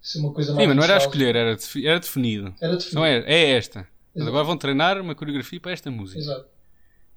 Isso 0.00 0.18
é 0.18 0.20
uma 0.20 0.32
coisa 0.32 0.52
mais 0.54 0.62
Sim, 0.64 0.68
mas 0.68 0.76
não 0.76 0.84
era 0.84 0.94
a 0.94 0.98
escolher, 0.98 1.36
era, 1.36 1.56
era 1.84 2.00
definido. 2.00 2.54
Era 2.60 2.74
Então 2.74 3.02
definido. 3.02 3.04
é, 3.04 3.32
é 3.32 3.50
esta. 3.50 3.86
Mas 4.14 4.26
agora 4.26 4.44
vão 4.44 4.56
treinar 4.56 5.00
uma 5.00 5.14
coreografia 5.14 5.60
para 5.60 5.72
esta 5.72 5.90
música. 5.90 6.18
Exato. 6.18 6.48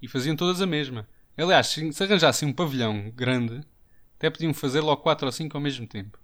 E 0.02 0.08
faziam 0.08 0.36
todas 0.36 0.62
a 0.62 0.65
mesma. 0.67 1.08
Aliás, 1.38 1.67
se 1.67 1.91
se 1.94 2.04
arranjassem 2.04 2.48
um 2.48 2.54
pavilhão 2.54 3.12
grande, 3.15 3.62
até 4.17 4.30
podiam 4.30 4.54
fazer 4.54 4.82
logo 4.82 5.02
4 5.02 5.26
ou 5.26 5.32
5 5.32 5.56
ao 5.58 5.62
mesmo 5.62 5.88
tempo. 5.88 6.20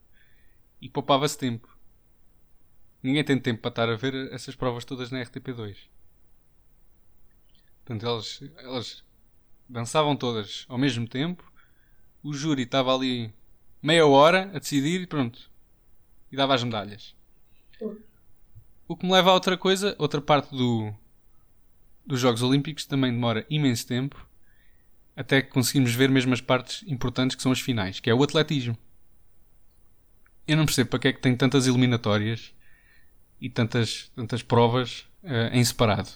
E 0.81 0.89
poupava-se 0.89 1.37
tempo. 1.37 1.67
Ninguém 3.07 3.23
tem 3.23 3.39
tempo 3.39 3.61
para 3.61 3.69
estar 3.69 3.89
a 3.89 3.95
ver 3.95 4.33
essas 4.33 4.53
provas 4.53 4.83
todas 4.83 5.11
na 5.11 5.21
RTP2. 5.21 5.77
Portanto, 7.85 8.05
elas, 8.05 8.43
elas 8.57 9.03
dançavam 9.69 10.13
todas 10.13 10.65
ao 10.67 10.77
mesmo 10.77 11.07
tempo. 11.07 11.49
O 12.21 12.33
júri 12.33 12.63
estava 12.63 12.93
ali 12.93 13.33
meia 13.81 14.05
hora 14.05 14.51
a 14.53 14.59
decidir 14.59 14.99
e 14.99 15.07
pronto. 15.07 15.49
E 16.29 16.35
dava 16.35 16.53
as 16.53 16.61
medalhas. 16.65 17.15
O 18.85 18.97
que 18.97 19.05
me 19.05 19.13
leva 19.13 19.29
a 19.29 19.33
outra 19.33 19.55
coisa, 19.55 19.95
outra 19.97 20.19
parte 20.19 20.53
do, 20.53 20.93
dos 22.05 22.19
Jogos 22.19 22.43
Olímpicos 22.43 22.85
também 22.85 23.13
demora 23.13 23.45
imenso 23.49 23.87
tempo 23.87 24.27
até 25.15 25.41
que 25.41 25.51
conseguimos 25.51 25.93
ver 25.93 26.09
mesmo 26.09 26.33
as 26.33 26.41
partes 26.41 26.83
importantes 26.85 27.37
que 27.37 27.41
são 27.41 27.53
as 27.53 27.61
finais, 27.61 28.01
que 28.01 28.09
é 28.09 28.13
o 28.13 28.21
atletismo. 28.21 28.77
Eu 30.45 30.57
não 30.57 30.65
percebo 30.65 30.89
para 30.89 30.99
que 30.99 31.07
é 31.07 31.13
que 31.13 31.21
tem 31.21 31.37
tantas 31.37 31.67
eliminatórias 31.67 32.53
e 33.39 33.49
tantas, 33.49 34.11
tantas 34.15 34.41
provas 34.43 35.05
eh, 35.23 35.49
em 35.53 35.63
separado. 35.63 36.09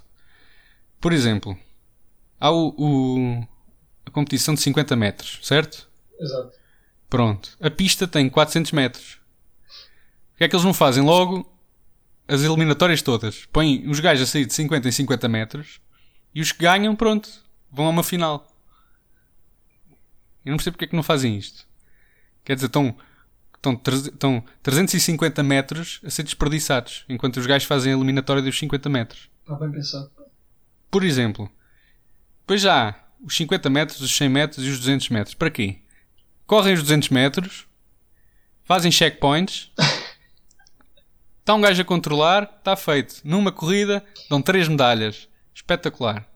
Por 1.00 1.14
exemplo, 1.14 1.58
há 2.40 2.52
o, 2.52 2.74
o- 2.78 3.48
a 4.06 4.12
competição 4.12 4.54
de 4.54 4.62
50 4.62 4.96
metros, 4.96 5.40
certo? 5.44 5.90
Exato. 6.20 6.58
Pronto. 7.10 7.58
A 7.62 7.70
pista 7.70 8.08
tem 8.08 8.30
400 8.30 8.72
metros. 8.72 9.20
O 10.34 10.38
que 10.38 10.44
é 10.44 10.48
que 10.50 10.56
eles 10.56 10.66
não 10.66 10.74
fazem? 10.74 11.04
Logo, 11.04 11.48
as 12.28 12.42
eliminatórias 12.42 13.02
todas. 13.02 13.46
Põem 13.48 13.88
os 13.90 14.00
gajos 14.00 14.28
a 14.28 14.32
sair 14.32 14.46
de 14.46 14.54
50 14.54 14.88
em 14.88 14.92
50 14.92 15.28
metros 15.28 15.80
e 16.34 16.42
os 16.42 16.52
que 16.52 16.60
ganham, 16.64 16.96
pronto, 16.96 17.30
vão 17.72 17.86
a 17.88 17.90
uma 17.90 18.04
final. 18.04 18.48
Eu 20.46 20.52
não 20.52 20.58
percebo 20.58 20.76
porque 20.76 20.86
é 20.86 20.88
que 20.88 20.96
não 20.96 21.04
fazem 21.04 21.38
isto. 21.38 21.68
Quer 22.44 22.56
dizer, 22.56 22.68
estão, 22.68 22.96
estão, 23.62 23.74
estão 23.74 24.44
350 24.64 25.44
metros 25.44 26.02
a 26.04 26.10
ser 26.10 26.24
desperdiçados 26.24 27.06
enquanto 27.08 27.38
os 27.38 27.46
gajos 27.46 27.68
fazem 27.68 27.94
a 27.94 27.96
eliminatória 27.96 28.42
dos 28.42 28.58
50 28.58 28.90
metros. 28.90 29.30
Está 29.42 29.56
bem 29.56 29.72
pensado. 29.72 30.12
Por 30.90 31.04
exemplo, 31.04 31.50
depois 32.42 32.62
já 32.62 32.90
há 32.90 32.96
os 33.24 33.36
50 33.36 33.70
metros, 33.70 34.02
os 34.02 34.16
100 34.16 34.30
metros 34.30 34.66
e 34.66 34.70
os 34.70 34.80
200 34.80 35.10
metros. 35.10 35.36
Para 35.36 35.52
quê? 35.52 35.80
Correm 36.48 36.74
os 36.74 36.82
200 36.82 37.10
metros, 37.10 37.68
fazem 38.64 38.92
checkpoints, 38.92 39.72
está 41.40 41.54
um 41.54 41.62
gajo 41.62 41.82
a 41.82 41.86
controlar, 41.86 42.44
está 42.58 42.76
feito. 42.76 43.22
Numa 43.24 43.52
corrida, 43.52 44.04
dão 44.30 44.42
3 44.42 44.68
medalhas. 44.68 45.30
Espetacular. 45.54 46.28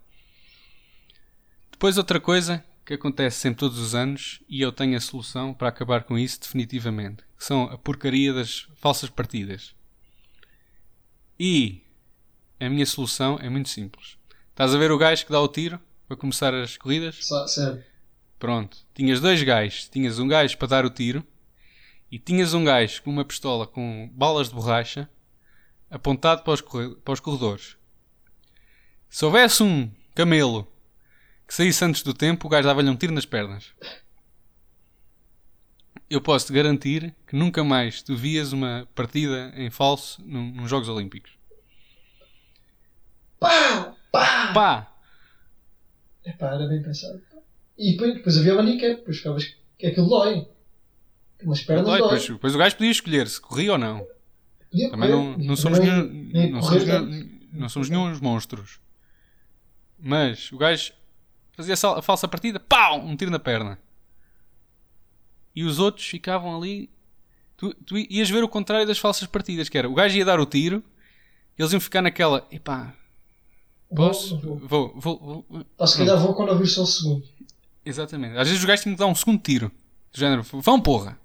Depois 1.71 1.97
outra 1.97 2.19
coisa 2.19 2.63
que 2.85 2.93
acontece 2.93 3.39
sempre 3.39 3.59
todos 3.59 3.79
os 3.79 3.95
anos 3.95 4.41
e 4.47 4.61
eu 4.61 4.71
tenho 4.71 4.95
a 4.95 5.01
solução 5.01 5.53
para 5.53 5.69
acabar 5.69 6.03
com 6.03 6.17
isso 6.17 6.39
definitivamente, 6.39 7.23
que 7.37 7.43
são 7.43 7.63
a 7.63 7.77
porcaria 7.77 8.31
das 8.31 8.67
falsas 8.75 9.09
partidas. 9.09 9.73
E 11.39 11.81
a 12.59 12.69
minha 12.69 12.85
solução 12.85 13.39
é 13.41 13.49
muito 13.49 13.69
simples. 13.69 14.17
Estás 14.51 14.73
a 14.73 14.77
ver 14.77 14.91
o 14.91 14.97
gajo 14.97 15.25
que 15.25 15.31
dá 15.31 15.41
o 15.41 15.47
tiro 15.47 15.79
para 16.07 16.15
começar 16.15 16.53
as 16.53 16.77
corridas? 16.77 17.27
Sério. 17.47 17.83
Pronto. 18.37 18.77
Tinhas 18.93 19.19
dois 19.19 19.41
gajos. 19.41 19.89
Tinhas 19.89 20.19
um 20.19 20.27
gajo 20.27 20.57
para 20.57 20.67
dar 20.67 20.85
o 20.85 20.89
tiro 20.89 21.25
e 22.11 22.19
tinhas 22.19 22.53
um 22.53 22.63
gajo 22.63 23.01
com 23.01 23.09
uma 23.09 23.25
pistola 23.25 23.65
com 23.65 24.09
balas 24.13 24.49
de 24.49 24.55
borracha 24.55 25.09
apontado 25.89 26.43
para 26.43 26.53
os, 26.53 26.61
para 26.61 27.13
os 27.13 27.19
corredores. 27.19 27.75
Se 29.09 29.25
houvesse 29.25 29.63
um 29.63 29.91
camelo 30.13 30.71
que 31.47 31.53
saísse 31.53 31.83
antes 31.85 32.01
do 32.03 32.13
tempo, 32.13 32.47
o 32.47 32.49
gajo 32.49 32.67
dava-lhe 32.67 32.89
um 32.89 32.95
tiro 32.95 33.13
nas 33.13 33.25
pernas. 33.25 33.73
Eu 36.09 36.21
posso 36.21 36.47
te 36.47 36.53
garantir 36.53 37.15
que 37.27 37.35
nunca 37.35 37.63
mais 37.63 38.01
tu 38.01 38.15
vias 38.15 38.53
uma 38.53 38.87
partida 38.93 39.51
em 39.55 39.69
falso 39.69 40.21
num, 40.25 40.51
nos 40.51 40.69
Jogos 40.69 40.87
Olímpicos. 40.87 41.31
Pá! 43.39 43.95
Pá! 44.11 44.53
Pá! 44.53 44.95
Epá, 46.25 46.53
era 46.53 46.67
bem 46.67 46.81
pensado. 46.81 47.21
E 47.77 47.91
depois, 47.91 48.13
depois 48.15 48.37
havia 48.37 48.55
o 48.55 48.59
handicap, 48.59 48.95
depois 48.95 49.17
ficavas 49.17 49.55
que 49.77 49.87
aquilo 49.87 50.07
dói. 50.07 50.47
Umas 51.43 51.61
pernas 51.61 51.85
Dói, 51.85 51.99
dói. 51.99 52.09
depois, 52.09 52.27
depois 52.27 52.55
o 52.55 52.57
gajo 52.57 52.75
podia 52.77 52.91
escolher 52.91 53.27
se 53.27 53.41
corria 53.41 53.73
ou 53.73 53.77
não. 53.77 54.07
Podia 54.71 54.89
Também 54.89 55.11
correr, 55.11 55.37
não, 55.37 55.37
não 55.37 55.55
somos, 55.55 55.79
nenhum, 55.79 56.51
não, 56.51 56.59
correr 56.61 56.79
somos 56.79 56.85
nenhum, 56.85 57.39
não 57.51 57.69
somos 57.69 57.89
nenhum 57.89 58.19
monstros. 58.21 58.79
Mas 59.99 60.51
o 60.51 60.57
gajo 60.57 60.93
fazia 61.55 61.73
a 61.73 62.01
falsa 62.01 62.27
partida, 62.27 62.59
pau! 62.59 62.99
Um 62.99 63.15
tiro 63.15 63.31
na 63.31 63.39
perna. 63.39 63.77
E 65.55 65.63
os 65.63 65.79
outros 65.79 66.05
ficavam 66.05 66.55
ali. 66.57 66.89
Tu, 67.57 67.73
tu 67.85 67.97
ias 67.97 68.29
ver 68.29 68.43
o 68.43 68.49
contrário 68.49 68.85
das 68.85 68.97
falsas 68.97 69.27
partidas, 69.27 69.69
que 69.69 69.77
era 69.77 69.89
o 69.89 69.93
gajo 69.93 70.17
ia 70.17 70.25
dar 70.25 70.39
o 70.39 70.45
tiro, 70.45 70.83
eles 71.57 71.71
iam 71.71 71.79
ficar 71.79 72.01
naquela. 72.01 72.45
Epá, 72.51 72.93
Vou- 73.89 74.07
posso? 74.07 74.37
vou. 74.39 74.57
Vou, 74.59 74.93
vou, 74.99 75.45
vou. 75.49 75.65
Pá, 75.77 75.87
se 75.87 75.97
calhar 75.97 76.17
vou 76.19 76.33
quando 76.33 76.49
ouvir 76.49 76.67
só 76.67 76.83
o 76.83 76.87
segundo. 76.87 77.23
Exatamente. 77.85 78.37
Às 78.37 78.47
vezes 78.47 78.59
os 78.59 78.65
gajos 78.65 78.83
tinham 78.83 78.95
que 78.95 78.99
dar 78.99 79.05
um 79.07 79.15
segundo 79.15 79.39
tiro. 79.41 79.71
Do 80.11 80.19
género, 80.19 80.43
vão 80.43 80.81
porra. 80.81 81.17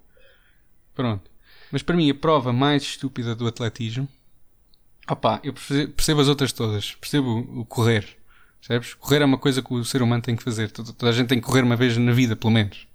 Pronto. 0.93 1.29
Mas 1.71 1.81
para 1.81 1.95
mim 1.95 2.09
a 2.09 2.15
prova 2.15 2.53
mais 2.53 2.83
estúpida 2.83 3.35
do 3.35 3.47
atletismo. 3.47 4.07
Opá, 5.09 5.41
eu 5.43 5.53
perce- 5.53 5.87
percebo 5.87 6.21
as 6.21 6.27
outras 6.29 6.53
todas. 6.53 6.93
Percebo 6.95 7.39
o 7.59 7.65
correr. 7.65 8.17
Percebes? 8.61 8.93
Correr 8.93 9.21
é 9.21 9.25
uma 9.25 9.37
coisa 9.37 9.61
que 9.61 9.73
o 9.73 9.83
ser 9.83 10.01
humano 10.01 10.21
tem 10.21 10.35
que 10.35 10.43
fazer. 10.43 10.69
Toda, 10.71 10.93
toda 10.93 11.09
a 11.11 11.13
gente 11.15 11.27
tem 11.27 11.39
que 11.39 11.45
correr 11.45 11.63
uma 11.63 11.75
vez 11.75 11.97
na 11.97 12.11
vida, 12.13 12.35
pelo 12.35 12.53
menos. 12.53 12.87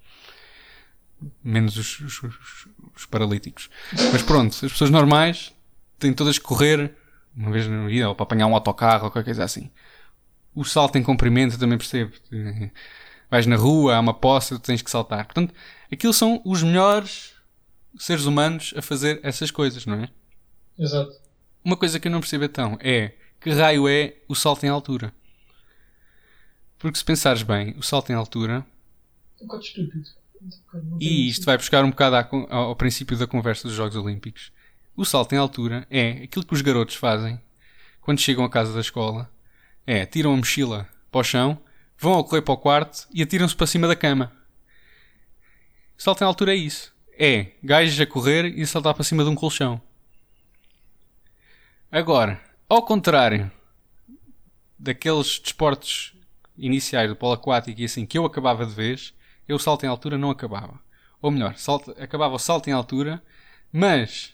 Menos 1.43 1.77
os, 1.77 1.99
os- 1.99 2.23
os- 2.23 2.67
os 2.95 3.05
paralíticos. 3.05 3.69
Mas 4.11 4.21
pronto, 4.21 4.53
as 4.53 4.71
pessoas 4.71 4.89
normais 4.89 5.53
têm 5.99 6.13
todas 6.13 6.37
que 6.37 6.45
correr 6.45 6.93
uma 7.35 7.51
vez 7.51 7.67
na 7.67 7.85
vida, 7.87 8.07
ou 8.09 8.15
para 8.15 8.23
apanhar 8.23 8.47
um 8.47 8.55
autocarro 8.55 9.05
ou 9.05 9.11
qualquer 9.11 9.25
coisa 9.25 9.43
assim. 9.43 9.69
O 10.55 10.63
salto 10.63 10.97
em 10.97 11.03
comprimento 11.03 11.55
eu 11.55 11.59
também 11.59 11.77
percebo. 11.77 12.11
Vais 13.29 13.45
na 13.45 13.55
rua, 13.55 13.95
há 13.95 13.99
uma 13.99 14.13
poça, 14.13 14.55
tu 14.55 14.61
tens 14.61 14.81
que 14.81 14.89
saltar. 14.89 15.25
Portanto, 15.25 15.53
aquilo 15.91 16.13
são 16.13 16.41
os 16.45 16.63
melhores 16.63 17.33
seres 17.99 18.25
humanos 18.25 18.73
a 18.77 18.81
fazer 18.81 19.19
essas 19.21 19.51
coisas, 19.51 19.85
não 19.85 19.95
é? 20.03 20.09
Exato. 20.79 21.11
Uma 21.63 21.75
coisa 21.75 21.99
que 21.99 22.07
eu 22.07 22.11
não 22.11 22.19
percebo 22.21 22.45
então 22.45 22.77
é 22.81 23.13
que 23.41 23.49
raio 23.51 23.87
é 23.87 24.15
o 24.27 24.33
salto 24.35 24.63
em 24.65 24.69
altura. 24.69 25.13
Porque 26.79 26.97
se 26.97 27.05
pensares 27.05 27.43
bem, 27.43 27.75
o 27.77 27.83
salto 27.83 28.11
em 28.11 28.15
altura, 28.15 28.65
É 29.39 29.43
um 29.43 29.47
bocado 29.47 29.63
estúpido. 29.63 30.09
E 30.99 31.27
isto 31.27 31.45
vai 31.45 31.57
buscar 31.57 31.83
um 31.83 31.89
bocado 31.89 32.15
ao, 32.49 32.75
princípio 32.75 33.17
da 33.17 33.25
conversa 33.25 33.67
dos 33.67 33.75
Jogos 33.75 33.95
Olímpicos, 33.95 34.51
o 34.95 35.05
salto 35.05 35.33
em 35.33 35.37
altura 35.37 35.85
é 35.89 36.23
aquilo 36.23 36.45
que 36.45 36.53
os 36.53 36.61
garotos 36.61 36.95
fazem 36.95 37.41
quando 38.01 38.19
chegam 38.19 38.43
à 38.43 38.49
casa 38.49 38.73
da 38.73 38.81
escola. 38.81 39.31
É, 39.85 40.05
tiram 40.05 40.33
a 40.33 40.37
mochila 40.37 40.87
para 41.11 41.21
o 41.21 41.23
chão, 41.23 41.59
vão 41.97 42.13
ao 42.13 42.23
correr 42.23 42.41
para 42.41 42.53
o 42.53 42.57
quarto 42.57 43.07
e 43.13 43.21
atiram-se 43.21 43.55
para 43.55 43.67
cima 43.67 43.87
da 43.87 43.95
cama. 43.95 44.31
O 45.97 46.01
salto 46.01 46.21
em 46.21 46.25
altura 46.25 46.53
é 46.53 46.57
isso. 46.57 46.95
É 47.13 47.51
gajos 47.63 47.99
a 47.99 48.05
correr 48.05 48.57
e 48.57 48.61
a 48.61 48.67
saltar 48.67 48.93
para 48.93 49.03
cima 49.03 49.23
de 49.23 49.29
um 49.29 49.35
colchão. 49.35 49.81
Agora, 51.91 52.41
ao 52.69 52.83
contrário 52.83 53.51
daqueles 54.77 55.39
desportos 55.39 56.16
iniciais 56.57 57.09
do 57.09 57.15
polo 57.15 57.33
aquático 57.33 57.79
e 57.79 57.85
assim 57.85 58.05
que 58.05 58.17
eu 58.17 58.25
acabava 58.25 58.65
de 58.65 58.73
vez, 58.73 59.13
eu 59.47 59.55
o 59.55 59.59
salto 59.59 59.85
em 59.85 59.89
altura 59.89 60.17
não 60.17 60.29
acabava. 60.29 60.79
Ou 61.21 61.31
melhor, 61.31 61.55
salto- 61.57 61.91
acabava 61.99 62.35
o 62.35 62.39
salto 62.39 62.67
em 62.67 62.73
altura, 62.73 63.23
mas 63.71 64.33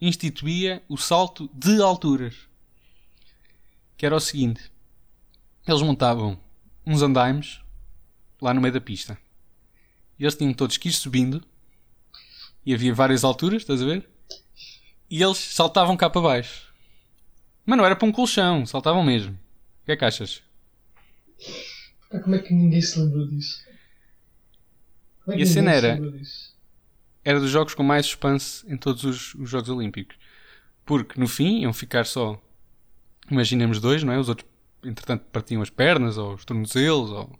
instituía 0.00 0.82
o 0.88 0.96
salto 0.96 1.48
de 1.52 1.80
alturas. 1.80 2.34
Que 3.96 4.06
era 4.06 4.16
o 4.16 4.20
seguinte: 4.20 4.70
eles 5.66 5.82
montavam 5.82 6.38
uns 6.86 7.02
andaimes 7.02 7.60
lá 8.40 8.52
no 8.52 8.60
meio 8.60 8.74
da 8.74 8.80
pista 8.80 9.16
e 10.18 10.24
eles 10.24 10.34
tinham 10.36 10.52
todos 10.52 10.76
que 10.76 10.88
ir 10.88 10.92
subindo 10.92 11.42
e 12.64 12.74
havia 12.74 12.94
várias 12.94 13.24
alturas, 13.24 13.62
estás 13.62 13.80
a 13.82 13.84
ver? 13.84 14.08
E 15.10 15.22
eles 15.22 15.38
saltavam 15.38 15.96
cá 15.96 16.08
para 16.10 16.20
baixo. 16.20 16.72
Mas 17.64 17.78
não 17.78 17.84
era 17.84 17.96
para 17.96 18.06
um 18.06 18.12
colchão, 18.12 18.66
saltavam 18.66 19.02
mesmo. 19.02 19.32
O 19.34 19.84
que 19.86 19.92
é 19.92 19.96
que 19.96 20.04
achas? 20.04 20.42
Pá, 22.10 22.20
Como 22.20 22.34
é 22.34 22.38
que 22.38 22.52
ninguém 22.54 22.80
se 22.80 22.98
lembrou 22.98 23.26
disso? 23.26 23.64
É 25.28 25.38
E 25.38 25.42
a 25.42 25.46
cena 25.46 25.72
era-? 25.72 26.00
Era 27.24 27.40
dos 27.40 27.50
jogos 27.50 27.74
com 27.74 27.82
mais 27.82 28.06
suspense 28.06 28.64
em 28.70 28.76
todos 28.76 29.02
os, 29.04 29.34
os 29.34 29.48
Jogos 29.48 29.68
Olímpicos. 29.68 30.16
Porque 30.84 31.18
no 31.18 31.26
fim 31.26 31.62
iam 31.62 31.72
ficar 31.72 32.04
só, 32.04 32.38
imaginemos 33.30 33.80
dois, 33.80 34.02
não 34.02 34.12
é? 34.12 34.18
Os 34.18 34.28
outros, 34.28 34.48
entretanto, 34.84 35.24
partiam 35.32 35.62
as 35.62 35.70
pernas 35.70 36.18
ou 36.18 36.34
os 36.34 36.44
tornozelos 36.44 37.10
ou 37.10 37.38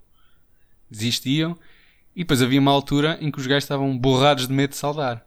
desistiam. 0.91 1.59
E 2.17 2.21
depois 2.21 2.41
havia 2.41 2.61
uma 2.61 2.71
altura 2.71 3.19
em 3.21 3.31
que 3.31 3.39
os 3.39 3.47
gajos 3.47 3.65
estavam 3.65 3.97
borrados 3.99 4.49
de 4.49 4.55
medo 4.55 4.71
de 4.71 4.77
saltar. 4.77 5.27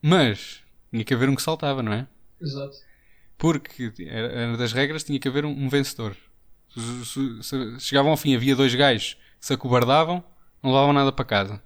Mas 0.00 0.60
tinha 0.90 1.02
que 1.02 1.14
haver 1.14 1.28
um 1.28 1.34
que 1.34 1.42
saltava, 1.42 1.82
não 1.82 1.92
é? 1.92 2.06
Exato. 2.40 2.76
Porque 3.36 3.92
era, 4.00 4.28
era 4.28 4.56
das 4.56 4.72
regras, 4.72 5.02
tinha 5.02 5.18
que 5.18 5.26
haver 5.28 5.44
um, 5.44 5.50
um 5.50 5.68
vencedor. 5.68 6.16
Se, 6.76 7.42
se- 7.42 7.80
chegavam 7.80 8.10
ao 8.10 8.16
fim, 8.16 8.34
havia 8.34 8.54
dois 8.54 8.74
gajos 8.74 9.14
que 9.40 9.46
se 9.46 9.54
acobardavam, 9.54 10.22
não 10.62 10.70
levavam 10.72 10.92
nada 10.92 11.10
para 11.10 11.24
casa. 11.24 11.62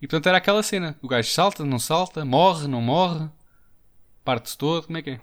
E 0.00 0.06
portanto 0.06 0.28
era 0.28 0.38
aquela 0.38 0.62
cena: 0.62 0.96
o 1.02 1.08
gajo 1.08 1.28
salta, 1.30 1.64
não 1.64 1.78
salta, 1.78 2.24
morre, 2.24 2.66
não 2.68 2.80
morre, 2.80 3.28
parte-se 4.24 4.56
todo. 4.56 4.86
Como 4.86 4.98
é 4.98 5.02
que 5.02 5.10
é? 5.10 5.20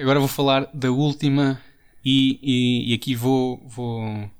Agora 0.00 0.18
vou 0.18 0.28
falar 0.28 0.68
da 0.72 0.90
última 0.90 1.60
e, 2.04 2.38
e- 2.42 2.92
e 2.92 2.94
aqui 2.94 3.14
vou, 3.14 3.66
vou 3.66 4.30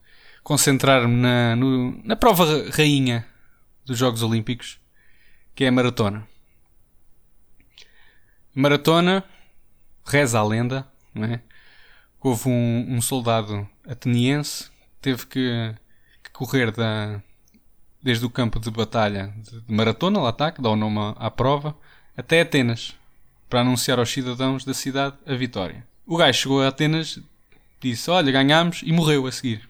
concentrar-me 0.42 1.14
na, 1.14 1.56
na 2.04 2.16
prova 2.16 2.44
ra- 2.44 2.70
rainha 2.70 3.26
dos 3.84 3.98
Jogos 3.98 4.22
Olímpicos, 4.22 4.78
que 5.54 5.64
é 5.64 5.68
a 5.68 5.72
maratona. 5.72 6.26
Maratona, 8.54 9.24
reza 10.06 10.38
a 10.38 10.44
lenda, 10.44 10.86
não 11.14 11.24
é? 11.24 11.40
Houve 12.24 12.48
um, 12.48 12.86
um 12.96 13.02
soldado 13.02 13.68
ateniense 13.86 14.64
que 14.64 14.70
teve 15.02 15.26
que, 15.26 15.74
que 16.22 16.30
correr 16.32 16.70
da, 16.72 17.22
desde 18.02 18.24
o 18.24 18.30
campo 18.30 18.58
de 18.58 18.70
batalha 18.70 19.30
de, 19.36 19.60
de 19.60 19.70
maratona, 19.70 20.18
lá 20.18 20.30
está, 20.30 20.50
que 20.50 20.62
dá 20.62 20.70
o 20.70 20.76
nome 20.76 20.98
à, 21.18 21.30
prova, 21.30 21.76
até 22.16 22.40
Atenas, 22.40 22.96
para 23.46 23.60
anunciar 23.60 23.98
aos 23.98 24.10
cidadãos 24.10 24.64
da 24.64 24.72
cidade 24.72 25.16
a 25.26 25.34
vitória. 25.34 25.86
O 26.06 26.16
gajo 26.16 26.40
chegou 26.40 26.62
a 26.62 26.68
Atenas, 26.68 27.20
disse: 27.78 28.10
Olha, 28.10 28.32
ganhámos, 28.32 28.80
e 28.82 28.90
morreu 28.90 29.26
a 29.26 29.30
seguir. 29.32 29.68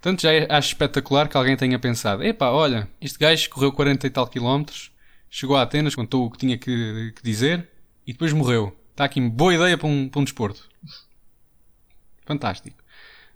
Portanto, 0.00 0.22
já 0.22 0.32
é- 0.32 0.50
acho 0.50 0.68
espetacular 0.68 1.28
que 1.28 1.36
alguém 1.36 1.54
tenha 1.54 1.78
pensado: 1.78 2.24
Epá, 2.24 2.48
olha, 2.48 2.88
este 2.98 3.18
gajo 3.18 3.50
correu 3.50 3.72
40 3.72 4.06
e 4.06 4.10
tal 4.10 4.26
quilómetros, 4.26 4.90
chegou 5.28 5.54
a 5.54 5.60
Atenas, 5.60 5.94
contou 5.94 6.24
o 6.24 6.30
que 6.30 6.38
tinha 6.38 6.56
que, 6.56 7.12
que 7.14 7.22
dizer 7.22 7.68
e 8.06 8.12
depois 8.14 8.32
morreu. 8.32 8.74
Está 8.90 9.04
aqui 9.04 9.20
boa 9.20 9.54
ideia 9.54 9.76
para 9.76 9.86
um, 9.86 10.08
para 10.08 10.20
um 10.20 10.24
desporto. 10.24 10.66
Fantástico. 12.30 12.80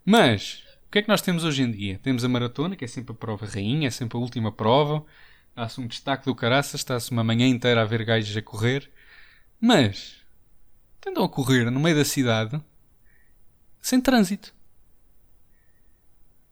Mas, 0.05 0.63
o 0.87 0.91
que 0.93 1.01
é 1.01 1.03
que 1.03 1.09
nós 1.09 1.21
temos 1.21 1.43
hoje 1.43 1.65
em 1.65 1.71
dia? 1.73 1.99
Temos 2.01 2.25
a 2.25 2.29
maratona, 2.29 2.77
que 2.77 2.85
é 2.85 2.87
sempre 2.87 3.11
a 3.11 3.17
prova 3.17 3.45
rainha, 3.45 3.89
é 3.89 3.91
sempre 3.91 4.17
a 4.17 4.21
última 4.21 4.53
prova. 4.53 5.05
Dá-se 5.57 5.81
um 5.81 5.89
destaque 5.89 6.27
do 6.27 6.35
caraças, 6.35 6.81
está-se 6.81 7.11
uma 7.11 7.25
manhã 7.25 7.45
inteira 7.45 7.83
a 7.83 7.85
ver 7.85 8.05
gajos 8.05 8.37
a 8.37 8.41
correr. 8.41 8.89
Mas, 9.61 10.23
tentam 11.01 11.25
a 11.25 11.29
correr 11.29 11.73
no 11.73 11.81
meio 11.81 11.97
da 11.97 12.05
cidade, 12.05 12.63
sem 13.83 14.01
trânsito. 14.01 14.55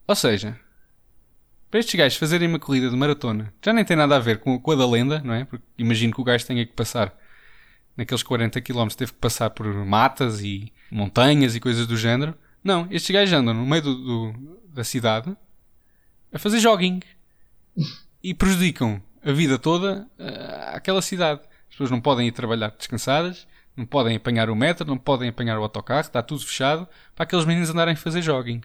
Ou 0.09 0.17
seja, 0.17 0.59
para 1.71 1.79
estes 1.79 1.95
gajos 1.95 2.19
fazerem 2.19 2.49
uma 2.49 2.59
corrida 2.59 2.91
de 2.91 2.97
maratona, 2.97 3.55
já 3.65 3.73
nem 3.73 3.85
tem 3.85 3.97
nada 3.97 4.17
a 4.17 4.19
ver 4.19 4.41
com 4.41 4.61
a 4.69 4.75
da 4.75 4.85
lenda, 4.85 5.21
não 5.21 5.35
é? 5.35 5.45
Porque 5.45 5.65
imagino 5.79 6.13
que 6.13 6.21
o 6.21 6.25
gajo 6.25 6.45
tenha 6.45 6.67
que 6.67 6.73
passar 6.73 7.17
naqueles 7.97 8.23
40 8.23 8.61
km, 8.61 8.89
teve 8.97 9.13
que 9.13 9.19
passar 9.19 9.51
por 9.51 9.67
matas 9.85 10.41
e 10.41 10.73
montanhas 10.91 11.55
e 11.55 11.61
coisas 11.61 11.87
do 11.87 11.97
género. 11.97 12.35
Não, 12.63 12.87
estes 12.91 13.11
gajos 13.11 13.33
andam 13.35 13.55
no 13.55 13.67
meio 13.67 13.83
do, 13.83 13.95
do- 13.95 14.59
da 14.73 14.85
cidade 14.85 15.37
a 16.33 16.39
fazer 16.39 16.61
jogging 16.61 17.01
e 18.23 18.35
prejudicam 18.35 19.03
a 19.25 19.33
vida 19.33 19.59
toda 19.59 20.07
ah, 20.19 20.73
àquela 20.77 21.03
cidade. 21.03 21.41
As 21.69 21.71
pessoas 21.71 21.91
não 21.91 22.01
podem 22.01 22.27
ir 22.29 22.33
trabalhar 22.33 22.71
descansadas, 22.71 23.47
não 23.77 23.85
podem 23.87 24.17
apanhar 24.17 24.51
o 24.51 24.57
metro, 24.57 24.87
não 24.87 24.99
podem 24.99 25.29
apanhar 25.29 25.59
o 25.59 25.63
autocarro, 25.63 26.01
está 26.01 26.23
tudo 26.23 26.45
fechado 26.45 26.87
para 27.15 27.25
aqueles 27.25 27.45
meninos 27.45 27.71
andarem 27.71 27.95
a 27.95 27.97
fazer 27.97 28.23
jogging. 28.23 28.61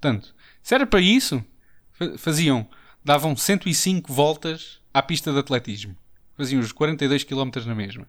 Portanto, 0.00 0.34
se 0.62 0.74
era 0.74 0.86
para 0.86 1.00
isso, 1.00 1.42
fa- 1.92 2.16
faziam, 2.18 2.68
davam 3.04 3.34
105 3.36 4.12
voltas 4.12 4.80
à 4.92 5.02
pista 5.02 5.32
de 5.32 5.38
atletismo. 5.38 5.96
Faziam 6.36 6.60
os 6.60 6.72
42 6.72 7.24
km 7.24 7.50
na 7.66 7.74
mesma. 7.74 8.06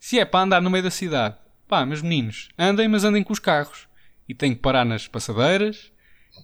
Se 0.00 0.18
é 0.18 0.24
para 0.24 0.44
andar 0.44 0.60
no 0.62 0.70
meio 0.70 0.82
da 0.82 0.90
cidade, 0.90 1.36
pá, 1.68 1.84
meus 1.86 2.00
meninos, 2.02 2.48
andem, 2.58 2.88
mas 2.88 3.04
andem 3.04 3.22
com 3.22 3.32
os 3.32 3.38
carros. 3.38 3.86
E 4.28 4.34
têm 4.34 4.54
que 4.54 4.60
parar 4.60 4.84
nas 4.84 5.06
passadeiras, 5.06 5.92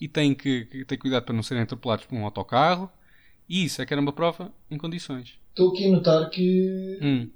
e 0.00 0.06
têm 0.06 0.34
que, 0.34 0.66
que 0.66 0.84
ter 0.84 0.96
cuidado 0.98 1.24
para 1.24 1.34
não 1.34 1.42
serem 1.42 1.62
atropelados 1.62 2.04
por 2.04 2.14
um 2.16 2.24
autocarro. 2.24 2.90
E 3.48 3.64
isso 3.64 3.80
é 3.80 3.86
que 3.86 3.94
era 3.94 4.00
uma 4.00 4.12
prova 4.12 4.52
em 4.70 4.76
condições. 4.76 5.34
Estou 5.50 5.70
aqui 5.72 5.86
a 5.86 5.90
notar 5.90 6.28
que 6.28 6.98
Hum, 7.00 7.30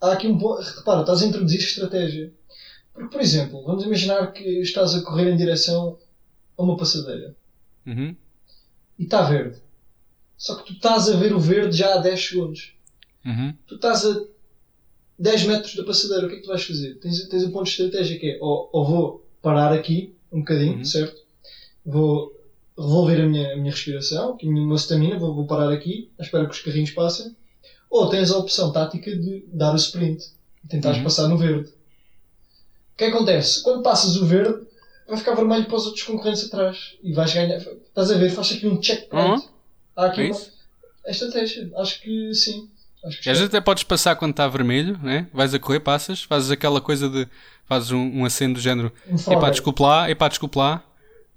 há 0.00 0.12
aqui 0.12 0.26
um 0.28 0.38
ponto. 0.38 0.62
Repara, 0.62 1.00
estás 1.00 1.22
a 1.22 1.26
introduzir 1.26 1.58
estratégia. 1.58 2.32
Porque, 2.94 3.10
por 3.10 3.20
exemplo, 3.20 3.62
vamos 3.64 3.84
imaginar 3.84 4.32
que 4.32 4.42
estás 4.60 4.94
a 4.94 5.02
correr 5.02 5.30
em 5.30 5.36
direção 5.36 5.98
a 6.56 6.62
uma 6.62 6.76
passadeira 6.78 7.36
uhum, 7.86 8.16
e 8.98 9.02
está 9.04 9.22
verde. 9.22 9.58
Só 10.38 10.54
que 10.56 10.64
tu 10.64 10.72
estás 10.74 11.10
a 11.10 11.16
ver 11.16 11.34
o 11.34 11.38
verde 11.40 11.76
já 11.76 11.94
há 11.94 11.98
10 11.98 12.24
segundos. 12.28 12.74
uhum, 13.24 13.52
Tu 13.66 13.74
estás 13.74 14.06
a 14.06 14.24
10 15.18 15.44
metros 15.44 15.74
da 15.74 15.84
passadeira, 15.84 16.26
o 16.26 16.28
que 16.28 16.34
é 16.34 16.36
que 16.38 16.42
tu 16.44 16.48
vais 16.48 16.62
fazer? 16.62 16.94
Tens, 16.96 17.26
tens 17.28 17.44
um 17.44 17.50
ponto 17.50 17.64
de 17.64 17.70
estratégia 17.70 18.18
que 18.18 18.30
é 18.32 18.38
ou, 18.40 18.68
ou 18.72 18.84
vou 18.84 19.22
parar 19.42 19.72
aqui 19.72 20.14
um 20.30 20.40
bocadinho, 20.40 20.78
Uhum. 20.78 20.84
certo? 20.84 21.20
Vou 21.84 22.32
revolver 22.76 23.20
a 23.22 23.26
minha, 23.26 23.52
a 23.54 23.56
minha 23.56 23.70
respiração, 23.70 24.36
a 24.40 24.46
minha 24.46 24.76
stamina, 24.76 25.18
vou, 25.18 25.34
vou 25.34 25.46
parar 25.46 25.70
aqui, 25.72 26.10
à 26.18 26.22
espera 26.22 26.44
que 26.46 26.52
os 26.52 26.60
carrinhos 26.60 26.90
passem. 26.90 27.34
Ou 27.88 28.08
tens 28.10 28.30
a 28.30 28.36
opção 28.38 28.70
tática 28.72 29.14
de 29.16 29.44
dar 29.46 29.72
o 29.72 29.76
sprint 29.76 30.22
e 30.64 30.68
tentares 30.68 30.98
Uhum. 30.98 31.04
passar 31.04 31.28
no 31.28 31.38
verde. 31.38 31.68
O 31.68 32.96
que 32.98 33.04
acontece? 33.04 33.62
Quando 33.62 33.82
passas 33.82 34.16
o 34.16 34.24
verde, 34.26 34.66
vai 35.06 35.16
ficar 35.16 35.34
vermelho 35.34 35.66
para 35.66 35.76
os 35.76 35.86
outros 35.86 36.02
concorrentes 36.02 36.44
atrás 36.44 36.94
e 37.02 37.12
vais 37.12 37.32
ganhar. 37.32 37.58
Estás 37.58 38.10
a 38.10 38.16
ver? 38.18 38.30
Faz 38.30 38.52
aqui 38.52 38.66
um 38.66 38.82
checkpoint. 38.82 39.42
Uhum. 39.42 39.48
Há 39.94 40.06
aqui 40.06 40.22
É 40.22 40.26
uma... 40.30 40.36
é 41.04 41.10
estratégia. 41.10 41.70
Acho 41.76 42.00
que 42.00 42.34
sim. 42.34 42.68
Às 43.06 43.24
vezes 43.24 43.42
até 43.44 43.60
podes 43.60 43.82
passar 43.84 44.16
quando 44.16 44.32
está 44.32 44.46
vermelho, 44.48 44.98
né? 45.02 45.26
vais 45.32 45.54
a 45.54 45.58
correr, 45.58 45.80
passas, 45.80 46.22
fazes 46.22 46.50
aquela 46.50 46.80
coisa 46.80 47.08
de. 47.08 47.26
fazes 47.64 47.90
um, 47.90 48.20
um 48.20 48.24
aceno 48.24 48.54
do 48.54 48.60
género 48.60 48.92
epá, 49.30 49.50
desculpe 49.50 49.82
lá, 49.82 50.10
epá, 50.10 50.28
desculpe 50.28 50.58
lá, 50.58 50.82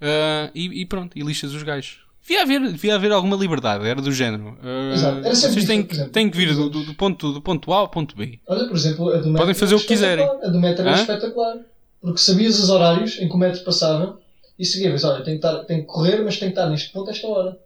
ah, 0.02 0.50
e, 0.54 0.82
e 0.82 0.86
pronto, 0.86 1.18
e 1.18 1.22
lixas 1.22 1.54
os 1.54 1.64
gajos. 1.64 2.00
Devia 2.22 2.44
haver, 2.44 2.62
devia 2.72 2.96
haver 2.96 3.12
alguma 3.12 3.36
liberdade, 3.36 3.88
era 3.88 4.02
do 4.02 4.12
género. 4.12 4.58
ah, 4.62 4.94
Exato, 4.94 5.18
era 5.20 5.34
vocês 5.36 5.66
têm, 5.66 5.84
que- 5.84 6.06
têm 6.10 6.30
que 6.30 6.38
vir 6.38 6.54
do, 6.56 6.70
do- 6.70 6.94
ponto, 6.94 7.34
do 7.34 7.42
ponto 7.42 7.74
A 7.74 7.78
ao 7.78 7.88
ponto 7.90 8.16
B. 8.16 8.40
Olha, 8.48 8.68
por 8.68 8.76
exemplo, 8.78 9.10
a 9.10 9.18
do 9.18 9.26
metro 9.28 9.38
Podem 9.40 9.56
fazer 9.56 9.74
é 9.74 9.78
o 9.78 9.80
que 9.80 9.88
quiserem. 9.88 10.26
A 10.28 10.48
do 10.48 10.60
metro 10.60 10.82
era 10.88 10.96
Hã? 10.98 11.02
espetacular. 11.02 11.56
Porque 12.02 12.20
sabias 12.20 12.60
os 12.60 12.70
horários 12.70 13.18
em 13.20 13.28
que 13.28 13.34
o 13.34 13.38
metro 13.38 13.64
passava 13.64 14.20
e 14.58 14.64
seguias, 14.66 15.04
olha, 15.04 15.24
tenho 15.24 15.40
que, 15.40 15.46
estar, 15.46 15.64
tenho 15.66 15.82
que 15.82 15.88
correr, 15.88 16.24
mas 16.24 16.38
tenho 16.38 16.52
que 16.54 16.58
estar 16.60 16.70
neste 16.70 16.92
ponto 16.94 17.10
a 17.10 17.12
esta 17.12 17.28
hora. 17.28 17.58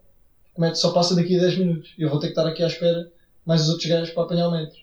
O 0.55 0.61
metro 0.61 0.77
só 0.79 0.91
passa 0.91 1.15
daqui 1.15 1.35
a 1.37 1.41
10 1.41 1.57
minutos. 1.57 1.91
E 1.97 2.03
eu 2.03 2.09
vou 2.09 2.19
ter 2.19 2.27
que 2.27 2.31
estar 2.39 2.47
aqui 2.47 2.63
à 2.63 2.67
espera 2.67 3.07
mais 3.45 3.61
os 3.61 3.69
outros 3.69 3.87
gajos 3.89 4.09
para 4.11 4.23
apanhar 4.23 4.47
o 4.47 4.51
metro. 4.51 4.77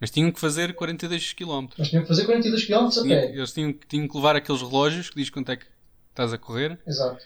Mas 0.00 0.10
tinham 0.10 0.30
que 0.32 0.40
fazer 0.40 0.72
42 0.74 1.32
km. 1.34 1.66
Nós 1.76 1.88
tínhamos 1.90 2.08
que 2.08 2.14
fazer 2.14 2.24
42 2.24 2.64
km 2.64 2.86
a 2.98 3.02
pé. 3.02 3.30
Eles 3.34 3.52
tinham, 3.52 3.72
tinham 3.86 4.08
que 4.08 4.16
levar 4.16 4.34
aqueles 4.36 4.62
relógios 4.62 5.10
que 5.10 5.16
diz 5.16 5.28
quanto 5.28 5.50
é 5.52 5.56
que 5.56 5.66
estás 6.10 6.32
a 6.32 6.38
correr. 6.38 6.78
Exato. 6.86 7.22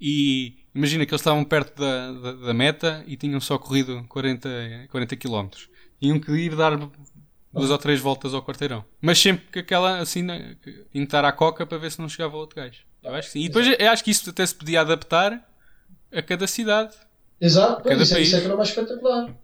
E 0.00 0.58
imagina 0.74 1.04
que 1.04 1.10
eles 1.12 1.20
estavam 1.20 1.42
perto 1.44 1.80
da, 1.80 2.12
da, 2.12 2.32
da 2.46 2.54
meta 2.54 3.02
e 3.06 3.16
tinham 3.16 3.40
só 3.40 3.58
corrido 3.58 4.04
40, 4.08 4.48
40 4.90 5.16
km. 5.16 5.48
Tinham 6.00 6.20
que 6.20 6.30
ir 6.32 6.54
dar 6.54 6.76
duas 7.52 7.70
ou 7.70 7.78
três 7.78 8.00
voltas 8.00 8.32
ao 8.32 8.42
quarteirão. 8.44 8.84
Mas 9.00 9.18
sempre 9.18 9.46
que 9.50 9.58
aquela 9.58 9.98
assim, 9.98 10.24
que 10.62 10.70
tinha 10.72 10.84
que 10.92 10.98
estar 11.00 11.24
à 11.24 11.32
coca 11.32 11.66
para 11.66 11.78
ver 11.78 11.90
se 11.90 12.00
não 12.00 12.08
chegava 12.08 12.36
outro 12.36 12.54
gajo. 12.56 12.82
Eu 13.02 13.12
acho 13.14 13.28
que 13.28 13.32
sim. 13.32 13.40
E 13.40 13.48
depois 13.48 13.66
eu 13.76 13.90
acho 13.90 14.04
que 14.04 14.12
isso 14.12 14.30
até 14.30 14.46
se 14.46 14.54
podia 14.54 14.82
adaptar 14.82 15.44
a 16.12 16.22
cada 16.22 16.46
cidade. 16.46 16.94
Exato. 17.40 17.82
Cada 17.82 18.00
isso, 18.02 18.14
é- 18.16 18.20
isso 18.20 18.36
é 18.36 18.38
país. 18.38 18.42
que 18.42 18.46
era 18.46 18.56
mais 18.56 18.68
espetacular. 18.68 19.34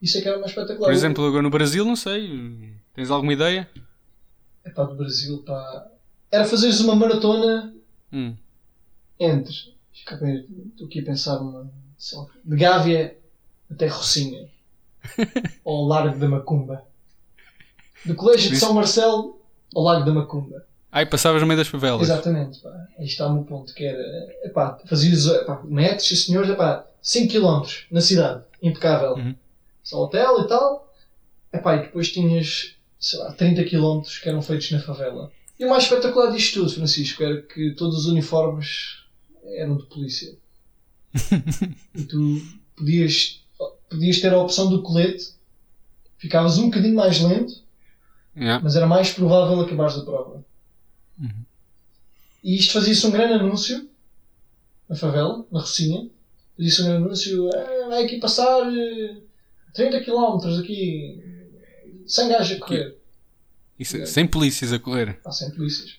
Isso 0.00 0.18
é 0.18 0.20
que 0.20 0.28
era 0.28 0.38
mais 0.38 0.50
espetacular. 0.50 0.86
Por 0.88 0.94
exemplo, 0.94 1.26
agora 1.26 1.42
no 1.42 1.50
Brasil, 1.50 1.84
não 1.84 1.96
sei. 1.96 2.72
Tens 2.94 3.10
alguma 3.10 3.32
ideia? 3.32 3.68
É 4.64 4.70
pá, 4.70 4.84
do 4.84 4.94
Brasil, 4.94 5.38
pá. 5.46 5.86
Era 6.30 6.44
fazeres 6.44 6.80
uma 6.80 6.94
maratona 6.94 7.74
Hum. 8.12 8.34
entre. 9.18 9.54
Estou 9.94 10.86
aqui 10.86 11.00
a 11.00 11.04
pensar 11.04 11.38
numa. 11.38 11.60
lá, 11.60 12.26
De 12.44 12.56
Gávea 12.56 13.16
até 13.70 13.86
Rocinha. 13.86 14.48
ao 15.64 15.84
Largo 15.86 16.18
da 16.18 16.28
Macumba. 16.28 16.84
Do 18.04 18.14
Colégio 18.14 18.50
de 18.50 18.56
São 18.56 18.72
Marcelo 18.72 19.38
ao 19.74 19.82
Lago 19.82 20.04
da 20.04 20.12
Macumba. 20.12 20.64
Ai, 20.92 21.06
passavas 21.06 21.40
no 21.40 21.46
meio 21.46 21.58
das 21.58 21.68
favelas. 21.68 22.02
Exatamente, 22.02 22.58
pá. 22.60 22.88
Aí 22.98 23.04
está 23.06 23.26
o 23.26 23.34
meu 23.34 23.44
ponto, 23.44 23.72
que 23.74 23.84
era. 23.84 24.02
Epá, 24.42 24.78
fazias 24.86 25.26
epá, 25.26 25.60
metros, 25.64 26.08
sim 26.08 26.16
senhores, 26.16 26.50
epá, 26.50 26.84
5 27.00 27.32
km 27.32 27.62
na 27.90 28.00
cidade, 28.00 28.42
impecável. 28.60 29.12
Uhum. 29.14 29.34
Só 29.90 30.04
hotel 30.04 30.42
e 30.42 30.46
tal. 30.46 30.94
Epá, 31.52 31.74
e 31.74 31.82
depois 31.82 32.12
tinhas, 32.12 32.76
sei 33.00 33.18
lá, 33.18 33.32
30 33.32 33.64
km 33.64 34.02
que 34.22 34.28
eram 34.28 34.40
feitos 34.40 34.70
na 34.70 34.80
favela. 34.80 35.32
E 35.58 35.64
o 35.64 35.68
mais 35.68 35.82
espetacular 35.82 36.30
disto 36.30 36.60
tudo, 36.60 36.72
Francisco, 36.72 37.24
era 37.24 37.42
que 37.42 37.72
todos 37.72 37.98
os 37.98 38.06
uniformes 38.06 39.00
eram 39.44 39.76
de 39.76 39.84
polícia. 39.86 40.38
e 41.92 42.04
tu 42.04 42.40
podias, 42.76 43.42
podias 43.90 44.20
ter 44.20 44.32
a 44.32 44.38
opção 44.38 44.70
do 44.70 44.80
colete, 44.80 45.34
ficavas 46.18 46.56
um 46.56 46.66
bocadinho 46.66 46.94
mais 46.94 47.20
lento, 47.20 47.68
Yeah. 48.36 48.62
mas 48.62 48.76
era 48.76 48.86
mais 48.86 49.12
provável 49.12 49.60
acabares 49.60 49.96
a 49.96 50.04
prova. 50.04 50.44
Uhum. 51.20 51.44
E 52.44 52.54
isto 52.56 52.72
fazia-se 52.74 53.04
um 53.04 53.10
grande 53.10 53.34
anúncio 53.34 53.90
na 54.88 54.94
favela, 54.94 55.44
na 55.50 55.60
Rocinha. 55.60 56.08
Fazia-se 56.56 56.80
um 56.80 56.84
grande 56.86 57.04
anúncio: 57.04 57.50
"Ah, 57.52 57.88
vai 57.88 58.04
aqui 58.04 58.20
passar 58.20 58.72
eh, 58.72 59.16
30 59.74 60.00
km 60.04 60.58
aqui, 60.60 61.22
sem 62.06 62.28
gajos 62.28 62.56
a 62.56 62.60
correr. 62.66 62.96
Isso, 63.78 64.06
sem 64.06 64.26
polícias 64.26 64.72
a 64.72 64.78
correr. 64.78 65.20
Pá, 65.22 65.30
sem 65.32 65.50
polícias. 65.52 65.98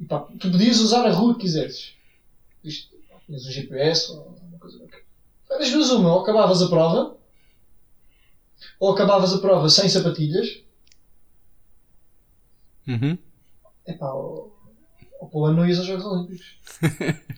E 0.00 0.04
pá, 0.04 0.20
tu 0.38 0.50
podias 0.50 0.80
usar 0.80 1.06
a 1.06 1.10
rua 1.12 1.38
que. 1.38 1.46
Isto, 1.46 2.96
pá, 3.08 3.16
tinhas 3.26 3.46
um 3.46 3.50
GPS 3.50 4.10
ou 4.12 4.36
uma 4.48 4.58
coisa 4.58 4.78
qualquer. 4.78 5.04
Pá, 5.48 5.56
Das 5.58 5.70
duas, 5.70 5.90
uma, 5.90 6.14
ou 6.14 6.20
acabavas 6.22 6.60
a 6.62 6.68
prova, 6.68 7.16
ou 8.78 8.92
acabavas 8.92 9.32
a 9.32 9.38
prova 9.38 9.68
sem 9.70 9.88
sapatilhas, 9.88 10.60
Uhum. 12.86 13.16
epá, 13.86 14.12
ou, 14.12 14.56
ou 15.20 15.28
para 15.28 15.38
o 15.38 15.44
ano 15.46 15.58
não 15.58 15.66
ias 15.68 15.78
aos 15.78 15.86
Jogos 15.86 16.04
Olímpicos. 16.04 16.58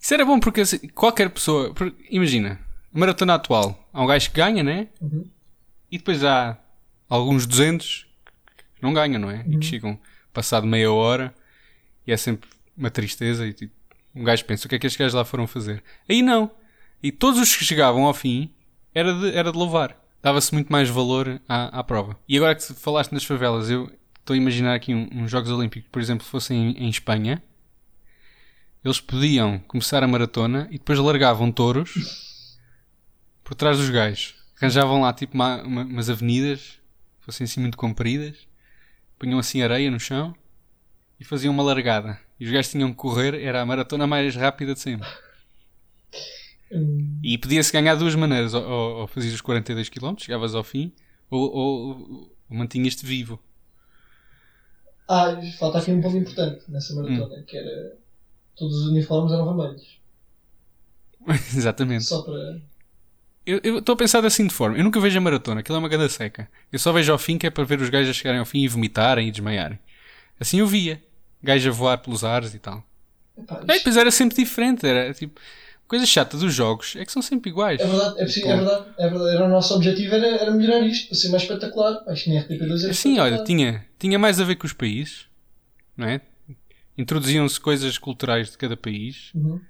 Isso 0.00 0.14
era 0.14 0.24
bom 0.24 0.38
porque 0.40 0.60
assim, 0.62 0.78
qualquer 0.88 1.30
pessoa. 1.30 1.74
por- 1.74 1.94
Imagina, 2.10 2.60
maratona 2.98 3.34
atual. 3.34 3.88
Há 3.92 4.02
um 4.02 4.06
gajo 4.06 4.30
que 4.30 4.36
ganha, 4.36 4.62
né? 4.62 4.88
Uhum. 5.00 5.24
E 5.90 5.98
depois 5.98 6.24
há 6.24 6.58
alguns 7.08 7.46
200 7.46 8.06
que 8.76 8.82
não 8.82 8.92
ganham, 8.92 9.20
não 9.20 9.30
é? 9.30 9.44
E 9.46 9.54
Uhum. 9.54 9.60
que 9.60 9.66
chegam 9.66 9.98
passado 10.32 10.66
meia 10.66 10.92
hora 10.92 11.34
e 12.06 12.12
é 12.12 12.16
sempre 12.16 12.48
uma 12.76 12.90
tristeza. 12.90 13.46
E 13.46 13.52
tipo, 13.52 13.72
um 14.14 14.24
gajo 14.24 14.44
pensa: 14.44 14.66
o 14.66 14.68
que 14.68 14.74
é 14.74 14.78
que 14.78 14.86
estes 14.86 14.98
gajos 14.98 15.14
lá 15.14 15.24
foram 15.24 15.46
fazer? 15.46 15.82
Aí 16.08 16.22
não. 16.22 16.50
E 17.02 17.12
todos 17.12 17.40
os 17.40 17.54
que 17.54 17.64
chegavam 17.64 18.04
ao 18.04 18.14
fim 18.14 18.50
era 18.94 19.12
de, 19.14 19.36
era 19.36 19.52
de 19.52 19.58
louvar. 19.58 19.96
Dava-se 20.22 20.52
muito 20.52 20.72
mais 20.72 20.88
valor 20.88 21.40
à, 21.48 21.78
à 21.80 21.84
prova. 21.84 22.18
E 22.28 22.36
agora 22.36 22.54
que 22.54 22.62
falaste 22.74 23.12
nas 23.12 23.22
favelas, 23.24 23.70
eu 23.70 23.90
estou 24.18 24.34
a 24.34 24.36
imaginar 24.36 24.74
aqui 24.74 24.92
um- 24.94 25.08
uns 25.12 25.30
Jogos 25.30 25.50
Olímpicos, 25.50 25.88
por 25.92 26.02
exemplo, 26.02 26.26
fossem 26.26 26.70
em, 26.72 26.84
em 26.86 26.88
Espanha. 26.88 27.40
Eles 28.84 29.00
podiam 29.00 29.58
começar 29.60 30.02
a 30.02 30.08
maratona 30.08 30.66
e 30.70 30.78
depois 30.78 30.98
largavam 30.98 31.50
touros 31.52 31.94
por 33.46 33.54
trás 33.54 33.78
dos 33.78 33.88
gajos. 33.88 34.34
Arranjavam 34.60 35.00
lá 35.02 35.12
tipo 35.12 35.34
uma- 35.34 35.62
uma- 35.62 35.84
umas 35.84 36.10
avenidas, 36.10 36.80
fossem 37.20 37.44
assim 37.44 37.60
muito 37.60 37.76
compridas, 37.76 38.36
punham 39.18 39.38
assim 39.38 39.62
areia 39.62 39.88
no 39.90 40.00
chão 40.00 40.34
e 41.20 41.24
faziam 41.24 41.54
uma 41.54 41.62
largada. 41.62 42.18
E 42.40 42.44
os 42.44 42.50
gajos 42.50 42.72
tinham 42.72 42.90
que 42.90 42.96
correr, 42.96 43.34
era 43.40 43.62
a 43.62 43.66
maratona 43.66 44.04
mais 44.06 44.34
rápida 44.34 44.74
de 44.74 44.80
sempre. 44.80 45.08
Hum, 46.72 47.20
E 47.22 47.38
podia-se 47.38 47.72
ganhar 47.72 47.94
de 47.94 48.00
duas 48.00 48.14
maneiras: 48.16 48.52
ou, 48.52 48.62
ou, 48.64 48.96
ou 49.02 49.06
fazias 49.06 49.32
os 49.32 49.40
42 49.40 49.88
km, 49.88 50.16
chegavas 50.18 50.54
ao 50.54 50.64
fim, 50.64 50.92
ou, 51.30 51.40
ou, 51.54 52.36
ou 52.50 52.56
mantinhas-te 52.56 53.06
vivo. 53.06 53.40
Ah, 55.08 55.40
falta 55.58 55.78
aqui 55.78 55.92
um 55.92 56.00
ponto 56.00 56.16
importante 56.16 56.64
nessa 56.68 56.92
maratona, 56.94 57.42
que 57.44 57.56
era 57.56 57.96
todos 58.56 58.74
os 58.80 58.88
uniformes 58.88 59.32
eram 59.32 59.44
vermelhos. 59.56 60.00
Exatamente. 61.56 62.04
Só 62.04 62.22
para. 62.22 62.60
Eu 63.46 63.78
estou 63.78 63.92
a 63.92 63.96
pensar 63.96 64.24
assim 64.26 64.46
de 64.46 64.52
forma. 64.52 64.76
Eu 64.76 64.82
nunca 64.84 64.98
vejo 64.98 65.16
a 65.16 65.20
maratona, 65.20 65.60
aquilo 65.60 65.76
é 65.76 65.78
uma 65.78 65.88
ganda 65.88 66.08
seca. 66.08 66.48
Eu 66.72 66.78
só 66.78 66.90
vejo 66.92 67.12
ao 67.12 67.18
fim 67.18 67.38
que 67.38 67.46
é 67.46 67.50
para 67.50 67.62
ver 67.64 67.80
os 67.80 67.88
gajos 67.88 68.10
a 68.10 68.12
chegarem 68.12 68.40
ao 68.40 68.44
fim 68.46 68.60
e 68.62 68.68
vomitarem 68.68 69.28
e 69.28 69.30
desmaiarem. 69.30 69.78
Assim 70.40 70.58
eu 70.60 70.66
via. 70.66 71.00
Gajos 71.42 71.68
a 71.68 71.70
voar 71.70 71.98
pelos 71.98 72.24
ares 72.24 72.54
e 72.54 72.58
tal. 72.58 72.82
Epá, 73.38 73.56
Bem, 73.64 73.78
depois 73.78 73.96
era 73.96 74.10
sempre 74.10 74.36
diferente. 74.36 74.84
Era 74.86 75.14
tipo. 75.14 75.40
Coisa 75.86 76.04
chata 76.04 76.36
dos 76.36 76.52
jogos 76.52 76.96
é 76.96 77.04
que 77.04 77.12
são 77.12 77.22
sempre 77.22 77.48
iguais. 77.50 77.80
É 77.80 77.86
verdade, 77.86 78.18
é, 78.18 78.22
é 78.24 78.56
verdade, 78.56 78.86
é 78.98 79.08
verdade. 79.08 79.36
Era 79.36 79.44
o 79.44 79.48
nosso 79.48 79.72
objetivo 79.74 80.14
era, 80.16 80.26
era 80.26 80.50
melhorar 80.50 80.80
isto, 80.84 81.06
para 81.10 81.16
ser 81.16 81.28
mais 81.28 81.42
espetacular. 81.42 82.02
Acho 82.08 82.24
que 82.24 82.34
na 82.34 82.40
RTP2 82.42 82.48
era 82.58 82.66
Assim, 82.72 82.88
espetacular. 82.90 83.22
olha, 83.32 83.44
tinha, 83.44 83.86
tinha 83.96 84.18
mais 84.18 84.40
a 84.40 84.44
ver 84.44 84.56
com 84.56 84.66
os 84.66 84.72
países, 84.72 85.26
não 85.96 86.08
é? 86.08 86.20
Introduziam-se 86.98 87.60
coisas 87.60 87.98
culturais 87.98 88.50
de 88.50 88.58
cada 88.58 88.76
país 88.76 89.30
Uhum. 89.34 89.60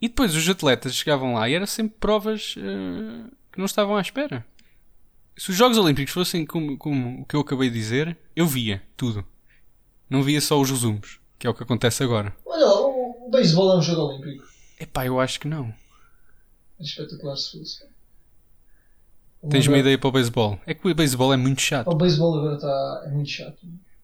E 0.00 0.08
depois 0.08 0.34
os 0.34 0.48
atletas 0.48 0.94
chegavam 0.94 1.34
lá 1.34 1.48
e 1.48 1.54
era 1.54 1.66
sempre 1.66 1.96
provas 1.98 2.54
eh, 2.58 3.30
que 3.50 3.58
não 3.58 3.64
estavam 3.64 3.96
à 3.96 4.00
espera. 4.00 4.44
Se 5.36 5.50
os 5.50 5.56
Jogos 5.56 5.78
Olímpicos 5.78 6.12
fossem 6.12 6.46
como, 6.46 6.76
como 6.78 7.22
o 7.22 7.24
que 7.24 7.36
eu 7.36 7.40
acabei 7.40 7.68
de 7.68 7.78
dizer, 7.78 8.16
eu 8.34 8.46
via 8.46 8.82
tudo. 8.96 9.24
Não 10.08 10.22
via 10.22 10.40
só 10.40 10.60
os 10.60 10.70
resumos, 10.70 11.18
que 11.38 11.46
é 11.46 11.50
o 11.50 11.54
que 11.54 11.62
acontece 11.62 12.02
agora. 12.02 12.34
Olha 12.44 12.66
o, 12.66 13.28
beisebol 13.30 13.72
é 13.72 13.76
um 13.76 13.82
jogo 13.82 14.02
olímpico. 14.02 14.44
Epá, 14.78 15.06
eu 15.06 15.20
acho 15.20 15.40
que 15.40 15.48
não. 15.48 15.74
É 16.78 16.82
espetacular 16.82 17.36
se 17.36 17.58
fosse. 17.58 17.84
Tens 19.48 19.66
uma 19.66 19.78
ideia 19.78 19.98
para 19.98 20.08
o 20.08 20.12
beisebol? 20.12 20.58
É 20.66 20.74
que 20.74 20.88
o 20.88 20.94
beisebol 20.94 21.32
é 21.32 21.36
muito 21.36 21.60
chato. 21.60 21.88
O 21.88 21.94
beisebol 21.94 22.38
agora 22.38 22.56
está. 22.56 23.02
é 23.06 23.10
muito 23.10 23.30
chato. 23.30 23.58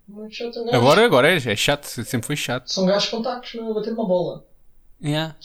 Muito 0.08 0.34
chato. 0.34 0.58
é 0.58 0.62
um 0.62 0.74
Agora, 0.74 1.04
agora 1.04 1.30
é, 1.30 1.36
é 1.36 1.56
chato, 1.56 1.86
sempre 1.86 2.26
foi 2.26 2.36
chato. 2.36 2.70
São 2.70 2.86
gajos 2.86 3.08
com 3.08 3.22
tacos 3.22 3.54
não 3.54 3.70
a 3.70 3.74
bater 3.74 3.92
uma 3.92 4.06
bola. 4.06 4.44
Yeah. 5.02 5.36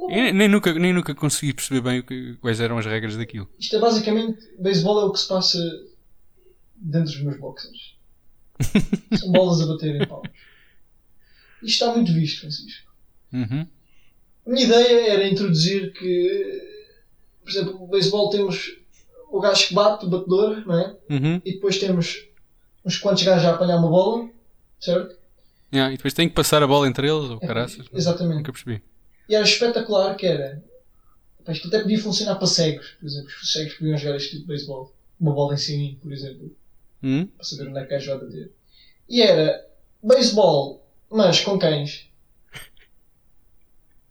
Bola. 0.00 0.32
Nem, 0.32 0.48
nunca, 0.48 0.72
nem 0.74 0.92
nunca 0.92 1.14
consegui 1.14 1.54
perceber 1.54 1.80
bem 1.80 2.02
que, 2.02 2.34
quais 2.36 2.60
eram 2.60 2.76
as 2.76 2.86
regras 2.86 3.16
daquilo. 3.16 3.48
Isto 3.58 3.76
é 3.76 3.78
basicamente. 3.78 4.38
Beisebol 4.58 5.00
é 5.00 5.04
o 5.04 5.12
que 5.12 5.20
se 5.20 5.28
passa 5.28 5.58
dentro 6.76 7.12
dos 7.12 7.22
meus 7.22 7.38
boxers. 7.38 7.94
São 9.18 9.30
bolas 9.30 9.60
a 9.60 9.66
bater 9.66 9.94
em 9.94 10.06
palmos. 10.06 10.28
Isto 11.62 11.84
está 11.84 11.94
muito 11.94 12.12
visto, 12.12 12.40
Francisco. 12.40 12.92
Uhum. 13.32 13.66
A 14.46 14.50
minha 14.50 14.64
ideia 14.66 15.12
era 15.12 15.28
introduzir 15.28 15.92
que, 15.92 16.62
por 17.42 17.50
exemplo, 17.50 17.78
no 17.78 17.86
beisebol 17.86 18.30
temos 18.30 18.76
o 19.30 19.40
gajo 19.40 19.68
que 19.68 19.74
bate, 19.74 20.04
o 20.04 20.10
batedor, 20.10 20.66
não 20.66 20.78
é? 20.78 20.96
Uhum. 21.10 21.40
E 21.44 21.54
depois 21.54 21.78
temos 21.78 22.28
uns 22.84 22.98
quantos 22.98 23.22
gajos 23.22 23.46
a 23.46 23.54
apanhar 23.54 23.78
uma 23.78 23.88
bola, 23.88 24.28
certo? 24.78 25.16
Yeah, 25.72 25.92
e 25.92 25.96
depois 25.96 26.14
tem 26.14 26.28
que 26.28 26.34
passar 26.34 26.62
a 26.62 26.66
bola 26.66 26.86
entre 26.86 27.08
eles, 27.08 27.30
ou 27.30 27.38
É, 27.40 27.46
caraças. 27.46 27.86
exatamente. 27.92 28.36
Nunca 28.38 28.52
percebi. 28.52 28.82
E 29.28 29.34
era 29.34 29.44
espetacular 29.44 30.14
que 30.16 30.26
era. 30.26 30.62
Pá, 31.44 31.52
Isto 31.52 31.68
até 31.68 31.80
podia 31.80 31.98
funcionar 31.98 32.36
para 32.36 32.46
cegos, 32.46 32.96
por 33.00 33.06
exemplo. 33.06 33.28
Os 33.42 33.52
cegos 33.52 33.74
podiam 33.74 33.96
jogar 33.98 34.16
este 34.16 34.30
tipo 34.30 34.42
de 34.42 34.48
beisebol. 34.48 34.94
Uma 35.20 35.32
bola 35.32 35.54
em 35.54 35.58
cima, 35.58 35.96
por 36.00 36.12
exemplo, 36.12 36.54
Hum? 37.02 37.26
para 37.26 37.44
saber 37.44 37.68
onde 37.68 37.78
é 37.78 37.82
que 37.82 37.86
o 37.86 37.90
gajo 37.90 38.10
vai 38.10 38.18
bater. 38.26 38.52
E 39.08 39.22
era 39.22 39.66
beisebol, 40.02 40.86
mas 41.10 41.40
com 41.40 41.58
cães. 41.58 42.08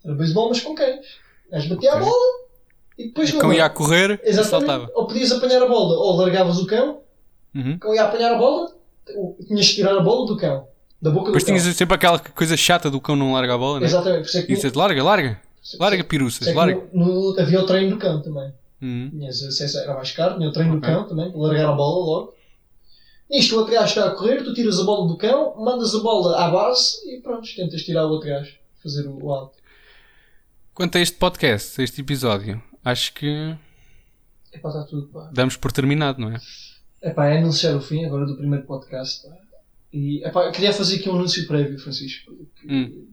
Era 0.03 0.15
beisebol, 0.15 0.49
mas 0.49 0.59
com 0.61 0.75
cães. 0.75 1.05
Gajo 1.51 1.69
batia 1.69 1.91
a 1.93 1.95
Ok. 1.95 2.05
bola 2.09 2.43
e 2.97 3.07
depois 3.07 3.33
O 3.33 3.37
cão 3.39 3.53
ia 3.53 3.65
a 3.65 3.69
correr 3.69 4.19
saltava. 4.43 4.91
Ou 4.93 5.07
podias 5.07 5.31
apanhar 5.31 5.61
a 5.63 5.67
bola, 5.67 5.97
ou 5.97 6.15
largavas 6.17 6.57
o 6.59 6.65
cão, 6.67 7.01
Uhum. 7.55 7.75
o 7.75 7.79
cão 7.79 7.93
ia 7.95 8.03
apanhar 8.03 8.33
a 8.33 8.37
bola, 8.37 8.75
tinhas 9.47 9.67
que 9.69 9.75
tirar 9.75 9.97
a 9.97 10.01
bola 10.01 10.27
do 10.27 10.37
cão, 10.37 10.67
da 11.03 11.11
boca 11.11 11.25
Depois 11.27 11.43
do 11.43 11.47
cão. 11.47 11.57
tinhas 11.57 11.75
sempre 11.75 11.95
aquela 11.95 12.17
coisa 12.19 12.55
chata 12.57 12.89
do 12.89 13.01
cão 13.01 13.15
não 13.15 13.33
larga 13.33 13.53
a 13.55 13.57
bola, 13.57 13.79
né? 13.81 13.85
Exatamente, 13.85 14.21
por 14.21 14.27
isso 14.29 14.37
é 14.37 14.41
E 14.41 14.47
dizes, 14.47 14.73
larga, 14.73 15.03
larga, 15.03 15.41
larga 15.79 15.99
é 15.99 16.03
piruças, 16.03 16.47
que 16.47 16.53
larga. 16.53 16.81
no- 16.93 17.31
no- 17.33 17.39
havia 17.39 17.59
o 17.61 17.65
treino 17.65 17.91
do 17.91 17.97
cão 17.97 18.21
também. 18.21 18.53
Uhum. 18.81 19.09
Tinhas 19.11 19.75
era 19.75 19.93
mais 19.93 20.11
caro, 20.11 20.35
tinha 20.37 20.49
o 20.49 20.51
treino 20.51 20.77
Ok. 20.77 20.81
do 20.89 20.95
cão 20.95 21.07
também, 21.07 21.31
largar 21.35 21.69
a 21.69 21.73
bola 21.73 22.05
logo. 22.05 22.33
Nisto 23.29 23.55
o 23.55 23.59
outro 23.59 23.73
gajo 23.73 23.85
está 23.87 24.05
a 24.07 24.11
correr, 24.11 24.43
tu 24.43 24.53
tiras 24.53 24.79
a 24.79 24.83
bola 24.83 25.07
do 25.07 25.17
cão, 25.17 25.55
mandas 25.57 25.95
a 25.95 25.99
bola 25.99 26.37
à 26.45 26.49
base 26.51 26.97
e 27.09 27.19
pronto, 27.21 27.47
tentas 27.55 27.81
tirar 27.83 28.05
o 28.05 28.09
outro 28.09 28.29
gajo, 28.29 28.53
fazer 28.81 29.07
o, 29.07 29.25
o 29.25 29.31
alto. 29.33 29.57
Quanto 30.73 30.97
a 30.97 31.01
este 31.01 31.17
podcast, 31.17 31.79
a 31.79 31.83
este 31.83 32.01
episódio, 32.01 32.61
acho 32.83 33.13
que 33.13 33.55
Epá, 34.51 34.69
está 34.69 34.83
tudo, 34.83 35.07
pá. 35.07 35.29
damos 35.33 35.55
por 35.57 35.71
terminado, 35.71 36.19
não 36.21 36.29
é? 36.31 36.37
Epá, 37.01 37.27
é 37.27 37.37
anunciar 37.39 37.75
o 37.75 37.81
fim 37.81 38.05
agora 38.05 38.25
do 38.25 38.35
primeiro 38.35 38.65
podcast, 38.65 39.27
pá. 39.27 39.35
E, 39.93 40.23
epá, 40.25 40.51
queria 40.51 40.73
fazer 40.73 40.95
aqui 40.97 41.09
um 41.09 41.15
anúncio 41.15 41.45
prévio, 41.47 41.77
Francisco. 41.79 42.33
Hum. 42.67 43.05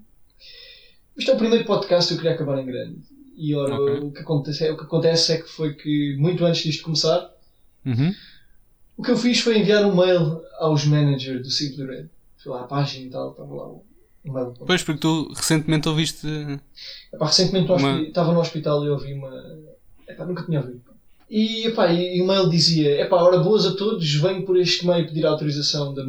Isto 1.16 1.30
é 1.32 1.34
o 1.34 1.38
primeiro 1.38 1.64
podcast, 1.66 2.10
eu 2.10 2.16
queria 2.18 2.32
acabar 2.34 2.58
em 2.58 2.64
grande. 2.66 2.98
E 3.36 3.54
ora, 3.54 3.74
Ok. 3.74 3.94
o, 4.08 4.10
que 4.12 4.20
acontece, 4.20 4.70
o 4.70 4.76
que 4.76 4.84
acontece 4.84 5.32
é 5.32 5.36
que 5.42 5.48
foi 5.48 5.74
que, 5.74 6.16
muito 6.18 6.44
antes 6.44 6.62
disto 6.62 6.82
começar, 6.82 7.30
Uhum. 7.84 8.14
o 8.96 9.02
que 9.02 9.10
eu 9.10 9.16
fiz 9.16 9.40
foi 9.40 9.58
enviar 9.58 9.84
um 9.84 9.94
mail 9.94 10.42
aos 10.58 10.84
managers 10.84 11.42
do 11.42 11.50
Simply 11.50 11.86
Red. 11.86 12.06
Fui 12.42 12.52
lá 12.52 12.62
à 12.62 12.64
página 12.64 13.06
e 13.06 13.10
tal, 13.10 13.30
estava 13.32 13.54
lá 13.54 13.68
o 13.68 13.84
o 14.22 14.32
mail. 14.34 14.52
Pois, 14.66 14.82
porque 14.82 15.00
tu 15.00 15.32
recentemente 15.32 15.88
ouviste. 15.88 16.26
Epá, 17.10 17.26
recentemente 17.26 17.72
Uma- 17.72 18.02
estava 18.02 18.34
no 18.34 18.40
hospital 18.40 18.84
e 18.84 18.90
ouvi 18.90 19.14
uma. 19.14 19.30
Epá, 20.06 20.26
nunca 20.26 20.42
tinha 20.44 20.60
ouvido. 20.60 20.82
E, 21.30 21.68
epá, 21.68 21.92
e, 21.92 22.20
o 22.20 22.26
mail 22.26 22.50
dizia: 22.50 23.00
Epá, 23.00 23.22
ora 23.22 23.38
boas 23.38 23.64
a 23.64 23.76
todos, 23.76 24.12
venho 24.14 24.44
por 24.44 24.58
este 24.58 24.84
meio 24.84 25.06
pedir 25.06 25.24
autorização 25.24 25.94
da 25.94 26.02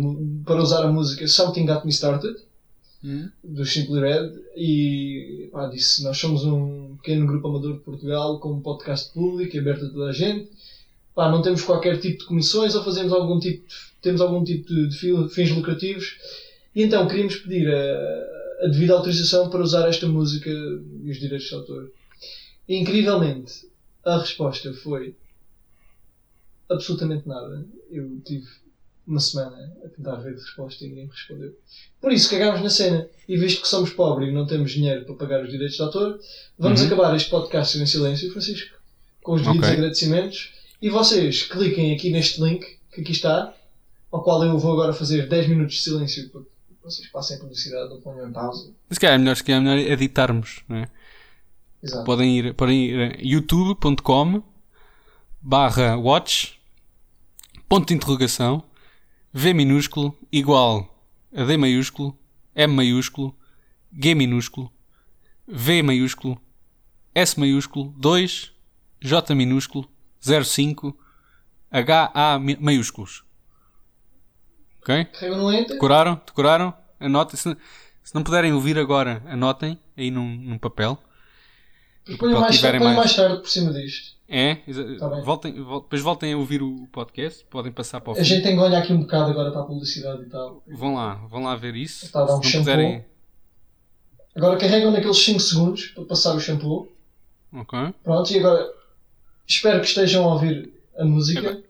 para 0.44 0.60
usar 0.62 0.84
a 0.84 0.92
música 0.92 1.28
Something 1.28 1.68
Got 1.68 1.86
Me 1.86 1.92
Started. 1.92 2.36
dos 3.44 3.72
Simply 3.72 4.00
Red, 4.00 4.32
e 4.56 5.48
pá, 5.52 5.68
disse: 5.68 6.04
Nós 6.04 6.18
somos 6.18 6.44
um 6.44 6.96
pequeno 6.98 7.28
grupo 7.28 7.48
amador 7.48 7.74
de 7.74 7.80
Portugal 7.82 8.40
com 8.40 8.54
um 8.54 8.62
podcast 8.62 9.14
público 9.14 9.56
aberto 9.60 9.86
a 9.86 9.90
toda 9.90 10.10
a 10.10 10.12
gente. 10.12 10.50
Pá, 11.14 11.30
não 11.30 11.44
temos 11.44 11.62
qualquer 11.62 12.00
tipo 12.00 12.20
de 12.20 12.26
comissões 12.26 12.74
ou 12.74 12.84
fazemos 12.84 13.14
algum 13.14 13.40
tipo 13.40 13.68
de, 13.68 13.76
temos 14.02 14.22
algum 14.22 14.44
tipo 14.44 14.68
de, 14.68 14.88
de 14.88 15.30
fins 15.30 15.52
lucrativos. 15.52 16.18
E 16.76 16.82
então 16.82 17.08
queríamos 17.08 17.36
pedir 17.36 17.68
a, 17.68 18.66
a 18.66 18.68
devida 18.68 18.94
autorização 18.94 19.50
para 19.50 19.62
usar 19.62 19.88
esta 19.88 20.08
música 20.08 20.50
e 20.50 21.12
os 21.12 21.20
direitos 21.20 21.48
de 21.48 21.54
autor. 21.54 21.92
E, 22.68 22.78
incrivelmente, 22.78 23.71
a 24.04 24.18
resposta 24.18 24.74
foi 24.74 25.16
absolutamente 26.70 27.28
nada. 27.28 27.66
Eu 27.90 28.20
tive 28.26 28.48
uma 29.06 29.20
semana 29.20 29.72
a 29.84 29.90
tentar 29.90 30.16
ver 30.16 30.36
de 30.36 30.42
resposta 30.42 30.84
e 30.84 30.88
ninguém 30.88 31.06
me 31.06 31.12
respondeu. 31.12 31.58
Por 32.00 32.12
isso, 32.12 32.30
cagámos 32.30 32.62
na 32.62 32.70
cena. 32.70 33.08
E 33.28 33.38
visto 33.38 33.62
que 33.62 33.68
somos 33.68 33.92
pobres 33.92 34.30
e 34.30 34.32
não 34.32 34.46
temos 34.46 34.72
dinheiro 34.72 35.06
para 35.06 35.16
pagar 35.16 35.44
os 35.44 35.50
direitos 35.50 35.76
de 35.76 35.82
autor, 35.82 36.20
vamos 36.58 36.82
uhum. 36.82 36.88
acabar 36.88 37.16
este 37.16 37.30
podcast 37.30 37.78
em 37.78 37.86
silêncio, 37.86 38.32
Francisco, 38.32 38.78
com 39.22 39.34
os 39.34 39.42
devidos 39.42 39.68
okay. 39.68 39.78
agradecimentos. 39.78 40.54
E 40.82 40.90
vocês 40.90 41.44
cliquem 41.44 41.94
aqui 41.94 42.10
neste 42.10 42.42
link 42.42 42.66
que 42.92 43.02
aqui 43.02 43.12
está, 43.12 43.54
ao 44.12 44.24
qual 44.24 44.44
eu 44.44 44.58
vou 44.58 44.74
agora 44.74 44.94
fazer 44.94 45.28
10 45.28 45.48
minutos 45.50 45.76
de 45.76 45.82
silêncio 45.82 46.30
para 46.30 46.42
que 46.42 46.48
vocês 46.84 47.08
passem 47.10 47.38
a 47.38 47.40
publicidade 47.40 47.92
ou 47.94 48.02
ponham 48.02 48.28
em 48.28 48.32
pausa. 48.32 48.72
Mas 48.90 48.98
que 48.98 49.06
é 49.06 49.18
melhor, 49.18 49.36
que 49.36 49.52
é 49.52 49.60
melhor 49.60 49.78
editarmos, 49.78 50.62
não 50.68 50.78
é? 50.78 50.90
Exato. 51.84 52.06
Podem 52.06 52.38
ir, 52.38 52.54
podem 52.54 52.86
ir 52.86 53.26
youtube.com 53.26 54.44
barra 55.42 55.98
watch 55.98 56.60
ponto 57.68 57.88
de 57.88 57.96
interrogação 57.96 58.64
V 59.34 59.54
minúsculo 59.54 60.16
igual 60.32 60.88
a 61.34 61.44
D 61.44 61.58
maiúsculo 61.58 62.16
M 62.54 62.76
maiúsculo 62.76 63.36
G 63.92 64.14
minúsculo 64.14 64.72
V 65.48 65.82
maiúsculo 65.82 66.40
S 67.16 67.40
maiúsculo 67.40 67.94
2 67.98 68.54
J 69.02 69.36
minúsculo 69.36 69.90
05 70.20 70.96
H 71.72 72.12
A 72.14 72.38
maiúsculos 72.38 73.24
ok? 74.82 75.08
Decoraram? 75.68 76.22
Decoraram? 76.28 76.74
Anotem 77.00 77.38
se, 77.38 77.58
se 78.04 78.14
não 78.14 78.22
puderem 78.22 78.54
ouvir 78.54 78.78
agora 78.78 79.24
anotem 79.26 79.80
aí 79.98 80.12
num, 80.12 80.36
num 80.36 80.60
papel 80.60 81.02
Ponho 82.18 82.40
mais, 82.40 82.62
mais... 82.62 82.82
mais 82.82 83.16
tarde 83.16 83.38
por 83.38 83.50
cima 83.50 83.72
disto. 83.74 84.16
É, 84.34 84.56
tá 84.98 85.10
voltem, 85.26 85.54
depois 85.54 86.02
voltem 86.02 86.34
a 86.34 86.38
ouvir 86.38 86.64
o 86.64 86.88
podcast, 86.90 87.44
podem 87.50 87.70
passar 87.70 88.00
para 88.00 88.12
o 88.12 88.16
fim. 88.16 88.22
A 88.22 88.24
gente 88.24 88.44
tem 88.44 88.56
que 88.56 88.62
olhar 88.62 88.80
aqui 88.80 88.94
um 88.94 89.02
bocado 89.02 89.32
agora 89.32 89.52
para 89.52 89.62
a 89.62 89.66
publicidade 89.66 90.24
e 90.24 90.26
tal. 90.28 90.64
Vão 90.68 90.96
lá, 90.96 91.16
vão 91.28 91.44
lá 91.44 91.54
ver 91.58 91.76
isso. 91.76 92.18
A 92.18 92.24
dar 92.24 92.38
um 92.38 92.42
shampoo. 92.42 92.60
Puderem... 92.60 93.06
Agora 94.34 94.58
carregam 94.58 94.90
naqueles 94.92 95.18
5 95.18 95.40
segundos 95.42 95.88
para 95.88 96.06
passar 96.06 96.34
o 96.34 96.40
shampoo. 96.40 96.90
Ok. 97.52 97.78
Pronto, 98.04 98.32
e 98.32 98.40
agora 98.40 98.72
espero 99.46 99.82
que 99.82 99.88
estejam 99.88 100.24
a 100.24 100.34
ouvir 100.34 100.74
a 100.98 101.04
música. 101.04 101.62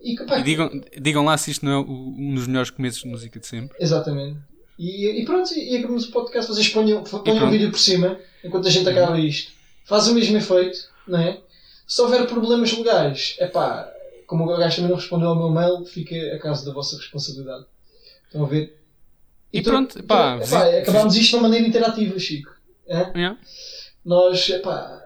E, 0.00 0.14
e 0.14 0.42
digam, 0.42 0.70
digam 0.98 1.24
lá 1.26 1.36
se 1.36 1.50
isto 1.50 1.64
não 1.64 1.72
é 1.72 1.78
um 1.78 2.34
dos 2.34 2.46
melhores 2.46 2.70
começos 2.70 3.02
de 3.02 3.08
música 3.08 3.38
de 3.38 3.46
sempre. 3.46 3.76
Exatamente. 3.78 4.38
E, 4.78 5.20
e 5.20 5.24
pronto, 5.24 5.52
e, 5.54 5.76
acabamos 5.76 6.06
o 6.06 6.10
podcast. 6.10 6.52
Vocês 6.52 6.68
ponham, 6.68 7.02
ponham 7.02 7.46
o 7.46 7.50
vídeo 7.50 7.70
por 7.70 7.78
cima 7.78 8.18
enquanto 8.42 8.66
a 8.66 8.70
gente 8.70 8.88
acaba 8.88 9.18
isto. 9.18 9.52
Faz 9.84 10.08
o 10.08 10.14
mesmo 10.14 10.36
efeito, 10.36 10.78
não 11.06 11.18
é? 11.18 11.40
Se 11.86 12.00
houver 12.00 12.26
problemas 12.26 12.72
legais, 12.72 13.36
é 13.38 13.46
pá, 13.46 13.92
como 14.26 14.44
o 14.44 14.56
gajo 14.56 14.76
também 14.76 14.90
não 14.90 14.96
respondeu 14.96 15.28
ao 15.28 15.36
meu 15.36 15.50
mail, 15.50 15.84
fica 15.84 16.14
a 16.34 16.38
caso 16.38 16.64
da 16.64 16.72
vossa 16.72 16.96
responsabilidade. 16.96 17.66
Estão 18.26 18.44
a 18.44 18.48
ver? 18.48 18.78
E, 19.52 19.58
e 19.58 19.62
pronto, 19.62 20.02
pá, 20.04 20.38
epá, 20.42 20.78
acabámos 20.78 21.14
isto 21.16 21.30
de 21.30 21.36
uma 21.36 21.42
maneira 21.42 21.66
interativa, 21.66 22.18
Chico. 22.18 22.50
É? 22.86 23.10
Yeah. 23.14 23.38
Nós, 24.04 24.48
epá, 24.48 25.02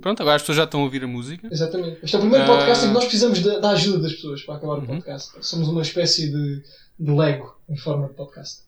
Pronto, 0.00 0.20
agora 0.20 0.36
as 0.36 0.42
pessoas 0.42 0.58
já 0.58 0.64
estão 0.64 0.80
a 0.80 0.84
ouvir 0.84 1.04
a 1.04 1.06
música. 1.06 1.48
Exatamente. 1.50 1.98
Este 2.02 2.16
é 2.16 2.18
o 2.18 2.22
primeiro 2.22 2.44
uh... 2.44 2.48
podcast 2.48 2.84
em 2.84 2.88
que 2.88 2.94
nós 2.94 3.04
precisamos 3.04 3.40
da 3.40 3.70
ajuda 3.70 4.00
das 4.00 4.12
pessoas 4.12 4.42
para 4.42 4.56
acabar 4.56 4.74
o 4.74 4.80
uhum. 4.80 4.86
podcast. 4.86 5.32
Somos 5.40 5.68
uma 5.68 5.82
espécie 5.82 6.30
de, 6.30 6.62
de 6.98 7.10
Lego 7.10 7.56
em 7.68 7.76
forma 7.76 8.08
de 8.08 8.14
podcast. 8.14 8.65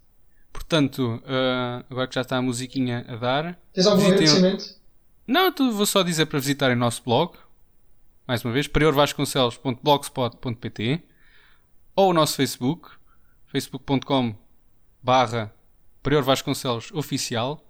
Portanto, 0.53 1.20
uh, 1.24 1.84
agora 1.90 2.07
que 2.07 2.14
já 2.14 2.20
está 2.22 2.36
a 2.36 2.42
musiquinha 2.42 3.05
a 3.09 3.16
dar. 3.16 3.59
Tens 3.72 3.86
algum 3.86 4.07
agradecimento? 4.07 4.78
Não, 5.26 5.51
tu 5.53 5.72
vou 5.72 5.86
só 5.86 6.03
dizer 6.03 6.26
para 6.26 6.38
visitarem 6.38 6.76
o 6.76 6.78
nosso 6.78 7.03
blog. 7.03 7.32
Mais 8.26 8.44
uma 8.44 8.53
vez, 8.53 8.66
priorvasconcelos.blogspot.pt 8.66 11.03
ou 11.96 12.11
o 12.11 12.12
nosso 12.12 12.36
Facebook, 12.36 12.90
facebook.com 13.46 14.36
barra 15.03 15.55
Oficial. 16.92 17.64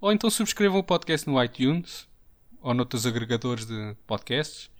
Ou 0.00 0.12
então 0.12 0.30
subscrevam 0.30 0.78
o 0.80 0.84
podcast 0.84 1.28
no 1.28 1.42
iTunes 1.42 2.08
ou 2.60 2.74
noutros 2.74 3.06
agregadores 3.06 3.66
de 3.66 3.96
podcasts. 4.06 4.70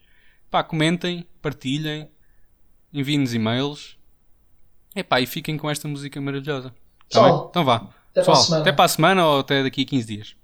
Pá, 0.50 0.64
comentem, 0.64 1.26
partilhem, 1.40 2.10
enviem-nos 2.92 3.34
e-mails. 3.34 3.96
Epá, 4.94 5.20
e 5.20 5.26
fiquem 5.26 5.56
com 5.56 5.70
esta 5.70 5.88
música 5.88 6.20
maravilhosa. 6.20 6.74
Tá 7.12 7.20
Tchau. 7.20 7.46
Então 7.50 7.64
vá. 7.64 7.76
Até 8.10 8.20
Pessoal, 8.20 8.46
para 8.46 8.58
até 8.58 8.72
para 8.72 8.84
a 8.84 8.88
semana 8.88 9.26
ou 9.26 9.40
até 9.40 9.62
daqui 9.62 9.82
a 9.82 9.86
15 9.86 10.06
dias. 10.06 10.36